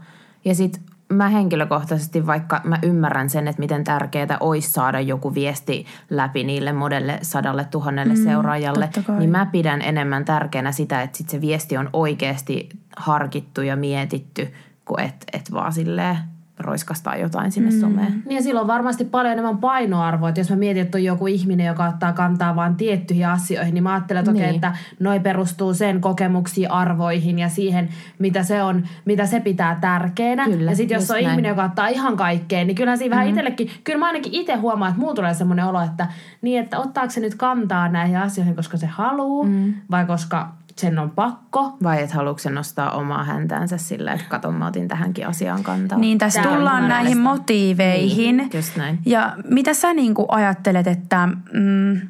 Ja 0.45 0.55
sitten 0.55 0.86
mä 1.09 1.29
henkilökohtaisesti, 1.29 2.27
vaikka 2.27 2.61
mä 2.63 2.79
ymmärrän 2.83 3.29
sen, 3.29 3.47
että 3.47 3.59
miten 3.59 3.83
tärkeää 3.83 4.37
olisi 4.39 4.71
saada 4.71 4.99
joku 4.99 5.33
viesti 5.33 5.85
läpi 6.09 6.43
niille 6.43 6.73
modelle 6.73 7.19
sadalle 7.21 7.65
tuhannelle 7.65 8.13
mm, 8.13 8.23
seuraajalle, 8.23 8.89
niin 9.19 9.29
mä 9.29 9.45
pidän 9.45 9.81
enemmän 9.81 10.25
tärkeänä 10.25 10.71
sitä, 10.71 11.01
että 11.01 11.17
sit 11.17 11.29
se 11.29 11.41
viesti 11.41 11.77
on 11.77 11.89
oikeasti 11.93 12.69
harkittu 12.97 13.61
ja 13.61 13.75
mietitty, 13.75 14.53
kuin 14.85 15.03
että 15.03 15.25
et 15.33 15.51
vaan 15.51 15.73
silleen 15.73 16.17
roiskastaa 16.59 17.15
jotain 17.15 17.51
sinne 17.51 17.71
mm. 17.71 17.79
someen. 17.79 18.23
Niin 18.25 18.35
ja 18.35 18.43
sillä 18.43 18.61
on 18.61 18.67
varmasti 18.67 19.05
paljon 19.05 19.31
enemmän 19.31 19.57
painoarvoa. 19.57 20.29
Että 20.29 20.41
jos 20.41 20.49
mä 20.49 20.55
mietin, 20.55 20.81
että 20.81 20.97
on 20.97 21.03
joku 21.03 21.27
ihminen, 21.27 21.65
joka 21.65 21.87
ottaa 21.87 22.13
kantaa 22.13 22.55
vain 22.55 22.75
tiettyihin 22.75 23.27
asioihin, 23.27 23.73
niin 23.73 23.83
mä 23.83 23.93
ajattelen, 23.93 24.19
että, 24.19 24.31
niin. 24.31 24.43
okei, 24.43 24.55
että 24.55 24.75
noi 24.99 25.19
perustuu 25.19 25.73
sen 25.73 26.01
kokemuksiin, 26.01 26.71
arvoihin 26.71 27.39
ja 27.39 27.49
siihen, 27.49 27.89
mitä 28.19 28.43
se 28.43 28.63
on, 28.63 28.83
mitä 29.05 29.25
se 29.25 29.39
pitää 29.39 29.77
tärkeänä. 29.81 30.45
Kyllä, 30.45 30.71
ja 30.71 30.75
sitten 30.75 30.95
jos 30.95 31.11
on 31.11 31.13
näin. 31.13 31.29
ihminen, 31.29 31.49
joka 31.49 31.63
ottaa 31.63 31.87
ihan 31.87 32.17
kaikkeen, 32.17 32.67
niin 32.67 32.75
kyllähän 32.75 32.97
siinä 32.97 33.15
mm. 33.15 33.17
vähän 33.17 33.29
itsellekin, 33.29 33.69
kyllä 33.83 33.99
mä 33.99 34.07
ainakin 34.07 34.33
itse 34.33 34.55
huomaan, 34.55 34.89
että 34.89 35.01
mulla 35.01 35.15
tulee 35.15 35.33
semmoinen 35.33 35.65
olo, 35.65 35.81
että 35.81 36.07
niin, 36.41 36.63
että 36.63 36.79
ottaako 36.79 37.09
se 37.09 37.19
nyt 37.19 37.35
kantaa 37.35 37.89
näihin 37.89 38.17
asioihin, 38.17 38.55
koska 38.55 38.77
se 38.77 38.87
haluaa, 38.87 39.47
mm. 39.47 39.73
vai 39.91 40.05
koska 40.05 40.57
sen 40.77 40.99
on 40.99 41.11
pakko. 41.11 41.77
Vai 41.83 42.03
että 42.03 42.15
haluatko 42.15 42.39
se 42.39 42.49
nostaa 42.49 42.91
omaa 42.91 43.23
häntäänsä 43.23 43.77
sillä, 43.77 44.13
että 44.13 44.25
kato 44.29 44.51
mä 44.51 44.67
otin 44.67 44.87
tähänkin 44.87 45.27
asiaan 45.27 45.63
kantaa. 45.63 45.99
Niin 45.99 46.17
tässä 46.17 46.41
Tämä 46.41 46.55
tullaan 46.55 46.87
näihin 46.87 47.17
motiiveihin. 47.17 48.37
Niin, 48.37 48.49
just 48.53 48.75
näin. 48.75 48.99
Ja 49.05 49.35
mitä 49.49 49.73
sä 49.73 49.93
niinku 49.93 50.25
ajattelet, 50.29 50.87
että... 50.87 51.29
Mm, 51.53 52.01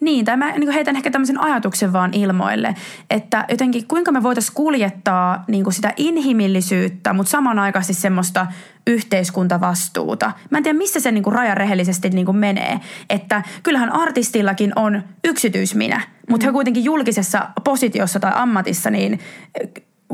niin, 0.00 0.24
tai 0.24 0.36
mä 0.36 0.52
niin 0.52 0.70
heitän 0.70 0.96
ehkä 0.96 1.10
tämmöisen 1.10 1.40
ajatuksen 1.40 1.92
vaan 1.92 2.14
ilmoille, 2.14 2.74
että 3.10 3.44
jotenkin 3.48 3.88
kuinka 3.88 4.12
me 4.12 4.22
voitaisiin 4.22 4.54
kuljettaa 4.54 5.44
niin 5.48 5.64
kuin 5.64 5.74
sitä 5.74 5.92
inhimillisyyttä, 5.96 7.12
mutta 7.12 7.30
samanaikaisesti 7.30 8.02
semmoista 8.02 8.46
yhteiskuntavastuuta. 8.86 10.32
Mä 10.50 10.58
en 10.58 10.64
tiedä, 10.64 10.78
missä 10.78 11.00
se 11.00 11.12
niin 11.12 11.22
kuin 11.22 11.34
raja 11.34 11.54
rehellisesti 11.54 12.10
niin 12.10 12.26
kuin 12.26 12.36
menee. 12.36 12.80
Että 13.10 13.42
kyllähän 13.62 13.92
artistillakin 13.92 14.72
on 14.76 15.02
yksityisminä, 15.24 16.00
mutta 16.30 16.46
mm. 16.46 16.48
he 16.48 16.52
kuitenkin 16.52 16.84
julkisessa 16.84 17.48
positiossa 17.64 18.20
tai 18.20 18.32
ammatissa, 18.34 18.90
niin 18.90 19.20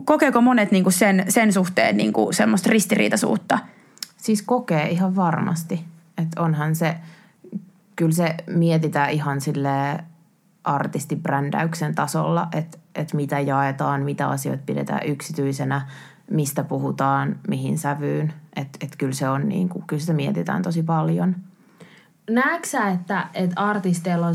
kokeeko 0.04 0.40
monet 0.40 0.70
niin 0.70 0.82
kuin 0.82 0.92
sen, 0.92 1.24
sen 1.28 1.52
suhteen 1.52 1.96
niin 1.96 2.12
kuin 2.12 2.34
semmoista 2.34 2.70
ristiriitaisuutta? 2.70 3.58
Siis 4.16 4.42
kokee 4.42 4.88
ihan 4.88 5.16
varmasti. 5.16 5.84
Että 6.18 6.42
onhan 6.42 6.76
se– 6.76 6.94
kyllä 7.98 8.12
se 8.12 8.34
mietitään 8.46 9.10
ihan 9.10 9.40
sille 9.40 10.04
artistibrändäyksen 10.64 11.94
tasolla, 11.94 12.48
että, 12.52 12.78
että 12.94 13.16
mitä 13.16 13.40
jaetaan, 13.40 14.02
mitä 14.02 14.28
asioita 14.28 14.62
pidetään 14.66 15.06
yksityisenä, 15.06 15.88
mistä 16.30 16.64
puhutaan, 16.64 17.36
mihin 17.48 17.78
sävyyn. 17.78 18.32
Että, 18.56 18.78
että 18.80 18.96
kyllä 18.98 19.12
se 19.12 19.28
on 19.28 19.48
niin 19.48 19.68
kuin, 19.68 19.84
kyllä 19.86 20.00
sitä 20.00 20.12
mietitään 20.12 20.62
tosi 20.62 20.82
paljon. 20.82 21.36
Näetkö 22.30 22.78
että, 22.94 23.26
että 23.34 23.60
artisteilla 23.60 24.26
on 24.26 24.34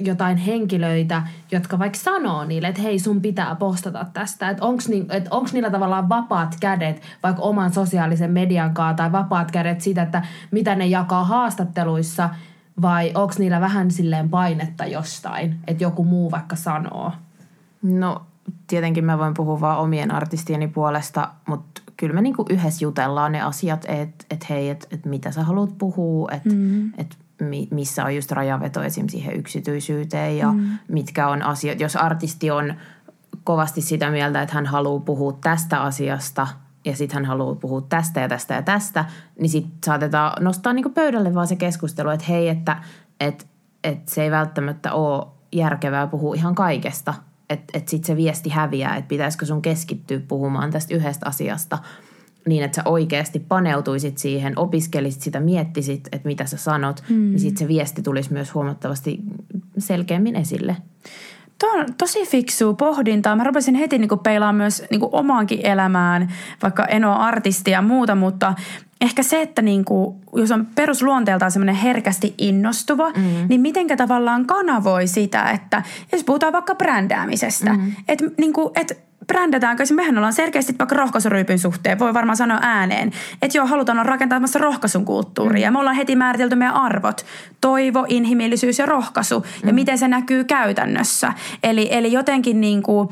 jotain 0.00 0.36
henkilöitä, 0.36 1.22
jotka 1.52 1.78
vaikka 1.78 1.98
sanoo 1.98 2.44
niille, 2.44 2.68
että 2.68 2.82
hei 2.82 2.98
sun 2.98 3.20
pitää 3.20 3.54
postata 3.54 4.06
tästä. 4.12 4.50
Että 4.50 4.64
onko 4.64 4.82
ni, 4.88 5.06
et 5.10 5.28
niillä 5.52 5.70
tavallaan 5.70 6.08
vapaat 6.08 6.56
kädet 6.60 7.02
vaikka 7.22 7.42
oman 7.42 7.72
sosiaalisen 7.72 8.30
median 8.30 8.74
kanssa 8.74 8.96
tai 8.96 9.12
vapaat 9.12 9.50
kädet 9.50 9.80
siitä, 9.80 10.02
että 10.02 10.22
mitä 10.50 10.74
ne 10.74 10.86
jakaa 10.86 11.24
haastatteluissa– 11.24 12.30
vai 12.82 13.12
onko 13.14 13.34
niillä 13.38 13.60
vähän 13.60 13.90
silleen 13.90 14.28
painetta 14.28 14.86
jostain, 14.86 15.58
että 15.66 15.84
joku 15.84 16.04
muu 16.04 16.30
vaikka 16.30 16.56
sanoo? 16.56 17.12
No 17.82 18.22
tietenkin 18.66 19.04
mä 19.04 19.18
voin 19.18 19.34
puhua 19.34 19.60
vaan 19.60 19.78
omien 19.78 20.10
artistieni 20.10 20.68
puolesta, 20.68 21.30
mutta 21.48 21.82
kyllä 21.96 22.14
me 22.14 22.22
niinku 22.22 22.44
yhdessä 22.50 22.84
jutellaan 22.84 23.32
ne 23.32 23.40
asiat, 23.40 23.84
että 23.88 24.24
et 24.30 24.50
hei, 24.50 24.70
että 24.70 24.86
et 24.90 25.06
mitä 25.06 25.30
sä 25.30 25.42
haluat 25.42 25.78
puhua, 25.78 26.28
että 26.32 26.54
mm. 26.54 26.92
et 26.98 27.18
mi, 27.40 27.68
missä 27.70 28.04
on 28.04 28.16
just 28.16 28.32
rajaveto 28.32 28.82
esim. 28.82 29.08
siihen 29.08 29.36
yksityisyyteen 29.36 30.38
ja 30.38 30.52
mm. 30.52 30.78
mitkä 30.88 31.28
on 31.28 31.42
asiat. 31.42 31.80
Jos 31.80 31.96
artisti 31.96 32.50
on 32.50 32.74
kovasti 33.44 33.80
sitä 33.80 34.10
mieltä, 34.10 34.42
että 34.42 34.54
hän 34.54 34.66
haluaa 34.66 35.00
puhua 35.00 35.32
tästä 35.32 35.82
asiasta– 35.82 36.46
ja 36.84 36.96
sitten 36.96 37.14
hän 37.14 37.24
haluaa 37.24 37.54
puhua 37.54 37.80
tästä 37.80 38.20
ja 38.20 38.28
tästä 38.28 38.54
ja 38.54 38.62
tästä, 38.62 39.04
niin 39.38 39.48
sitten 39.48 39.78
saatetaan 39.84 40.44
nostaa 40.44 40.72
niinku 40.72 40.90
pöydälle 40.90 41.34
vaan 41.34 41.46
se 41.46 41.56
keskustelu, 41.56 42.08
että 42.08 42.26
hei, 42.28 42.48
että 42.48 42.76
et, 43.20 43.46
et 43.84 44.08
se 44.08 44.22
ei 44.22 44.30
välttämättä 44.30 44.92
ole 44.92 45.26
järkevää 45.52 46.06
puhua 46.06 46.34
ihan 46.34 46.54
kaikesta, 46.54 47.14
että 47.50 47.78
et 47.78 47.88
sitten 47.88 48.06
se 48.06 48.16
viesti 48.16 48.50
häviää, 48.50 48.96
että 48.96 49.08
pitäisikö 49.08 49.46
sun 49.46 49.62
keskittyä 49.62 50.20
puhumaan 50.28 50.70
tästä 50.70 50.94
yhdestä 50.94 51.26
asiasta 51.26 51.78
niin, 52.46 52.64
että 52.64 52.76
sä 52.76 52.82
oikeasti 52.84 53.38
paneutuisit 53.38 54.18
siihen, 54.18 54.58
opiskelisit 54.58 55.22
sitä, 55.22 55.40
miettisit, 55.40 56.08
että 56.12 56.28
mitä 56.28 56.46
sä 56.46 56.56
sanot, 56.56 57.02
mm. 57.08 57.16
niin 57.16 57.40
sitten 57.40 57.58
se 57.58 57.68
viesti 57.68 58.02
tulisi 58.02 58.32
myös 58.32 58.54
huomattavasti 58.54 59.20
selkeämmin 59.78 60.36
esille. 60.36 60.76
Tuo 61.60 61.70
on 61.70 61.86
tosi 61.98 62.26
fiksu 62.26 62.74
pohdintaa. 62.74 63.36
Mä 63.36 63.44
rupesin 63.44 63.74
heti 63.74 63.98
niinku 63.98 64.16
peilaamaan 64.16 64.56
myös 64.56 64.82
niinku 64.90 65.08
omaankin 65.12 65.66
elämään, 65.66 66.32
vaikka 66.62 66.84
en 66.84 67.04
ole 67.04 67.16
artisti 67.16 67.70
ja 67.70 67.82
muuta, 67.82 68.14
mutta 68.14 68.54
ehkä 69.00 69.22
se, 69.22 69.42
että 69.42 69.62
niinku, 69.62 70.20
jos 70.34 70.50
on 70.50 70.66
perusluonteeltaan 70.74 71.50
semmoinen 71.50 71.74
herkästi 71.74 72.34
innostuva, 72.38 73.10
mm. 73.10 73.22
niin 73.48 73.60
mitenkä 73.60 73.96
tavallaan 73.96 74.46
kanavoi 74.46 75.06
sitä, 75.06 75.50
että 75.50 75.82
jos 76.12 76.24
puhutaan 76.24 76.52
vaikka 76.52 76.74
brändäämisestä, 76.74 77.72
mm. 77.72 77.92
että 78.08 78.24
niinku, 78.38 78.72
et 78.74 79.10
brändätäänkö, 79.26 79.84
mehän 79.94 80.18
ollaan 80.18 80.32
selkeästi 80.32 80.74
vaikka 80.78 80.96
rohkaisuryypyn 80.96 81.58
suhteen, 81.58 81.98
voi 81.98 82.14
varmaan 82.14 82.36
sanoa 82.36 82.58
ääneen, 82.62 83.12
että 83.42 83.58
joo, 83.58 83.66
halutaan 83.66 83.98
olla 83.98 84.10
rakentamassa 84.10 84.58
rohkaisun 84.58 85.04
kulttuuria. 85.04 85.70
Mm. 85.70 85.72
Me 85.72 85.78
ollaan 85.78 85.96
heti 85.96 86.16
määritelty 86.16 86.56
meidän 86.56 86.74
arvot, 86.74 87.26
toivo, 87.60 88.06
inhimillisyys 88.08 88.78
ja 88.78 88.86
rohkaisu, 88.86 89.40
mm. 89.40 89.68
ja 89.68 89.74
miten 89.74 89.98
se 89.98 90.08
näkyy 90.08 90.44
käytännössä. 90.44 91.32
Eli, 91.62 91.88
eli 91.90 92.12
jotenkin 92.12 92.60
niin 92.60 92.82
kuin, 92.82 93.08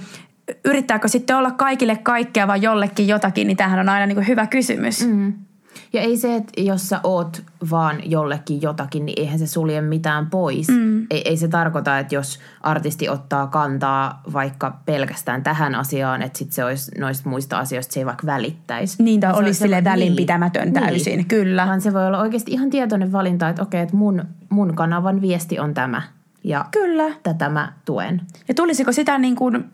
yrittääkö 0.64 1.08
sitten 1.08 1.36
olla 1.36 1.50
kaikille 1.50 1.96
kaikkea 1.96 2.46
vai 2.46 2.62
jollekin 2.62 3.08
jotakin, 3.08 3.46
niin 3.46 3.56
tämähän 3.56 3.80
on 3.80 3.88
aina 3.88 4.06
niin 4.06 4.16
kuin 4.16 4.28
hyvä 4.28 4.46
kysymys. 4.46 5.06
Mm. 5.06 5.32
Ja 5.92 6.00
ei 6.00 6.16
se, 6.16 6.36
että 6.36 6.60
jos 6.60 6.88
sä 6.88 7.00
oot 7.04 7.42
vaan 7.70 8.10
jollekin 8.10 8.62
jotakin, 8.62 9.06
niin 9.06 9.20
eihän 9.20 9.38
se 9.38 9.46
sulje 9.46 9.80
mitään 9.80 10.30
pois. 10.30 10.68
Mm. 10.68 11.06
Ei, 11.10 11.22
ei 11.24 11.36
se 11.36 11.48
tarkoita, 11.48 11.98
että 11.98 12.14
jos 12.14 12.38
artisti 12.60 13.08
ottaa 13.08 13.46
kantaa 13.46 14.22
vaikka 14.32 14.78
pelkästään 14.84 15.42
tähän 15.42 15.74
asiaan, 15.74 16.22
että 16.22 16.38
sit 16.38 16.52
se 16.52 16.64
olisi 16.64 16.98
noista 16.98 17.28
muista 17.28 17.58
asioista, 17.58 17.92
se 17.92 18.00
ei 18.00 18.06
vaikka 18.06 18.26
välittäisi. 18.26 19.02
Niin, 19.02 19.20
tai 19.20 19.32
olisi 19.32 19.58
sille 19.58 19.84
välinpitämätön 19.84 20.62
niin, 20.62 20.74
täysin, 20.74 21.16
niin. 21.16 21.28
kyllä. 21.28 21.66
Vaan 21.66 21.80
se 21.80 21.92
voi 21.92 22.06
olla 22.06 22.20
oikeasti 22.20 22.52
ihan 22.52 22.70
tietoinen 22.70 23.12
valinta, 23.12 23.48
että 23.48 23.62
okei, 23.62 23.80
että 23.80 23.96
mun, 23.96 24.24
mun 24.48 24.74
kanavan 24.74 25.20
viesti 25.20 25.58
on 25.58 25.74
tämä. 25.74 26.02
Ja 26.44 26.64
kyllä. 26.70 27.14
tätä 27.22 27.48
mä 27.48 27.72
tuen. 27.84 28.20
Ja 28.48 28.54
tulisiko 28.54 28.92
sitä 28.92 29.18
niin 29.18 29.36
kuin 29.36 29.64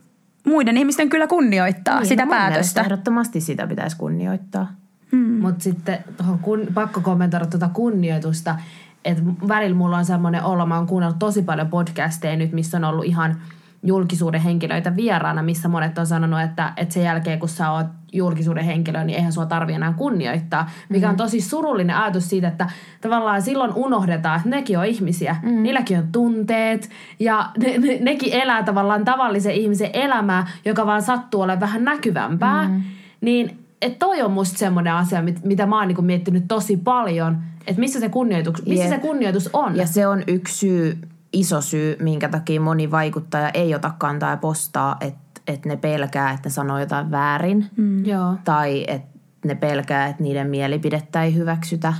muiden 0.47 0.77
ihmisten 0.77 1.09
kyllä 1.09 1.26
kunnioittaa, 1.26 1.99
niin, 1.99 2.09
sitä 2.09 2.24
no 2.24 2.31
päätöstä? 2.31 2.81
Ehdottomasti 2.81 3.41
sitä 3.41 3.66
pitäisi 3.66 3.97
kunnioittaa. 3.97 4.72
Mm. 5.15 5.41
Mutta 5.41 5.65
sitten 5.65 5.99
kun, 6.43 6.67
pakko 6.75 7.01
kommentoida 7.01 7.47
tuota 7.47 7.69
kunnioitusta, 7.69 8.57
että 9.05 9.23
välillä 9.49 9.77
mulla 9.77 9.97
on 9.97 10.05
semmoinen 10.05 10.45
olo, 10.45 10.67
mä 10.67 10.77
oon 10.77 10.87
kuunnellut 10.87 11.19
tosi 11.19 11.43
paljon 11.43 11.69
podcasteja 11.69 12.37
nyt, 12.37 12.53
missä 12.53 12.77
on 12.77 12.85
ollut 12.85 13.05
ihan 13.05 13.37
julkisuuden 13.83 14.41
henkilöitä 14.41 14.97
vieraana, 14.97 15.43
missä 15.43 15.69
monet 15.69 15.99
on 15.99 16.07
sanonut, 16.07 16.41
että, 16.41 16.73
että 16.77 16.95
sen 16.95 17.03
jälkeen 17.03 17.39
kun 17.39 17.49
sä 17.49 17.71
oot 17.71 17.87
julkisuuden 18.12 18.65
henkilö, 18.65 19.05
niin 19.05 19.17
eihän 19.17 19.33
sua 19.33 19.47
tarvi 19.47 19.73
enää 19.73 19.93
kunnioittaa. 19.93 20.71
Mikä 20.89 21.09
on 21.09 21.15
mm. 21.15 21.17
tosi 21.17 21.41
surullinen 21.41 21.97
ajatus 21.97 22.29
siitä, 22.29 22.49
että 22.49 22.71
tavallaan 23.01 23.43
silloin 23.43 23.73
unohdetaan, 23.75 24.37
että 24.37 24.49
nekin 24.49 24.79
on 24.79 24.87
ihmisiä. 24.87 25.37
Mm. 25.43 25.62
Niilläkin 25.62 25.99
on 25.99 26.09
tunteet 26.12 26.91
ja 27.21 27.51
ne, 27.59 27.79
ne, 27.79 27.99
nekin 28.01 28.33
elää 28.33 28.62
tavallaan 28.62 29.05
tavallisen 29.05 29.55
ihmisen 29.55 29.91
elämää, 29.93 30.47
joka 30.65 30.87
vaan 30.87 31.03
sattuu 31.03 31.41
olemaan 31.41 31.61
vähän 31.61 31.85
näkyvämpää. 31.85 32.69
Mm. 32.69 32.83
Niin 33.21 33.64
että 33.85 33.99
toi 33.99 34.22
on 34.22 34.30
musta 34.30 34.59
semmoinen 34.59 34.93
asia, 34.93 35.22
mit, 35.22 35.45
mitä 35.45 35.66
mä 35.66 35.78
oon 35.78 35.89
niinku 35.89 36.03
miettinyt 36.03 36.45
tosi 36.49 36.76
paljon, 36.76 37.39
että 37.66 37.80
missä 37.80 38.01
se 38.01 38.09
kunnioitus, 38.09 38.66
missä 38.66 38.89
se 38.89 38.99
kunnioitus 38.99 39.51
on. 39.53 39.76
Ja 39.76 39.87
se 39.87 40.07
on 40.07 40.22
yksi 40.26 40.59
syy, 40.59 40.99
iso 41.32 41.61
syy, 41.61 41.97
minkä 42.01 42.28
takia 42.28 42.61
moni 42.61 42.91
vaikuttaja 42.91 43.51
ei 43.51 43.74
ota 43.74 43.91
kantaa 43.99 44.30
ja 44.30 44.37
postaa, 44.37 44.97
että 45.01 45.41
et 45.47 45.64
ne 45.66 45.76
pelkää, 45.76 46.30
että 46.30 46.49
ne 46.49 46.53
sanoo 46.53 46.78
jotain 46.78 47.11
väärin. 47.11 47.66
Mm. 47.76 48.05
Joo. 48.05 48.35
Tai 48.45 48.85
että 48.89 49.18
ne 49.45 49.55
pelkää, 49.55 50.07
että 50.07 50.22
niiden 50.22 50.51
mielipidettä 50.51 51.22
ei 51.22 51.35
hyväksytä. 51.35 51.95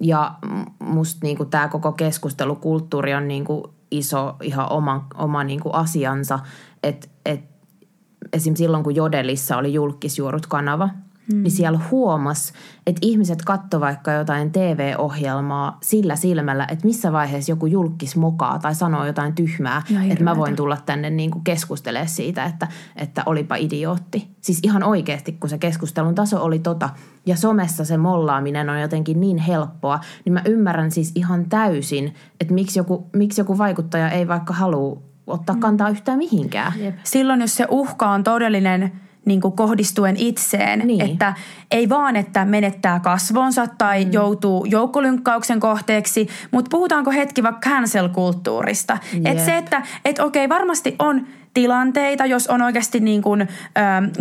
Ja 0.00 0.34
musta 0.78 1.18
niinku 1.22 1.44
tämä 1.44 1.68
koko 1.68 1.92
keskustelukulttuuri 1.92 3.14
on 3.14 3.28
niinku 3.28 3.74
iso 3.90 4.36
ihan 4.42 4.72
oma, 4.72 5.06
oma 5.14 5.44
niinku 5.44 5.70
asiansa. 5.70 6.38
Että 6.82 7.08
et, 7.26 7.51
esim. 8.32 8.54
silloin, 8.54 8.84
kun 8.84 8.94
Jodelissa 8.94 9.56
oli 9.56 9.74
julkisjuorut 9.74 10.46
kanava– 10.46 10.88
mm. 11.32 11.42
niin 11.42 11.50
siellä 11.50 11.80
huomas, 11.90 12.52
että 12.86 12.98
ihmiset 13.02 13.42
katto 13.44 13.80
vaikka 13.80 14.12
jotain 14.12 14.52
TV-ohjelmaa 14.52 15.78
sillä 15.82 16.16
silmällä, 16.16 16.66
että 16.70 16.86
missä 16.86 17.12
vaiheessa 17.12 17.52
joku 17.52 17.66
julkis 17.66 18.16
mokaa 18.16 18.58
tai 18.58 18.74
sanoo 18.74 19.06
jotain 19.06 19.34
tyhmää, 19.34 19.82
että 20.10 20.24
mä 20.24 20.36
voin 20.36 20.56
tulla 20.56 20.78
tänne 20.86 21.10
niin 21.10 21.30
kuin 21.30 21.44
keskustelemaan 21.44 22.08
siitä, 22.08 22.44
että, 22.44 22.68
että 22.96 23.22
olipa 23.26 23.56
idiootti. 23.56 24.28
Siis 24.40 24.60
ihan 24.62 24.82
oikeasti, 24.82 25.32
kun 25.32 25.50
se 25.50 25.58
keskustelun 25.58 26.14
taso 26.14 26.44
oli 26.44 26.58
tota, 26.58 26.90
ja 27.26 27.36
somessa 27.36 27.84
se 27.84 27.96
mollaaminen 27.96 28.70
on 28.70 28.80
jotenkin 28.80 29.20
niin 29.20 29.38
helppoa, 29.38 30.00
niin 30.24 30.32
mä 30.32 30.42
ymmärrän 30.46 30.90
siis 30.90 31.12
ihan 31.14 31.48
täysin, 31.48 32.14
että 32.40 32.54
miksi 32.54 32.78
joku, 32.78 33.10
miksi 33.12 33.40
joku 33.40 33.58
vaikuttaja 33.58 34.10
ei 34.10 34.28
vaikka 34.28 34.54
halua 34.54 35.11
ottaa 35.26 35.54
mm. 35.54 35.60
kantaa 35.60 35.90
yhtään 35.90 36.18
mihinkään. 36.18 36.72
Jep. 36.76 36.94
Silloin, 37.04 37.40
jos 37.40 37.56
se 37.56 37.66
uhka 37.70 38.10
on 38.10 38.24
todellinen– 38.24 38.92
niin 39.24 39.40
kuin 39.40 39.52
kohdistuen 39.52 40.16
itseen. 40.16 40.78
Niin. 40.78 41.00
Että 41.00 41.34
ei 41.70 41.88
vaan, 41.88 42.16
että 42.16 42.44
menettää 42.44 43.00
kasvonsa 43.00 43.66
tai 43.66 44.04
mm. 44.04 44.12
joutuu 44.12 44.64
joukkolynkkauksen 44.64 45.60
kohteeksi, 45.60 46.28
mutta 46.50 46.68
puhutaanko 46.68 47.10
hetki 47.10 47.42
vaikka 47.42 47.70
cancel-kulttuurista. 47.70 48.98
Että 49.24 49.44
se, 49.44 49.56
että 49.56 49.82
et 50.04 50.18
okei, 50.18 50.48
varmasti 50.48 50.96
on 50.98 51.26
tilanteita, 51.54 52.26
jos 52.26 52.46
on 52.46 52.62
oikeasti 52.62 53.00
niin 53.00 53.22
kuin, 53.22 53.40
ö, 53.42 53.46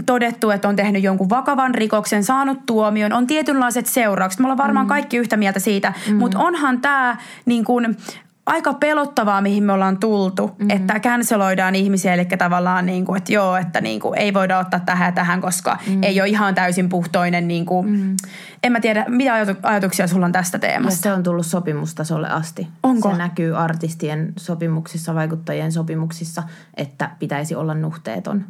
todettu, 0.05 0.49
että 0.49 0.67
on 0.67 0.75
tehnyt 0.75 1.03
jonkun 1.03 1.29
vakavan 1.29 1.75
rikoksen, 1.75 2.23
saanut 2.23 2.65
tuomion, 2.65 3.13
on 3.13 3.27
tietynlaiset 3.27 3.85
seuraukset. 3.85 4.39
Me 4.39 4.45
ollaan 4.45 4.57
varmaan 4.57 4.85
mm. 4.85 4.89
kaikki 4.89 5.17
yhtä 5.17 5.37
mieltä 5.37 5.59
siitä, 5.59 5.93
mm. 6.09 6.15
mutta 6.15 6.39
onhan 6.39 6.81
tämä 6.81 7.17
niin 7.45 7.63
kuin, 7.63 7.97
aika 8.45 8.73
pelottavaa, 8.73 9.41
mihin 9.41 9.63
me 9.63 9.73
ollaan 9.73 9.97
tultu, 9.97 10.47
mm-hmm. 10.47 10.69
että 10.69 10.99
canceloidaan 10.99 11.75
ihmisiä, 11.75 12.13
eli 12.13 12.25
tavallaan 12.25 12.85
niin 12.85 13.05
kuin, 13.05 13.17
että 13.17 13.33
joo, 13.33 13.57
että 13.57 13.81
niin 13.81 13.99
kuin, 13.99 14.19
ei 14.19 14.33
voida 14.33 14.59
ottaa 14.59 14.79
tähän 14.79 15.05
ja 15.05 15.11
tähän, 15.11 15.41
koska 15.41 15.77
mm-hmm. 15.87 16.03
ei 16.03 16.21
ole 16.21 16.29
ihan 16.29 16.55
täysin 16.55 16.89
puhtoinen. 16.89 17.47
Niin 17.47 17.65
kuin, 17.65 17.89
mm-hmm. 17.89 18.15
En 18.63 18.71
mä 18.71 18.79
tiedä, 18.79 19.05
mitä 19.07 19.33
ajatuksia 19.63 20.07
sulla 20.07 20.25
on 20.25 20.31
tästä 20.31 20.59
teemasta? 20.59 21.07
Ja 21.07 21.11
se 21.11 21.17
on 21.17 21.23
tullut 21.23 21.45
sopimustasolle 21.45 22.29
asti. 22.29 22.67
Onko? 22.83 23.11
Se 23.11 23.17
näkyy 23.17 23.57
artistien 23.57 24.33
sopimuksissa, 24.37 25.15
vaikuttajien 25.15 25.71
sopimuksissa, 25.71 26.43
että 26.77 27.09
pitäisi 27.19 27.55
olla 27.55 27.73
nuhteeton. 27.73 28.45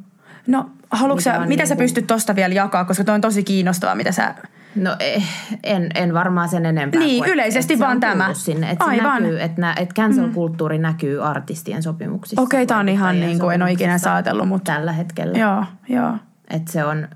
No, 0.47 0.69
haluatko 0.91 1.21
sä, 1.21 1.31
mitä 1.39 1.45
niin 1.45 1.67
sä 1.67 1.75
pystyt 1.75 2.07
tosta 2.07 2.35
vielä 2.35 2.53
jakaa, 2.53 2.85
koska 2.85 3.03
toi 3.03 3.15
on 3.15 3.21
tosi 3.21 3.43
kiinnostavaa, 3.43 3.95
mitä 3.95 4.11
sä 4.11 4.35
No 4.75 4.95
eh, 4.99 5.23
en, 5.63 5.89
en 5.95 6.13
varmaan 6.13 6.49
sen 6.49 6.65
enempää. 6.65 6.99
Niin, 6.99 7.23
kuin, 7.23 7.33
yleisesti 7.33 7.79
vaan 7.79 7.99
tämä. 7.99 8.33
Sinne, 8.33 8.69
että 8.69 8.85
Aivan. 8.85 9.23
Näkyy, 9.23 9.41
että, 9.41 9.61
nä, 9.61 9.73
että 9.79 10.01
cancel-kulttuuri 10.01 10.77
mm. 10.77 10.81
näkyy 10.81 11.27
artistien 11.27 11.83
sopimuksissa. 11.83 12.41
Okei, 12.41 12.57
okay, 12.57 12.65
tämä 12.65 12.79
on 12.79 12.89
ihan 12.89 13.19
niin 13.19 13.39
kuin 13.39 13.55
en 13.55 13.61
ole 13.61 13.71
ikinä 13.71 13.97
saatellut. 13.97 14.47
Mutta... 14.47 14.71
Tällä 14.73 14.91
hetkellä. 14.91 15.37
Joo, 15.37 15.65
joo. 15.89 16.13
Että 16.49 16.71
se 16.71 16.83
on, 16.83 17.07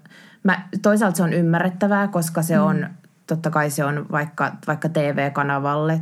mä, 0.43 0.62
toisaalta 0.82 1.18
se 1.18 1.24
on 1.24 1.34
ymmärrettävää, 1.34 2.08
koska 2.08 2.41
se 2.41 2.58
mm. 2.58 2.64
on, 2.64 2.89
totta 3.28 3.49
kai 3.49 3.70
se 3.70 3.86
on 3.86 4.06
vaikka, 4.12 4.51
vaikka 4.68 4.89
TV-kanavalle 4.89 6.01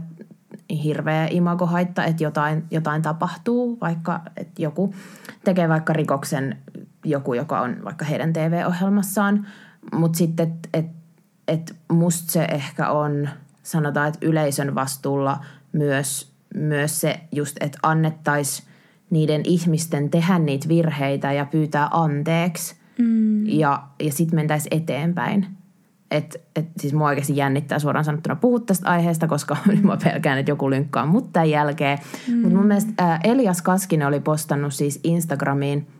hirveä 0.83 1.27
imagohaitta, 1.29 2.05
että 2.05 2.23
jotain, 2.23 2.63
jotain 2.71 3.01
tapahtuu, 3.01 3.77
vaikka 3.81 4.21
että 4.37 4.61
joku 4.61 4.95
tekee 5.43 5.69
vaikka 5.69 5.93
rikoksen 5.93 6.57
joku, 7.05 7.33
joka 7.33 7.61
on 7.61 7.77
vaikka 7.83 8.05
heidän 8.05 8.33
TV-ohjelmassaan, 8.33 9.47
mutta 9.93 10.17
sitten, 10.17 10.47
että 10.47 10.69
et, 10.73 11.02
että 11.47 11.73
musta 11.91 12.31
se 12.31 12.45
ehkä 12.45 12.89
on, 12.89 13.29
sanotaan, 13.63 14.07
että 14.07 14.25
yleisön 14.25 14.75
vastuulla 14.75 15.45
myös, 15.71 16.31
myös 16.55 17.01
se 17.01 17.19
just, 17.31 17.57
että 17.59 17.79
annettaisiin 17.83 18.67
niiden 19.09 19.41
ihmisten 19.43 20.09
tehdä 20.09 20.39
niitä 20.39 20.67
virheitä 20.67 21.33
ja 21.33 21.45
pyytää 21.45 21.87
anteeksi 21.91 22.75
mm. 22.97 23.45
ja, 23.45 23.83
ja 23.99 24.11
sitten 24.11 24.35
mentäisiin 24.35 24.77
eteenpäin. 24.77 25.47
Et, 26.11 26.41
et, 26.55 26.65
siis 26.79 26.93
mua 26.93 27.07
oikeasti 27.07 27.37
jännittää 27.37 27.79
suoraan 27.79 28.05
sanottuna 28.05 28.35
puhua 28.35 28.59
tästä 28.59 28.89
aiheesta, 28.89 29.27
koska 29.27 29.57
mm. 29.67 29.79
mä 29.87 29.97
pelkään, 30.03 30.39
että 30.39 30.51
joku 30.51 30.69
lynkkaa 30.69 31.05
mut 31.05 31.33
tämän 31.33 31.49
jälkeen. 31.49 31.97
Mm. 32.27 32.37
Mutta 32.37 32.57
mun 32.57 32.67
mielestä 32.67 32.93
ää, 32.97 33.19
Elias 33.23 33.61
Kaskinen 33.61 34.07
oli 34.07 34.19
postannut 34.19 34.73
siis 34.73 34.99
Instagramiin– 35.03 35.87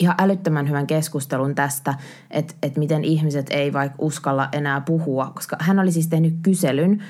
ihan 0.00 0.14
älyttömän 0.18 0.68
hyvän 0.68 0.86
keskustelun 0.86 1.54
tästä, 1.54 1.94
että, 2.30 2.54
että 2.62 2.78
miten 2.78 3.04
ihmiset 3.04 3.46
ei 3.50 3.72
vaikka 3.72 3.96
uskalla 3.98 4.48
enää 4.52 4.80
puhua, 4.80 5.30
koska 5.34 5.56
hän 5.60 5.78
oli 5.78 5.92
siis 5.92 6.08
tehnyt 6.08 6.34
kyselyn 6.42 7.02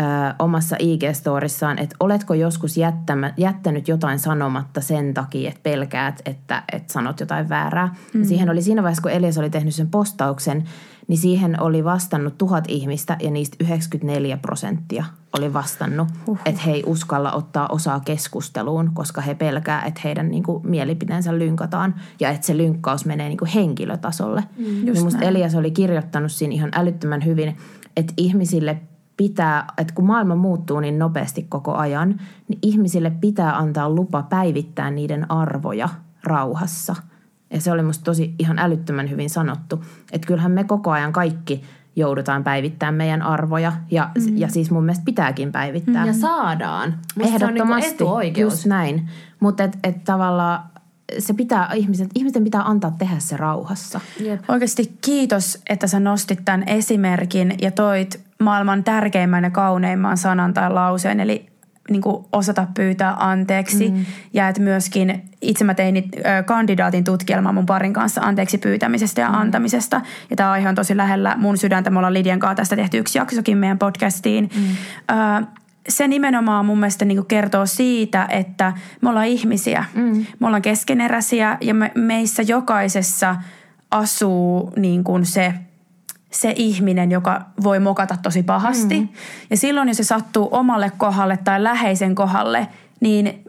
ö, 0.00 0.02
omassa 0.38 0.76
IG-storissaan, 0.76 1.78
että 1.78 1.96
oletko 2.00 2.34
joskus 2.34 2.76
jättämä, 2.76 3.32
jättänyt 3.36 3.88
jotain 3.88 4.18
sanomatta 4.18 4.80
sen 4.80 5.14
takia, 5.14 5.48
että 5.48 5.60
pelkäät, 5.62 6.22
että, 6.26 6.62
että 6.72 6.92
sanot 6.92 7.20
jotain 7.20 7.48
väärää. 7.48 7.94
Mm. 8.14 8.24
siihen 8.24 8.50
oli 8.50 8.62
siinä 8.62 8.82
vaiheessa, 8.82 9.02
kun 9.02 9.10
Elias 9.10 9.38
oli 9.38 9.50
tehnyt 9.50 9.74
sen 9.74 9.90
postauksen, 9.90 10.64
niin 11.10 11.18
siihen 11.18 11.62
oli 11.62 11.84
vastannut 11.84 12.38
tuhat 12.38 12.64
ihmistä 12.68 13.16
ja 13.20 13.30
niistä 13.30 13.56
94 13.60 14.36
prosenttia 14.36 15.04
oli 15.38 15.52
vastannut, 15.52 16.08
Uhuh. 16.26 16.38
että 16.44 16.60
he 16.66 16.72
ei 16.72 16.82
uskalla 16.86 17.32
ottaa 17.32 17.68
osaa 17.68 18.00
keskusteluun, 18.00 18.90
koska 18.94 19.20
he 19.20 19.34
pelkää, 19.34 19.84
että 19.84 20.00
heidän 20.04 20.30
niin 20.30 20.42
kuin, 20.42 20.66
mielipiteensä 20.66 21.38
lynkataan 21.38 21.94
ja 22.20 22.30
että 22.30 22.46
se 22.46 22.56
lynkkaus 22.56 23.04
menee 23.06 23.28
niin 23.28 23.38
kuin, 23.38 23.50
henkilötasolle. 23.54 24.44
Mm, 24.58 24.64
niin 24.64 25.04
musta 25.04 25.24
Elias 25.24 25.54
oli 25.54 25.70
kirjoittanut 25.70 26.32
siinä 26.32 26.54
ihan 26.54 26.70
älyttömän 26.74 27.24
hyvin, 27.24 27.56
että 27.96 28.12
ihmisille 28.16 28.80
pitää, 29.16 29.66
että 29.78 29.94
kun 29.94 30.06
maailma 30.06 30.34
muuttuu 30.34 30.80
niin 30.80 30.98
nopeasti 30.98 31.46
koko 31.48 31.74
ajan, 31.74 32.20
niin 32.48 32.58
ihmisille 32.62 33.10
pitää 33.10 33.58
antaa 33.58 33.90
lupa 33.90 34.22
päivittää 34.22 34.90
niiden 34.90 35.30
arvoja 35.30 35.88
rauhassa– 36.24 36.96
ja 37.50 37.60
se 37.60 37.72
oli 37.72 37.82
musta 37.82 38.04
tosi 38.04 38.34
ihan 38.38 38.58
älyttömän 38.58 39.10
hyvin 39.10 39.30
sanottu. 39.30 39.84
Että 40.12 40.26
kyllähän 40.26 40.52
me 40.52 40.64
koko 40.64 40.90
ajan 40.90 41.12
kaikki 41.12 41.62
joudutaan 41.96 42.44
päivittämään 42.44 42.94
meidän 42.94 43.22
arvoja. 43.22 43.72
Ja, 43.90 44.10
mm. 44.14 44.36
ja 44.36 44.48
siis 44.48 44.70
mun 44.70 44.84
mielestä 44.84 45.04
pitääkin 45.04 45.52
päivittää. 45.52 46.06
Ja 46.06 46.12
saadaan. 46.12 46.94
Musta 47.18 47.34
Ehdottomasti. 47.34 47.98
Se 47.98 48.04
on 48.04 48.20
niin 48.20 48.38
just 48.38 48.66
näin. 48.66 49.08
Mutta 49.40 49.64
et, 49.64 49.78
et 49.84 50.04
tavallaan 50.04 50.62
se 51.18 51.34
pitää, 51.34 51.72
ihmiset, 51.74 52.10
ihmisten 52.14 52.44
pitää 52.44 52.62
antaa 52.62 52.90
tehdä 52.90 53.18
se 53.18 53.36
rauhassa. 53.36 54.00
Jep. 54.20 54.40
Oikeasti 54.48 54.98
kiitos, 55.00 55.58
että 55.68 55.86
sä 55.86 56.00
nostit 56.00 56.44
tämän 56.44 56.68
esimerkin 56.68 57.54
ja 57.62 57.70
toit 57.70 58.20
maailman 58.40 58.84
tärkeimmän 58.84 59.44
ja 59.44 59.50
kauneimman 59.50 60.16
sanan 60.16 60.54
tai 60.54 60.72
lauseen, 60.72 61.20
eli 61.20 61.49
niin 61.90 62.02
kuin 62.02 62.24
osata 62.32 62.66
pyytää 62.74 63.16
anteeksi. 63.18 63.90
Mm. 63.90 64.06
Ja 64.32 64.48
että 64.48 64.62
myöskin 64.62 65.22
itse 65.42 65.64
mä 65.64 65.74
tein 65.74 66.10
kandidaatin 66.44 67.04
tutkielmaa 67.04 67.52
mun 67.52 67.66
parin 67.66 67.92
kanssa 67.92 68.20
anteeksi 68.20 68.58
pyytämisestä 68.58 69.20
ja 69.20 69.28
mm. 69.28 69.34
antamisesta. 69.34 70.00
Ja 70.30 70.36
tämä 70.36 70.50
aihe 70.50 70.68
on 70.68 70.74
tosi 70.74 70.96
lähellä 70.96 71.36
mun 71.36 71.58
sydäntä. 71.58 71.90
Me 71.90 71.98
ollaan 71.98 72.14
Lidian 72.14 72.38
kanssa 72.38 72.56
tästä 72.56 72.76
tehty 72.76 72.98
yksi 72.98 73.18
jaksokin 73.18 73.58
meidän 73.58 73.78
podcastiin. 73.78 74.50
Mm. 74.56 74.62
Äh, 75.16 75.46
se 75.88 76.08
nimenomaan 76.08 76.66
mun 76.66 76.78
mielestä 76.78 77.04
niin 77.04 77.26
kertoo 77.26 77.66
siitä, 77.66 78.26
että 78.30 78.72
me 79.00 79.08
ollaan 79.08 79.26
ihmisiä. 79.26 79.84
Mm. 79.94 80.26
Me 80.40 80.46
ollaan 80.46 80.62
keskeneräisiä 80.62 81.58
ja 81.60 81.74
me, 81.74 81.92
meissä 81.94 82.42
jokaisessa 82.42 83.36
asuu 83.90 84.72
niin 84.76 85.04
kuin 85.04 85.26
se– 85.26 85.54
se 86.30 86.52
ihminen, 86.56 87.10
joka 87.10 87.40
voi 87.62 87.80
mokata 87.80 88.16
tosi 88.22 88.42
pahasti. 88.42 89.00
Mm. 89.00 89.08
Ja 89.50 89.56
silloin, 89.56 89.88
jos 89.88 89.96
se 89.96 90.04
sattuu 90.04 90.48
omalle 90.50 90.92
kohdalle 90.98 91.38
tai 91.44 91.62
läheisen 91.62 92.14
kohdalle, 92.14 92.68
niin 93.00 93.44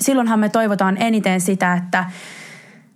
silloinhan 0.00 0.38
me 0.38 0.48
toivotaan 0.48 0.96
eniten 1.02 1.40
sitä, 1.40 1.74
että 1.74 2.04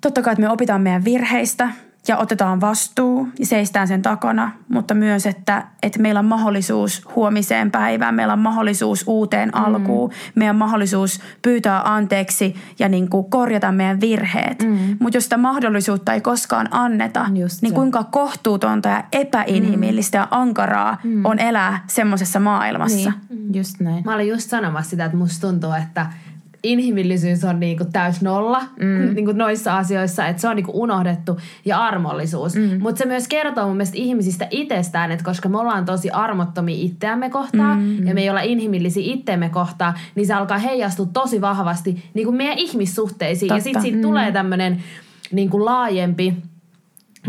totta 0.01 0.23
kai 0.23 0.33
että 0.33 0.43
me 0.43 0.51
opitaan 0.51 0.83
meidän 0.83 1.05
virheistä– 1.05 1.71
ja 2.09 2.17
otetaan 2.17 2.61
vastuu 2.61 3.29
ja 3.39 3.47
seistään 3.47 3.89
sen 3.89 4.03
takana, 4.03 4.51
mutta 4.69 4.95
myös, 4.95 5.27
että, 5.27 5.67
että 5.83 5.99
meillä 5.99 6.21
on 6.21 6.27
mahdollisuus 6.27 7.09
huomiseen 7.17 7.71
päivään, 7.71 8.15
meillä 8.15 8.33
on 8.33 8.39
mahdollisuus 8.39 9.05
uuteen 9.07 9.49
mm. 9.49 9.65
alkuun, 9.65 10.11
meidän 10.35 10.57
on 10.57 10.59
mahdollisuus 10.59 11.21
pyytää 11.43 11.83
anteeksi 11.85 12.55
ja 12.79 12.89
niin 12.89 13.11
kuin 13.11 13.31
korjata 13.31 13.73
meidän 13.73 14.01
virheet. 14.01 14.63
Mm. 14.63 14.97
Mutta 15.01 15.17
jos 15.17 15.25
sitä 15.25 15.37
mahdollisuutta 15.37 16.15
ei 16.15 16.21
koskaan 16.21 16.69
anneta, 16.71 17.27
Just 17.35 17.63
niin 17.63 17.75
kuinka 17.75 18.05
kohtuutonta 18.05 18.89
ja 18.89 19.05
epäinhimillistä 19.13 20.19
mm. 20.19 20.23
ja 20.23 20.29
ankaraa 20.31 21.01
mm. 21.05 21.25
on 21.25 21.39
elää 21.39 21.85
semmoisessa 21.87 22.41
maailmassa. 22.41 23.13
Niin. 23.31 23.55
Just 23.55 23.81
näin. 23.81 24.05
Mä 24.05 24.15
olin 24.15 24.29
just 24.29 24.51
sanomassa 24.51 24.91
sitä, 24.91 25.05
että 25.05 25.17
musta 25.17 25.49
tuntuu, 25.49 25.73
että– 25.73 26.07
inhimillisyys 26.63 27.45
on 27.45 27.61
niinku 27.61 27.85
täys 27.93 28.23
nolla 28.23 28.61
mm. 28.81 29.11
niinku 29.15 29.33
noissa 29.33 29.77
asioissa, 29.77 30.27
että 30.27 30.43
se 30.43 30.49
on 30.49 30.57
niinku 30.57 30.83
unohdettu 30.83 31.39
ja 31.65 31.85
armollisuus. 31.85 32.55
Mm. 32.55 32.83
Mutta 32.83 32.99
se 32.99 33.05
myös 33.05 33.29
kertoo 33.29 33.67
mun 33.67 33.77
mielestä 33.77 33.99
ihmisistä 33.99 34.47
itsestään, 34.51 35.13
että 35.13 35.25
koska 35.25 35.49
me 35.49 35.59
ollaan 35.59 35.85
tosi 35.85 36.11
armottomia 36.11 36.77
itseämme 36.79 37.31
kohtaan 37.31 37.79
mm. 37.79 38.07
ja 38.07 38.15
me 38.15 38.21
ei 38.21 38.31
olla 38.31 38.41
inhimillisiä 38.41 39.13
itteemme 39.15 39.49
kohtaan, 39.49 39.95
niin 40.15 40.27
se 40.27 40.35
alkaa 40.35 40.59
heijastua 40.59 41.07
tosi 41.13 41.41
vahvasti 41.41 42.05
niinku 42.15 42.33
meidän 42.33 42.59
ihmissuhteisiin. 42.59 43.49
Totta. 43.49 43.59
Ja 43.59 43.63
sitten 43.63 43.83
siitä 43.83 43.99
mm. 43.99 44.03
tulee 44.03 44.33
tämmöinen 44.33 44.83
niinku 45.33 45.65
laajempi 45.65 46.37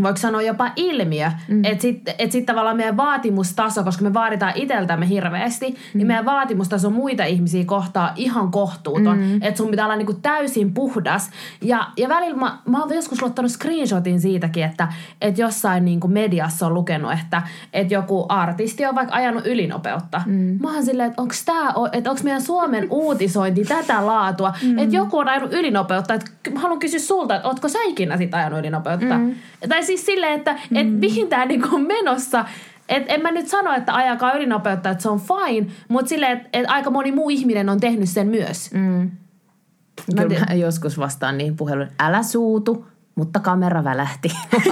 voiko 0.02 0.16
sanoa 0.16 0.42
jopa 0.42 0.70
ilmiö, 0.76 1.30
mm. 1.48 1.64
että 1.64 1.82
sitten 1.82 2.14
et 2.18 2.32
sit 2.32 2.46
tavallaan 2.46 2.76
meidän 2.76 2.96
vaatimustaso, 2.96 3.84
koska 3.84 4.04
me 4.04 4.14
vaaditaan 4.14 4.52
itseltämme 4.54 5.08
hirveästi, 5.08 5.66
niin 5.66 5.76
mm. 5.94 5.98
niin 5.98 6.06
meidän 6.06 6.24
vaatimustaso 6.24 6.90
muita 6.90 7.24
ihmisiä 7.24 7.64
kohtaa 7.64 8.12
ihan 8.16 8.50
kohtuuton. 8.50 9.18
Mm. 9.18 9.42
Että 9.42 9.58
sun 9.58 9.70
pitää 9.70 9.84
olla 9.84 9.96
niinku 9.96 10.14
täysin 10.14 10.74
puhdas. 10.74 11.30
Ja, 11.62 11.86
ja 11.96 12.08
välillä 12.08 12.36
mä, 12.36 12.58
mä 12.66 12.80
oon 12.80 12.94
joskus 12.94 13.22
luottanut 13.22 13.50
screenshotin 13.50 14.20
siitäkin, 14.20 14.64
että 14.64 14.88
et 15.20 15.38
jossain 15.38 15.84
niinku 15.84 16.08
mediassa 16.08 16.66
on 16.66 16.74
lukenut, 16.74 17.12
että 17.12 17.42
et 17.72 17.90
joku 17.90 18.26
artisti 18.28 18.86
on 18.86 18.94
vaikka 18.94 19.14
ajanut 19.14 19.46
ylinopeutta. 19.46 20.22
Mm. 20.26 20.58
Mä 20.60 20.74
oon 20.74 20.84
silleen, 20.84 21.10
että 21.10 21.22
onko 21.22 21.34
tää, 21.44 21.74
että 21.92 22.10
onko 22.10 22.22
meidän 22.24 22.42
Suomen 22.42 22.86
uutisointi 23.04 23.64
tätä 23.64 24.06
laatua, 24.06 24.54
mm. 24.62 24.78
että 24.78 24.96
joku 24.96 25.18
on 25.18 25.28
ajanut 25.28 25.52
ylinopeutta. 25.52 26.14
Että 26.14 26.30
haluan 26.54 26.78
kysyä 26.78 27.00
sulta, 27.00 27.36
että 27.36 27.48
ootko 27.48 27.68
sä 27.68 27.78
ikinä 27.86 28.16
sit 28.16 28.34
ajanut 28.34 28.58
ylinopeutta? 28.58 29.18
Mm. 29.18 29.34
Tai 29.68 29.84
siis 29.90 30.06
silleen, 30.06 30.32
että 30.32 30.58
mm. 30.70 30.76
et 30.76 31.00
mihin 31.00 31.28
tämä 31.28 31.44
niinku 31.44 31.68
on 31.72 31.86
menossa. 31.86 32.44
Et 32.88 33.04
en 33.06 33.22
mä 33.22 33.30
nyt 33.30 33.48
sano, 33.48 33.72
että 33.72 33.94
ajakaa 33.94 34.32
ylinopeutta, 34.32 34.90
että 34.90 35.02
se 35.02 35.08
on 35.08 35.20
fine, 35.20 35.66
mutta 35.88 36.08
silleen, 36.08 36.32
että 36.32 36.48
et 36.52 36.64
aika 36.68 36.90
moni 36.90 37.12
muu 37.12 37.30
ihminen 37.30 37.68
on 37.68 37.80
tehnyt 37.80 38.08
sen 38.08 38.26
myös. 38.26 38.72
Mm. 38.72 39.10
Kyllä 40.16 40.46
mä 40.48 40.54
joskus 40.54 40.98
vastaan 40.98 41.38
niihin 41.38 41.56
puheluun, 41.56 41.88
älä 41.98 42.22
suutu, 42.22 42.86
mutta 43.14 43.40
kamera 43.40 43.84
välähti. 43.84 44.28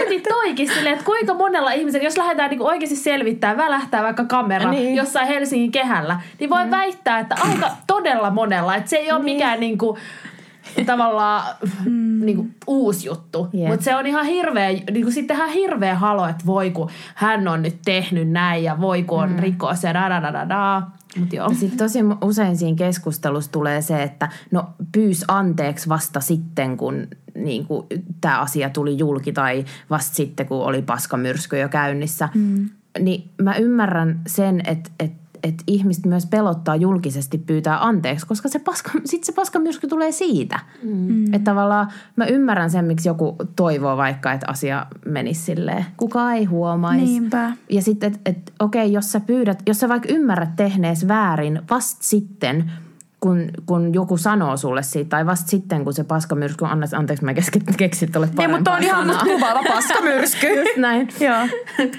Mieti 0.00 0.20
toikin 0.28 0.68
silleen, 0.68 0.92
että 0.92 1.04
kuinka 1.04 1.34
monella 1.34 1.72
ihmisellä, 1.72 2.04
jos 2.04 2.16
lähdetään 2.16 2.50
niinku 2.50 2.66
oikeasti 2.66 2.96
selvittämään, 2.96 3.56
välähtää 3.56 4.02
vaikka 4.02 4.24
kamera 4.24 4.70
niin. 4.70 4.96
jossain 4.96 5.28
Helsingin 5.28 5.72
kehällä, 5.72 6.20
niin 6.40 6.50
voi 6.50 6.64
mm. 6.64 6.70
väittää, 6.70 7.18
että 7.18 7.36
aika 7.40 7.70
todella 7.86 8.30
monella, 8.30 8.76
että 8.76 8.90
se 8.90 8.96
ei 8.96 9.12
ole 9.12 9.24
niin. 9.24 9.36
mikään 9.36 9.60
niinku, 9.60 9.98
tavallaan 10.86 11.56
mm. 11.84 12.26
niin 12.26 12.36
kuin, 12.36 12.54
uusi 12.66 13.06
juttu. 13.06 13.48
Yeah. 13.54 13.70
Mutta 13.70 13.84
se 13.84 13.96
on 13.96 14.06
ihan 14.06 14.26
hirveä, 14.26 14.68
niin 14.68 15.02
kuin, 15.02 15.12
sitten 15.12 15.36
ihan 15.36 15.50
hirveä 15.50 15.94
halo, 15.94 16.28
että 16.28 16.46
voi 16.46 16.70
kun 16.70 16.90
hän 17.14 17.48
on 17.48 17.62
nyt 17.62 17.78
tehnyt 17.84 18.30
näin 18.30 18.64
ja 18.64 18.80
voi 18.80 19.02
kun 19.02 19.22
on 19.22 19.30
mm. 19.30 19.38
rikos 19.38 19.84
ja 19.84 19.94
da 19.94 20.08
da 20.08 20.22
da 20.22 20.32
da 20.32 20.48
da. 20.48 20.82
Mut 21.18 21.32
joo. 21.32 21.54
Sitten 21.54 21.78
tosi 21.78 21.98
usein 22.24 22.56
siinä 22.56 22.76
keskustelussa 22.76 23.52
tulee 23.52 23.82
se, 23.82 24.02
että 24.02 24.28
no 24.50 24.70
pyys 24.92 25.24
anteeksi 25.28 25.88
vasta 25.88 26.20
sitten, 26.20 26.76
kun 26.76 27.06
niin 27.34 27.66
tämä 28.20 28.40
asia 28.40 28.70
tuli 28.70 28.98
julki 28.98 29.32
tai 29.32 29.64
vasta 29.90 30.14
sitten, 30.14 30.46
kun 30.46 30.64
oli 30.64 30.82
paskamyrsky 30.82 31.58
jo 31.58 31.68
käynnissä. 31.68 32.28
Mm. 32.34 32.68
Niin 32.98 33.30
mä 33.42 33.54
ymmärrän 33.54 34.20
sen, 34.26 34.62
että, 34.66 34.90
että 35.00 35.21
että 35.42 35.64
ihmiset 35.66 36.06
myös 36.06 36.26
pelottaa 36.26 36.76
julkisesti 36.76 37.38
pyytää 37.38 37.86
anteeksi, 37.86 38.26
koska 38.26 38.48
se 38.48 38.58
paska, 38.58 38.90
sit 39.04 39.24
se 39.24 39.32
paskamyrsky 39.32 39.86
tulee 39.86 40.12
siitä. 40.12 40.60
Mm. 40.82 41.24
Että 41.34 41.50
tavallaan 41.50 41.88
mä 42.16 42.26
ymmärrän 42.26 42.70
sen, 42.70 42.84
miksi 42.84 43.08
joku 43.08 43.36
toivoo 43.56 43.96
vaikka, 43.96 44.32
että 44.32 44.46
asia 44.50 44.86
menisi 45.06 45.40
silleen. 45.40 45.86
Kuka 45.96 46.32
ei 46.32 46.44
huomaisi. 46.44 47.04
Niinpä. 47.04 47.52
Ja 47.70 47.82
sitten, 47.82 48.12
että 48.14 48.30
et, 48.30 48.52
okei, 48.60 48.92
jos 48.92 49.12
sä 49.12 49.20
pyydät, 49.20 49.62
jos 49.66 49.80
sä 49.80 49.88
vaikka 49.88 50.08
ymmärrät 50.12 50.56
tehnees 50.56 51.08
väärin 51.08 51.62
vasta 51.70 52.02
sitten– 52.02 52.64
kun, 53.22 53.50
kun 53.66 53.94
joku 53.94 54.16
sanoo 54.16 54.56
sulle 54.56 54.82
siitä, 54.82 55.08
tai 55.08 55.26
vasta 55.26 55.50
sitten, 55.50 55.84
kun 55.84 55.94
se 55.94 56.04
paskamyrsky, 56.04 56.64
anna, 56.64 56.86
anteeksi 56.96 57.24
mä 57.24 57.34
keksit 57.76 58.12
tuolle 58.12 58.26
parempaa 58.26 58.46
Niin, 58.46 58.56
mutta 58.56 58.72
on 58.72 58.82
ihan 58.82 59.06
musta 59.06 59.24
kuvaava 59.24 59.62
paskamyrsky. 59.68 60.46
Just 60.60 60.76
näin. 60.76 61.08
Joo. 61.20 61.48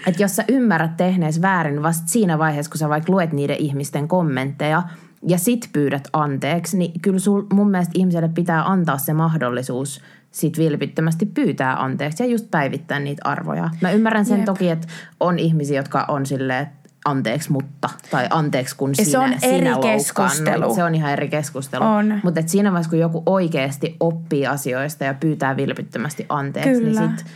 Että 0.07 0.23
jos 0.23 0.35
sä 0.35 0.43
ymmärrät 0.49 0.97
tehnees 0.97 1.41
väärin 1.41 1.83
vasta 1.83 2.07
siinä 2.07 2.37
vaiheessa, 2.37 2.69
kun 2.69 2.77
sä 2.77 2.89
vaikka 2.89 3.11
luet 3.11 3.33
niiden 3.33 3.57
ihmisten 3.59 4.07
kommentteja, 4.07 4.83
ja 5.27 5.37
sit 5.37 5.69
pyydät 5.73 6.07
anteeksi, 6.13 6.77
niin 6.77 7.01
kyllä 7.01 7.19
sul, 7.19 7.43
mun 7.53 7.71
mielestä 7.71 7.93
ihmiselle 7.95 8.29
pitää 8.29 8.63
antaa 8.71 8.97
se 8.97 9.13
mahdollisuus 9.13 10.01
sit 10.31 10.57
vilpittömästi 10.57 11.25
pyytää 11.25 11.83
anteeksi 11.83 12.23
ja 12.23 12.29
just 12.29 12.51
päivittää 12.51 12.99
niitä 12.99 13.21
arvoja. 13.25 13.69
Mä 13.81 13.91
ymmärrän 13.91 14.25
sen 14.25 14.37
Jep. 14.37 14.45
toki, 14.45 14.69
että 14.69 14.87
on 15.19 15.39
ihmisiä, 15.39 15.79
jotka 15.79 16.05
on 16.07 16.25
silleen, 16.25 16.63
että 16.63 16.82
anteeksi 17.05 17.51
mutta, 17.51 17.89
tai 18.11 18.27
anteeksi 18.29 18.75
kun 18.75 18.95
sinä, 18.95 19.09
se 19.09 19.17
on 19.17 19.33
eri 19.41 19.57
sinä 19.57 19.77
keskustelu. 19.81 20.75
Se 20.75 20.83
on 20.83 20.95
ihan 20.95 21.11
eri 21.11 21.29
keskustelu. 21.29 21.83
Mutta 22.23 22.41
siinä 22.45 22.71
vaiheessa, 22.71 22.89
kun 22.89 22.99
joku 22.99 23.23
oikeasti 23.25 23.95
oppii 23.99 24.47
asioista 24.47 25.03
ja 25.03 25.13
pyytää 25.13 25.57
vilpittömästi 25.57 26.25
anteeksi, 26.29 26.71
niin 26.71 26.83
Kyllä. 26.83 27.01
niin 27.01 27.17
sit 27.17 27.27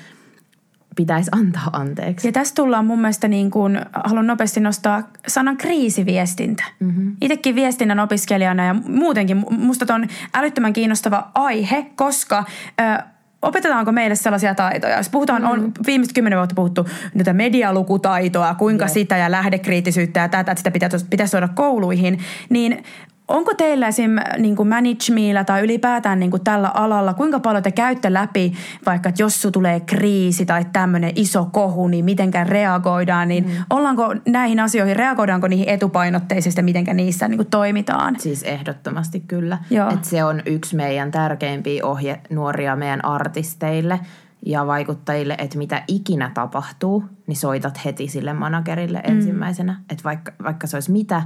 pitäisi 0.97 1.29
antaa 1.33 1.69
anteeksi. 1.73 2.27
Ja 2.27 2.31
tässä 2.31 2.55
tullaan 2.55 2.85
mun 2.85 3.01
mielestä 3.01 3.27
niin 3.27 3.51
kuin, 3.51 3.81
haluan 3.93 4.27
nopeasti 4.27 4.59
nostaa 4.59 5.03
sanan 5.27 5.57
kriisiviestintä. 5.57 6.63
Mm-hmm. 6.79 7.15
Itsekin 7.21 7.55
viestinnän 7.55 7.99
opiskelijana 7.99 8.65
ja 8.65 8.73
muutenkin 8.73 9.45
musta 9.49 9.95
on 9.95 10.07
älyttömän 10.33 10.73
kiinnostava 10.73 11.31
aihe, 11.35 11.85
koska... 11.95 12.45
Ö, 12.81 13.03
opetetaanko 13.41 13.91
meille 13.91 14.15
sellaisia 14.15 14.55
taitoja? 14.55 14.97
Jos 14.97 15.09
puhutaan, 15.09 15.41
mm. 15.41 15.49
on 15.49 15.71
viimeiset 15.85 16.15
kymmenen 16.15 16.39
vuotta 16.39 16.55
puhuttu 16.55 16.87
niitä 17.13 17.33
medialukutaitoa, 17.33 18.55
kuinka 18.55 18.85
yeah. 18.85 18.93
sitä 18.93 19.17
ja 19.17 19.31
lähdekriittisyyttä 19.31 20.19
ja 20.19 20.29
tätä, 20.29 20.51
että 20.51 20.59
sitä 20.59 20.71
pitäisi, 20.71 21.05
pitäisi 21.09 21.31
tuoda 21.31 21.47
kouluihin, 21.47 22.19
niin 22.49 22.83
Onko 23.27 23.53
teillä 23.53 23.87
esim. 23.87 24.11
Niin 24.37 24.55
kuin 24.55 24.69
manage 24.69 25.43
tai 25.45 25.63
ylipäätään 25.63 26.19
niin 26.19 26.31
kuin 26.31 26.43
tällä 26.43 26.71
alalla, 26.73 27.13
kuinka 27.13 27.39
paljon 27.39 27.63
te 27.63 27.71
käytte 27.71 28.13
läpi, 28.13 28.53
vaikka 28.85 29.09
että 29.09 29.21
jos 29.21 29.47
tulee 29.53 29.79
kriisi 29.79 30.45
tai 30.45 30.65
tämmöinen 30.73 31.11
iso 31.15 31.49
kohu, 31.51 31.87
niin 31.87 32.05
mitenkä 32.05 32.43
reagoidaan, 32.43 33.27
niin 33.27 33.45
mm. 33.45 33.51
ollaanko 33.69 34.15
näihin 34.27 34.59
asioihin, 34.59 34.95
reagoidaanko 34.95 35.47
niihin 35.47 35.69
etupainotteisesti 35.69 36.61
mitenkä 36.61 36.93
niissä 36.93 37.27
niin 37.27 37.37
kuin 37.37 37.49
toimitaan? 37.49 38.19
Siis 38.19 38.43
ehdottomasti 38.43 39.19
kyllä. 39.19 39.57
että 39.93 40.09
se 40.09 40.23
on 40.23 40.41
yksi 40.45 40.75
meidän 40.75 41.11
tärkeimpiä 41.11 41.85
ohje 41.85 42.21
nuoria 42.29 42.75
meidän 42.75 43.05
artisteille 43.05 43.99
ja 44.45 44.67
vaikuttajille, 44.67 45.35
että 45.37 45.57
mitä 45.57 45.83
ikinä 45.87 46.31
tapahtuu, 46.33 47.03
niin 47.27 47.35
soitat 47.35 47.85
heti 47.85 48.07
sille 48.07 48.33
managerille 48.33 49.03
mm. 49.07 49.13
ensimmäisenä. 49.13 49.79
Että 49.89 50.03
vaikka, 50.03 50.31
vaikka 50.43 50.67
se 50.67 50.77
olisi 50.77 50.91
mitä, 50.91 51.23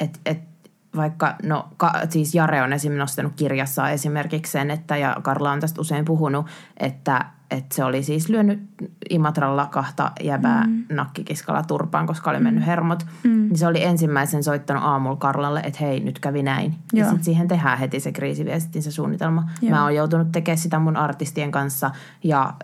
että 0.00 0.18
et 0.26 0.53
vaikka, 0.96 1.36
no 1.42 1.68
ka, 1.76 1.92
siis 2.08 2.34
Jare 2.34 2.62
on 2.62 2.72
esimerkiksi 2.72 2.98
nostanut 2.98 3.32
kirjassa 3.36 3.90
esimerkiksi 3.90 4.52
sen, 4.52 4.70
että 4.70 4.96
ja 4.96 5.16
Karla 5.22 5.52
on 5.52 5.60
tästä 5.60 5.80
usein 5.80 6.04
puhunut, 6.04 6.46
että, 6.76 7.24
että 7.50 7.74
se 7.74 7.84
oli 7.84 8.02
siis 8.02 8.28
lyönyt 8.28 8.62
Imatralla 9.10 9.66
kahta 9.66 10.12
jäbää 10.20 10.66
mm. 10.66 10.84
nakkikiskalla 10.92 11.62
turpaan, 11.62 12.06
koska 12.06 12.30
oli 12.30 12.40
mennyt 12.40 12.62
mm. 12.62 12.66
hermot. 12.66 13.06
Mm. 13.24 13.30
Niin 13.30 13.58
se 13.58 13.66
oli 13.66 13.84
ensimmäisen 13.84 14.44
soittanut 14.44 14.82
aamulla 14.84 15.16
Karlalle, 15.16 15.60
että 15.60 15.84
hei, 15.84 16.00
nyt 16.00 16.18
kävi 16.18 16.42
näin. 16.42 16.74
Joo. 16.92 16.98
Ja 16.98 17.04
sitten 17.04 17.24
siihen 17.24 17.48
tehdään 17.48 17.78
heti 17.78 18.00
se 18.00 18.12
kriisiviestin, 18.12 18.82
se 18.82 18.90
suunnitelma. 18.90 19.50
Joo. 19.62 19.70
Mä 19.70 19.82
oon 19.82 19.94
joutunut 19.94 20.32
tekemään 20.32 20.58
sitä 20.58 20.78
mun 20.78 20.96
artistien 20.96 21.50
kanssa 21.50 21.90
ja 22.24 22.54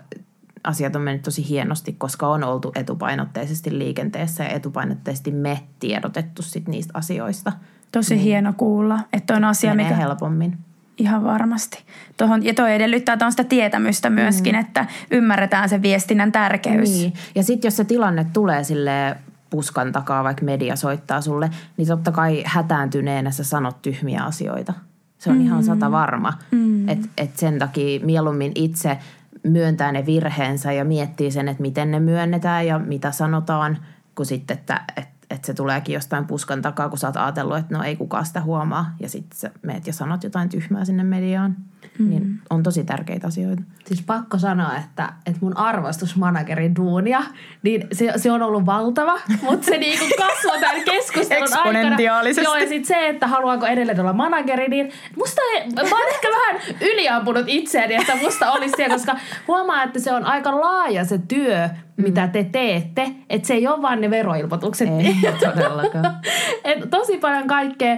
asiat 0.63 0.95
on 0.95 1.01
mennyt 1.01 1.21
tosi 1.21 1.49
hienosti, 1.49 1.93
koska 1.93 2.27
on 2.27 2.43
oltu 2.43 2.71
etupainotteisesti 2.75 3.77
liikenteessä 3.77 4.43
ja 4.43 4.49
etupainotteisesti 4.49 5.31
me 5.31 5.63
tiedotettu 5.79 6.41
sit 6.41 6.67
niistä 6.67 6.91
asioista– 6.93 7.51
Tosi 7.91 8.15
niin. 8.15 8.23
hieno 8.23 8.53
kuulla, 8.57 8.99
että 9.13 9.35
on 9.35 9.43
asia, 9.43 9.69
Menee 9.69 9.85
mikä... 9.85 9.95
helpommin. 9.95 10.57
Ihan 10.97 11.23
varmasti. 11.23 11.83
Tuohon, 12.17 12.45
ja 12.45 12.53
toi 12.53 12.73
edellyttää 12.73 13.29
sitä 13.29 13.43
tietämystä 13.43 14.09
myöskin, 14.09 14.55
mm. 14.55 14.61
että 14.61 14.85
ymmärretään 15.11 15.69
se 15.69 15.81
viestinnän 15.81 16.31
tärkeys. 16.31 16.89
Niin. 16.89 17.13
Ja 17.35 17.43
sitten 17.43 17.67
jos 17.67 17.77
se 17.77 17.83
tilanne 17.83 18.25
tulee 18.33 18.63
sille 18.63 19.17
puskan 19.49 19.91
takaa, 19.91 20.23
vaikka 20.23 20.45
media 20.45 20.75
soittaa 20.75 21.21
sulle, 21.21 21.49
niin 21.77 21.87
totta 21.87 22.11
kai 22.11 22.43
hätääntyneenä 22.45 23.31
sä 23.31 23.43
sanot 23.43 23.81
tyhmiä 23.81 24.23
asioita. 24.23 24.73
Se 25.17 25.29
on 25.29 25.37
mm. 25.37 25.45
ihan 25.45 25.63
sata 25.63 25.91
varma. 25.91 26.33
Mm. 26.51 26.89
Että 26.89 27.07
et 27.17 27.37
sen 27.37 27.59
takia 27.59 28.05
mieluummin 28.05 28.51
itse 28.55 28.97
myöntää 29.43 29.91
ne 29.91 30.05
virheensä 30.05 30.71
ja 30.71 30.85
miettii 30.85 31.31
sen, 31.31 31.47
että 31.47 31.61
miten 31.61 31.91
ne 31.91 31.99
myönnetään 31.99 32.67
ja 32.67 32.79
mitä 32.79 33.11
sanotaan, 33.11 33.77
kuin 34.15 34.25
sitten, 34.25 34.57
että, 34.57 34.81
että 34.97 35.10
että 35.31 35.47
se 35.47 35.53
tuleekin 35.53 35.93
jostain 35.93 36.25
puskan 36.25 36.61
takaa, 36.61 36.89
kun 36.89 36.97
sä 36.97 37.07
oot 37.07 37.17
ajatellut, 37.17 37.57
että 37.57 37.77
no 37.77 37.83
ei 37.83 37.95
kukaan 37.95 38.25
sitä 38.25 38.41
huomaa. 38.41 38.95
Ja 38.99 39.09
sitten 39.09 39.39
sä 39.39 39.51
meet 39.61 39.87
ja 39.87 39.93
sanot 39.93 40.23
jotain 40.23 40.49
tyhmää 40.49 40.85
sinne 40.85 41.03
mediaan. 41.03 41.55
Mm. 41.99 42.09
Niin 42.09 42.39
on 42.49 42.63
tosi 42.63 42.83
tärkeitä 42.83 43.27
asioita. 43.27 43.63
Siis 43.85 44.01
pakko 44.01 44.37
sanoa, 44.37 44.75
että, 44.75 45.13
että 45.25 45.39
mun 45.41 45.57
arvostus 45.57 46.15
managerin 46.15 46.75
duunia, 46.75 47.23
niin 47.63 47.87
se, 47.91 48.13
se 48.15 48.31
on 48.31 48.41
ollut 48.41 48.65
valtava, 48.65 49.19
mutta 49.41 49.65
se 49.65 49.77
niinku 49.77 50.05
kasvaa 50.17 50.59
tämän 50.59 50.83
keskustelun 50.85 51.57
aikana. 51.57 51.97
Joo, 52.43 52.55
ja 52.55 52.67
sitten 52.67 52.85
se, 52.85 53.09
että 53.09 53.27
haluanko 53.27 53.65
edelleen 53.65 53.99
olla 53.99 54.13
manageri, 54.13 54.67
niin 54.67 54.91
musta 55.15 55.41
ei, 55.41 55.69
mä 55.69 55.81
oon 55.81 56.09
ehkä 56.09 56.27
vähän 56.27 56.77
yliampunut 56.81 57.45
itseäni, 57.47 57.95
että 57.95 58.15
musta 58.15 58.51
olisi 58.51 58.73
siellä, 58.77 58.95
koska 58.95 59.15
huomaa, 59.47 59.83
että 59.83 59.99
se 59.99 60.13
on 60.13 60.25
aika 60.25 60.61
laaja 60.61 61.05
se 61.05 61.19
työ, 61.27 61.67
mm. 61.67 62.03
mitä 62.03 62.27
te 62.27 62.43
teette. 62.43 63.11
Että 63.29 63.47
se 63.47 63.53
ei 63.53 63.67
ole 63.67 63.81
vaan 63.81 64.01
ne 64.01 64.09
veroilmoitukset. 64.09 64.89
Ei 64.99 65.15
todellakaan. 65.39 66.19
Et 66.63 66.89
tosi 66.89 67.17
paljon 67.17 67.47
kaikkea. 67.47 67.97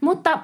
Mutta 0.00 0.38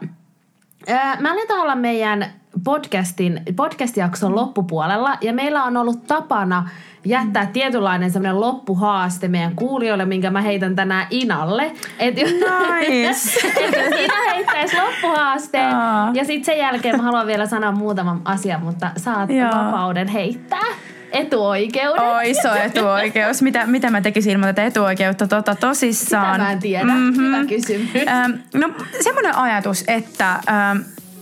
ää, 0.89 1.17
me 1.21 1.31
aletaan 1.31 1.61
olla 1.61 1.77
meidän 1.77 2.40
podcastin, 2.65 3.41
podcast-jakson 3.57 4.35
loppupuolella 4.35 5.19
ja 5.21 5.33
meillä 5.33 5.65
on 5.65 5.77
ollut 5.77 6.07
tapana 6.07 6.69
jättää 7.05 7.47
tietynlainen 7.47 8.11
semmoinen 8.11 8.41
loppuhaaste 8.41 9.29
meidän 9.29 9.57
kuulijoille, 9.57 10.05
minkä 10.05 10.31
mä 10.31 10.41
heitän 10.41 10.77
tänään 10.77 11.07
Inalle. 11.11 11.73
Et, 11.99 12.15
nice. 12.15 13.49
et 13.65 13.75
Ina 14.01 14.35
heittäisi 14.35 14.77
loppuhaasteen 14.77 15.75
Aa. 15.75 16.11
ja 16.15 16.25
sitten 16.25 16.45
sen 16.45 16.59
jälkeen 16.59 16.97
mä 16.97 17.03
haluan 17.03 17.27
vielä 17.27 17.47
sanoa 17.47 17.73
muutaman 17.73 18.21
asian, 18.25 18.63
mutta 18.63 18.91
saat 18.97 19.31
Joo. 19.31 19.51
vapauden 19.51 20.09
heittää 20.09 20.67
etuoikeuden. 21.13 22.03
Oi, 22.03 22.31
iso 22.31 22.55
etuoikeus. 22.55 23.43
Mitä, 23.43 23.67
mitä 23.67 23.91
mä 23.91 24.01
tekisin 24.01 24.33
ilman 24.33 24.49
tätä 24.49 24.65
etuoikeutta 24.65 25.27
tota, 25.27 25.55
tosissaan? 25.55 26.35
Sitä 26.35 26.45
mä 26.45 26.53
en 26.53 26.59
tiedä. 26.59 26.85
Mm-hmm. 26.85 27.25
Hyvä 27.25 27.45
kysymys. 27.45 28.09
Ähm, 28.09 28.33
no 28.55 28.71
semmoinen 29.01 29.37
ajatus, 29.37 29.85
että 29.89 30.31
ähm, 30.31 30.79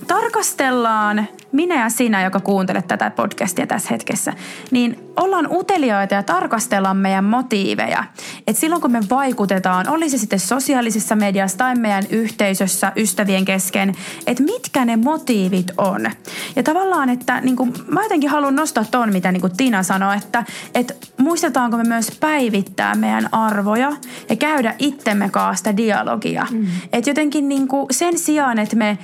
tarkastellaan 0.08 1.28
minä 1.52 1.82
ja 1.82 1.88
sinä, 1.88 2.24
joka 2.24 2.40
kuuntelet 2.40 2.86
tätä 2.86 3.10
podcastia 3.10 3.66
tässä 3.66 3.88
hetkessä, 3.90 4.32
niin 4.70 4.98
ollaan 5.16 5.48
uteliaita 5.52 6.14
ja 6.14 6.22
tarkastellaan 6.22 6.96
meidän 6.96 7.24
motiiveja. 7.24 8.04
Et 8.46 8.56
silloin 8.56 8.82
kun 8.82 8.92
me 8.92 9.00
vaikutetaan, 9.10 9.88
oli 9.88 10.10
se 10.10 10.18
sitten 10.18 10.40
sosiaalisessa 10.40 11.16
mediassa 11.16 11.58
tai 11.58 11.74
meidän 11.74 12.04
yhteisössä 12.10 12.92
ystävien 12.96 13.44
kesken, 13.44 13.94
että 14.26 14.42
mitkä 14.42 14.84
ne 14.84 14.96
motiivit 14.96 15.70
on. 15.78 16.10
Ja 16.56 16.62
tavallaan, 16.62 17.08
että 17.08 17.40
niin 17.40 17.56
kuin, 17.56 17.74
mä 17.88 18.02
jotenkin 18.02 18.30
haluan 18.30 18.56
nostaa 18.56 18.84
ton, 18.90 19.12
mitä 19.12 19.32
niin 19.32 19.56
Tina 19.56 19.82
sanoi, 19.82 20.16
että, 20.16 20.44
että 20.74 20.94
muistetaanko 21.16 21.76
me 21.76 21.84
myös 21.84 22.16
päivittää 22.20 22.94
meidän 22.94 23.28
arvoja 23.32 23.92
ja 24.28 24.36
käydä 24.36 24.74
itsemme 24.78 25.28
kanssa 25.28 25.76
dialogia. 25.76 26.46
Mm. 26.50 26.66
Että 26.92 27.10
jotenkin 27.10 27.48
niin 27.48 27.68
kuin 27.68 27.86
sen 27.90 28.18
sijaan, 28.18 28.58
että 28.58 28.76
me 28.76 28.98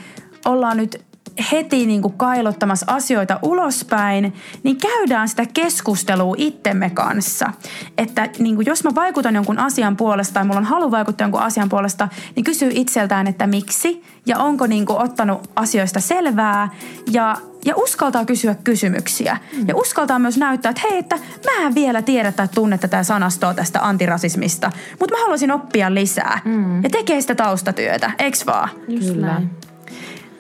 ollaan 0.45 0.77
nyt 0.77 1.05
heti 1.53 1.87
niin 1.87 2.03
kuin 2.03 2.15
kailottamassa 2.17 2.87
asioita 2.89 3.39
ulospäin, 3.43 4.35
niin 4.63 4.77
käydään 4.77 5.29
sitä 5.29 5.47
keskustelua 5.55 6.35
itsemme 6.39 6.91
kanssa. 6.91 7.53
Että 7.99 8.29
niin 8.39 8.55
kuin 8.55 8.67
jos 8.67 8.85
mä 8.85 8.95
vaikutan 8.95 9.35
jonkun 9.35 9.59
asian 9.59 9.97
puolesta 9.97 10.35
tai 10.35 10.45
mulla 10.45 10.59
on 10.59 10.65
halu 10.65 10.91
vaikuttaa 10.91 11.25
jonkun 11.25 11.41
asian 11.41 11.69
puolesta, 11.69 12.09
niin 12.37 12.45
kysyy 12.45 12.71
itseltään, 12.75 13.27
että 13.27 13.47
miksi 13.47 14.03
ja 14.27 14.39
onko 14.39 14.67
niin 14.67 14.87
kuin 14.87 14.99
ottanut 14.99 15.51
asioista 15.57 16.01
selvää 16.01 16.69
ja 17.11 17.37
ja 17.67 17.77
uskaltaa 17.77 18.25
kysyä 18.25 18.55
kysymyksiä. 18.65 19.39
Mm. 19.57 19.69
Ja 19.69 19.77
uskaltaa 19.77 20.19
myös 20.19 20.37
näyttää, 20.37 20.71
että 20.71 20.83
hei, 20.91 20.99
että 20.99 21.17
mä 21.45 21.67
en 21.67 21.75
vielä 21.75 22.03
tiedä 22.03 22.33
tai 22.33 22.49
tunne 22.55 22.79
tätä 22.79 23.03
sanastoa 23.03 23.55
tästä 23.55 23.87
antirasismista, 23.87 24.73
mutta 25.01 25.17
mä 25.17 25.21
haluaisin 25.21 25.51
oppia 25.51 25.95
lisää. 25.95 26.41
Mm. 26.45 26.83
Ja 26.83 26.91
tekee 26.91 27.21
sitä 27.21 27.35
taustatyötä, 27.35 28.11
eks 28.19 28.47
vaan? 28.47 28.69
Just 28.89 29.07
Kyllä. 29.13 29.27
Näin. 29.27 29.51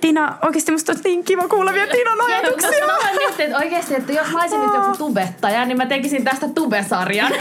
Tina, 0.04 0.38
oikeasti 0.42 0.72
musta 0.72 0.92
on 0.92 0.98
niin 1.04 1.24
kiva 1.24 1.48
kuulla 1.48 1.72
vielä 1.72 1.92
Tinan 1.92 2.20
ajatuksia. 2.20 2.70
Ja, 2.70 2.86
mä 2.86 2.92
voin 3.04 3.16
miettiä, 3.16 3.46
että 3.46 3.58
oikeasti, 3.58 3.94
että 3.94 4.12
jos 4.12 4.28
mä 4.32 4.40
olisin 4.40 4.60
nyt 4.60 4.74
joku 4.74 4.96
tubettaja, 4.98 5.64
niin 5.64 5.76
mä 5.76 5.86
tekisin 5.86 6.24
tästä 6.24 6.48
tubesarjan. 6.48 7.32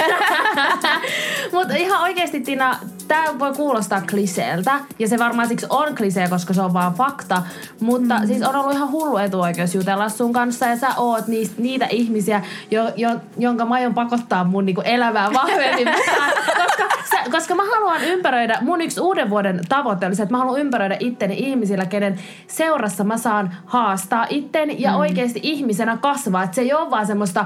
Mutta 1.54 1.76
ihan 1.76 2.02
oikeasti 2.02 2.40
Tina, 2.40 2.80
tämä 3.08 3.40
voi 3.40 3.54
kuulostaa 3.54 4.02
kliseeltä. 4.10 4.80
Ja 5.00 5.08
se 5.08 5.20
varmaan 5.20 5.48
siksi 5.48 5.66
on 5.70 5.96
klisee, 5.96 6.28
koska 6.28 6.54
se 6.54 6.62
on 6.62 6.74
vaan 6.74 6.94
fakta. 6.94 7.42
Mutta 7.80 8.20
mm. 8.20 8.28
siis 8.28 8.42
on 8.42 8.56
ollut 8.56 8.74
ihan 8.74 8.92
hullu 8.92 9.18
etuoikeus 9.18 9.76
jutella 9.76 10.10
sun 10.10 10.34
kanssa. 10.34 10.66
Ja 10.66 10.78
sä 10.78 10.88
oot 10.98 11.28
niistä, 11.28 11.62
niitä 11.62 11.88
ihmisiä, 11.90 12.42
jo, 12.72 12.92
jo, 12.96 13.10
jonka 13.38 13.66
mä 13.66 13.76
aion 13.76 13.94
pakottaa 13.94 14.44
mun 14.44 14.66
niinku 14.66 14.82
elämää 14.82 15.34
vahvemmin 15.34 15.88
koska, 16.64 16.84
sä, 17.12 17.32
koska 17.32 17.56
mä 17.56 17.64
haluan 17.74 18.04
ympäröidä, 18.04 18.58
mun 18.62 18.82
yksi 18.82 19.00
uuden 19.00 19.30
vuoden 19.30 19.62
tavoite 19.70 20.06
oli 20.06 20.16
se, 20.16 20.24
että 20.24 20.34
mä 20.34 20.38
haluan 20.38 20.60
ympäröidä 20.60 20.98
itteni 21.00 21.36
ihmisillä, 21.38 21.86
kenen 21.86 22.20
seurassa 22.48 23.04
mä 23.04 23.18
saan 23.18 23.56
haastaa 23.66 24.28
itteni 24.30 24.76
ja 24.80 24.92
mm. 24.92 24.98
oikeasti 24.98 25.40
ihmisenä 25.44 25.98
kasvaa. 25.98 26.44
Että 26.44 26.56
se 26.56 26.62
ei 26.62 26.74
ole 26.74 26.90
vaan 26.90 27.06
semmoista... 27.06 27.46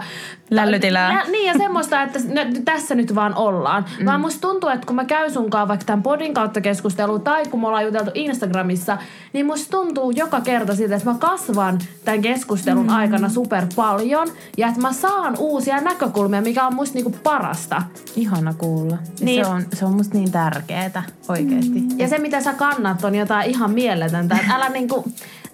Lällytilää. 0.52 1.14
Lä, 1.14 1.24
niin 1.32 1.48
ja 1.48 1.54
semmoista, 1.58 2.04
että 2.04 2.20
tässä 2.66 2.96
nyt 2.96 3.16
vaan 3.16 3.36
ollaan. 3.36 3.86
Mm. 4.00 4.06
Vaan 4.06 4.22
musta 4.22 4.42
tuntuu, 4.42 4.70
että 4.70 4.88
kun 4.88 4.96
mä 4.96 5.06
käyn 5.06 5.32
sunkaan 5.58 5.68
vaikka 5.68 5.86
tämän 5.86 6.04
podin 6.04 6.34
kautta 6.34 6.62
keskustelua 6.62 7.20
tai 7.20 7.46
kun 7.46 7.60
me 7.60 7.68
ollaan 7.68 7.86
juteltu 7.86 8.12
Instagramissa, 8.14 8.98
niin 9.34 9.46
musta 9.46 9.72
tuntuu 9.72 10.12
joka 10.12 10.42
kerta 10.42 10.76
siltä, 10.76 10.96
että 10.96 11.10
mä 11.10 11.18
kasvan 11.20 11.80
tämän 12.06 12.22
keskustelun 12.22 12.86
mm. 12.86 12.94
aikana 12.94 13.30
super 13.30 13.66
paljon 13.76 14.28
ja 14.58 14.68
että 14.68 14.82
mä 14.82 14.94
saan 14.94 15.36
uusia 15.40 15.82
näkökulmia, 15.82 16.42
mikä 16.42 16.68
on 16.68 16.76
musta 16.76 16.96
niinku 16.96 17.16
parasta. 17.24 17.82
Ihana 18.16 18.54
kuulla. 18.54 18.98
Niin. 19.20 19.46
Se, 19.46 19.52
on, 19.52 19.64
se 19.74 19.86
on 19.86 19.94
musta 19.94 20.18
niin 20.18 20.32
tärkeetä 20.32 21.04
oikeesti. 21.28 21.80
Mm. 21.80 22.00
Ja 22.00 22.08
se, 22.08 22.18
mitä 22.18 22.42
sä 22.42 22.54
kannat, 22.54 23.04
on 23.04 23.16
jotain 23.16 23.50
ihan 23.50 23.72
mieletöntä. 23.72 24.38
älä 24.56 24.70
niinku, 24.70 25.06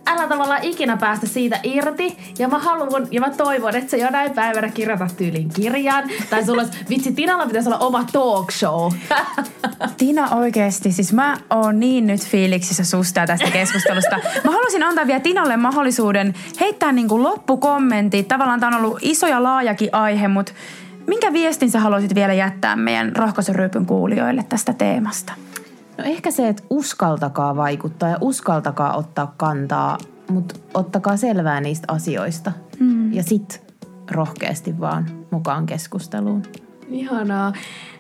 älä 0.07 0.27
tavallaan 0.27 0.63
ikinä 0.63 0.97
päästä 0.97 1.27
siitä 1.27 1.59
irti. 1.63 2.17
Ja 2.39 2.47
mä 2.47 2.59
haluan 2.59 3.07
ja 3.11 3.21
mä 3.21 3.29
toivon, 3.29 3.75
että 3.75 3.91
sä 3.91 3.97
jonain 3.97 4.31
päivänä 4.31 4.69
kirjoitat 4.69 5.17
tyylin 5.17 5.49
kirjan. 5.49 6.09
Tai 6.29 6.45
sulla 6.45 6.61
olisi, 6.61 6.77
vitsi, 6.89 7.11
Tinalla 7.11 7.45
pitäisi 7.45 7.69
olla 7.69 7.77
oma 7.77 8.05
talk 8.11 8.51
show. 8.51 8.91
Tina 9.97 10.29
oikeesti, 10.29 10.91
siis 10.91 11.13
mä 11.13 11.37
oon 11.49 11.79
niin 11.79 12.07
nyt 12.07 12.27
fiiliksissä 12.27 12.83
susta 12.83 13.19
ja 13.19 13.27
tästä 13.27 13.51
keskustelusta. 13.51 14.19
Mä 14.43 14.51
haluaisin 14.51 14.83
antaa 14.83 15.07
vielä 15.07 15.19
Tinalle 15.19 15.57
mahdollisuuden 15.57 16.33
heittää 16.59 16.91
niinku 16.91 17.23
loppukommentit. 17.23 18.27
Tavallaan 18.27 18.59
tää 18.59 18.67
on 18.67 18.75
ollut 18.75 18.97
iso 19.01 19.27
ja 19.27 19.43
laajakin 19.43 19.89
aihe, 19.91 20.27
mutta 20.27 20.51
minkä 21.07 21.33
viestin 21.33 21.71
sä 21.71 21.79
haluaisit 21.79 22.15
vielä 22.15 22.33
jättää 22.33 22.75
meidän 22.75 23.15
rohkaisurypyn 23.15 23.85
kuulijoille 23.85 24.43
tästä 24.49 24.73
teemasta? 24.73 25.33
No 25.97 26.03
ehkä 26.03 26.31
se, 26.31 26.49
että 26.49 26.63
uskaltakaa 26.69 27.55
vaikuttaa 27.55 28.09
ja 28.09 28.17
uskaltakaa 28.21 28.95
ottaa 28.97 29.33
kantaa, 29.37 29.97
mutta 30.29 30.55
ottakaa 30.73 31.17
selvää 31.17 31.61
niistä 31.61 31.93
asioista. 31.93 32.51
Mm. 32.79 33.13
Ja 33.13 33.23
sit 33.23 33.73
rohkeasti 34.11 34.79
vaan 34.79 35.05
mukaan 35.31 35.65
keskusteluun. 35.65 36.43
Ihanaa. 36.89 37.53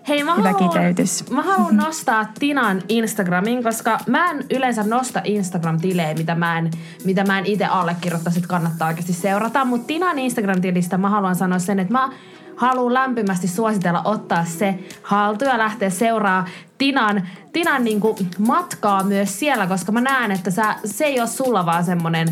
Hei, 0.07 0.23
mä 0.23 0.35
Hyvä 0.35 0.51
haluan, 0.51 0.69
kiteytys. 0.69 1.29
Mä 1.29 1.41
haluan 1.41 1.77
nostaa 1.77 2.25
Tinan 2.39 2.81
Instagramin, 2.89 3.63
koska 3.63 3.97
mä 4.07 4.31
en 4.31 4.45
yleensä 4.49 4.83
nosta 4.83 5.21
Instagram-tilejä, 5.23 6.13
mitä 6.13 6.35
mä 6.35 6.57
en, 6.57 6.71
mitä 7.05 7.23
mä 7.23 7.39
en 7.39 7.45
itse 7.45 7.65
allekirjoittaisi, 7.65 8.39
että 8.39 8.49
kannattaa 8.49 8.87
oikeasti 8.87 9.13
seurata. 9.13 9.65
Mutta 9.65 9.87
Tinan 9.87 10.19
Instagram-tilistä 10.19 10.97
mä 10.97 11.09
haluan 11.09 11.35
sanoa 11.35 11.59
sen, 11.59 11.79
että 11.79 11.93
mä 11.93 12.09
haluan 12.55 12.93
lämpimästi 12.93 13.47
suositella 13.47 14.01
ottaa 14.05 14.45
se 14.45 14.79
haltuun 15.03 15.51
ja 15.51 15.57
lähteä 15.57 15.89
seuraa 15.89 16.45
Tinan, 16.77 17.27
Tinan 17.53 17.83
niin 17.83 18.01
matkaa 18.39 19.03
myös 19.03 19.39
siellä, 19.39 19.67
koska 19.67 19.91
mä 19.91 20.01
näen, 20.01 20.31
että 20.31 20.51
sä, 20.51 20.75
se 20.85 21.05
ei 21.05 21.19
ole 21.19 21.27
sulla 21.27 21.65
vaan 21.65 21.83
semmonen 21.83 22.27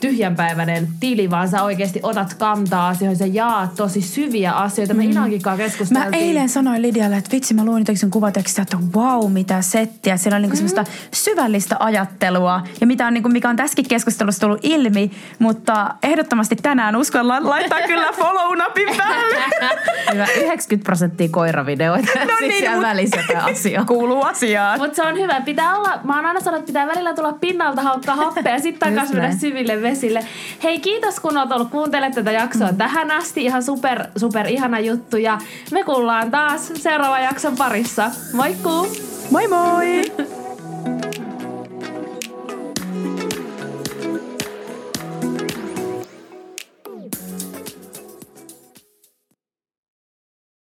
tyhjänpäiväinen 0.00 0.88
tili, 1.00 1.30
vaan 1.30 1.48
sä 1.48 1.62
oikeasti 1.62 2.00
otat 2.02 2.34
kantaa 2.34 2.88
asioihin, 2.88 3.16
sä 3.16 3.26
jaat 3.26 3.74
tosi 3.74 4.00
syviä 4.00 4.52
asioita. 4.52 4.94
Me 4.94 5.04
mm. 5.04 5.10
Inankin 5.10 5.42
keskusteltiin. 5.56 6.10
Mä 6.10 6.16
eilen 6.16 6.48
sanoin 6.48 6.82
Lidialle, 6.82 7.16
että 7.16 7.30
vitsi 7.32 7.54
mä 7.54 7.64
luin 7.64 7.84
sen 7.94 8.10
kuvatekstiä, 8.10 8.62
että 8.62 8.78
wow, 8.96 9.32
mitä 9.32 9.62
settiä. 9.62 10.16
Siellä 10.16 10.36
on 10.36 10.42
niinku 10.42 10.56
mm. 10.56 10.68
semmoista 10.68 10.92
syvällistä 11.12 11.76
ajattelua 11.78 12.62
ja 12.80 12.86
mitä 12.86 13.06
on, 13.06 13.14
niinku, 13.14 13.28
mikä 13.28 13.48
on 13.48 13.56
tässäkin 13.56 13.88
keskustelussa 13.88 14.40
tullut 14.40 14.60
ilmi, 14.62 15.10
mutta 15.38 15.94
ehdottomasti 16.02 16.56
tänään 16.56 16.96
uskallan 16.96 17.48
laittaa 17.48 17.82
kyllä 17.86 18.12
follow-napin 18.12 18.96
päälle. 18.96 19.36
Hyvä, 20.12 20.26
90 20.36 20.84
prosenttia 20.84 21.28
koiravideoita. 21.28 22.08
No 22.18 22.36
niin, 22.40 22.52
siellä 22.58 22.88
välissä 22.88 23.20
asia. 23.42 23.84
Kuuluu 23.88 24.22
asiaan. 24.22 24.78
Mutta 24.78 24.96
se 24.96 25.02
on 25.02 25.18
hyvä. 25.18 25.40
Pitää 25.40 25.76
olla, 25.76 26.00
mä 26.04 26.16
oon 26.16 26.26
aina 26.26 26.40
sanonut, 26.40 26.60
että 26.60 26.66
pitää 26.66 26.86
välillä 26.86 27.14
tulla 27.14 27.32
pinnalta 27.32 27.82
haukkaa 27.82 28.16
happea 28.16 28.52
ja 28.52 28.60
sitten 28.60 28.92
takaisin 28.92 29.16
mennä 29.16 29.36
syville 29.36 29.82
vesille. 29.90 30.26
Hei, 30.62 30.80
kiitos 30.80 31.20
kun 31.20 31.38
olet 31.38 31.52
ollut 31.52 31.70
kuuntelemaan 31.70 32.14
tätä 32.14 32.32
jaksoa 32.32 32.72
mm. 32.72 32.76
tähän 32.76 33.10
asti. 33.10 33.44
Ihan 33.44 33.62
super, 33.62 34.04
super 34.16 34.46
ihana 34.46 34.80
juttu. 34.80 35.16
Ja 35.16 35.38
me 35.70 35.84
kuullaan 35.84 36.30
taas 36.30 36.72
seuraavan 36.74 37.22
jakson 37.22 37.56
parissa. 37.56 38.10
Moikkuu! 38.32 38.86
Moi 39.30 39.48
moi! 39.48 40.02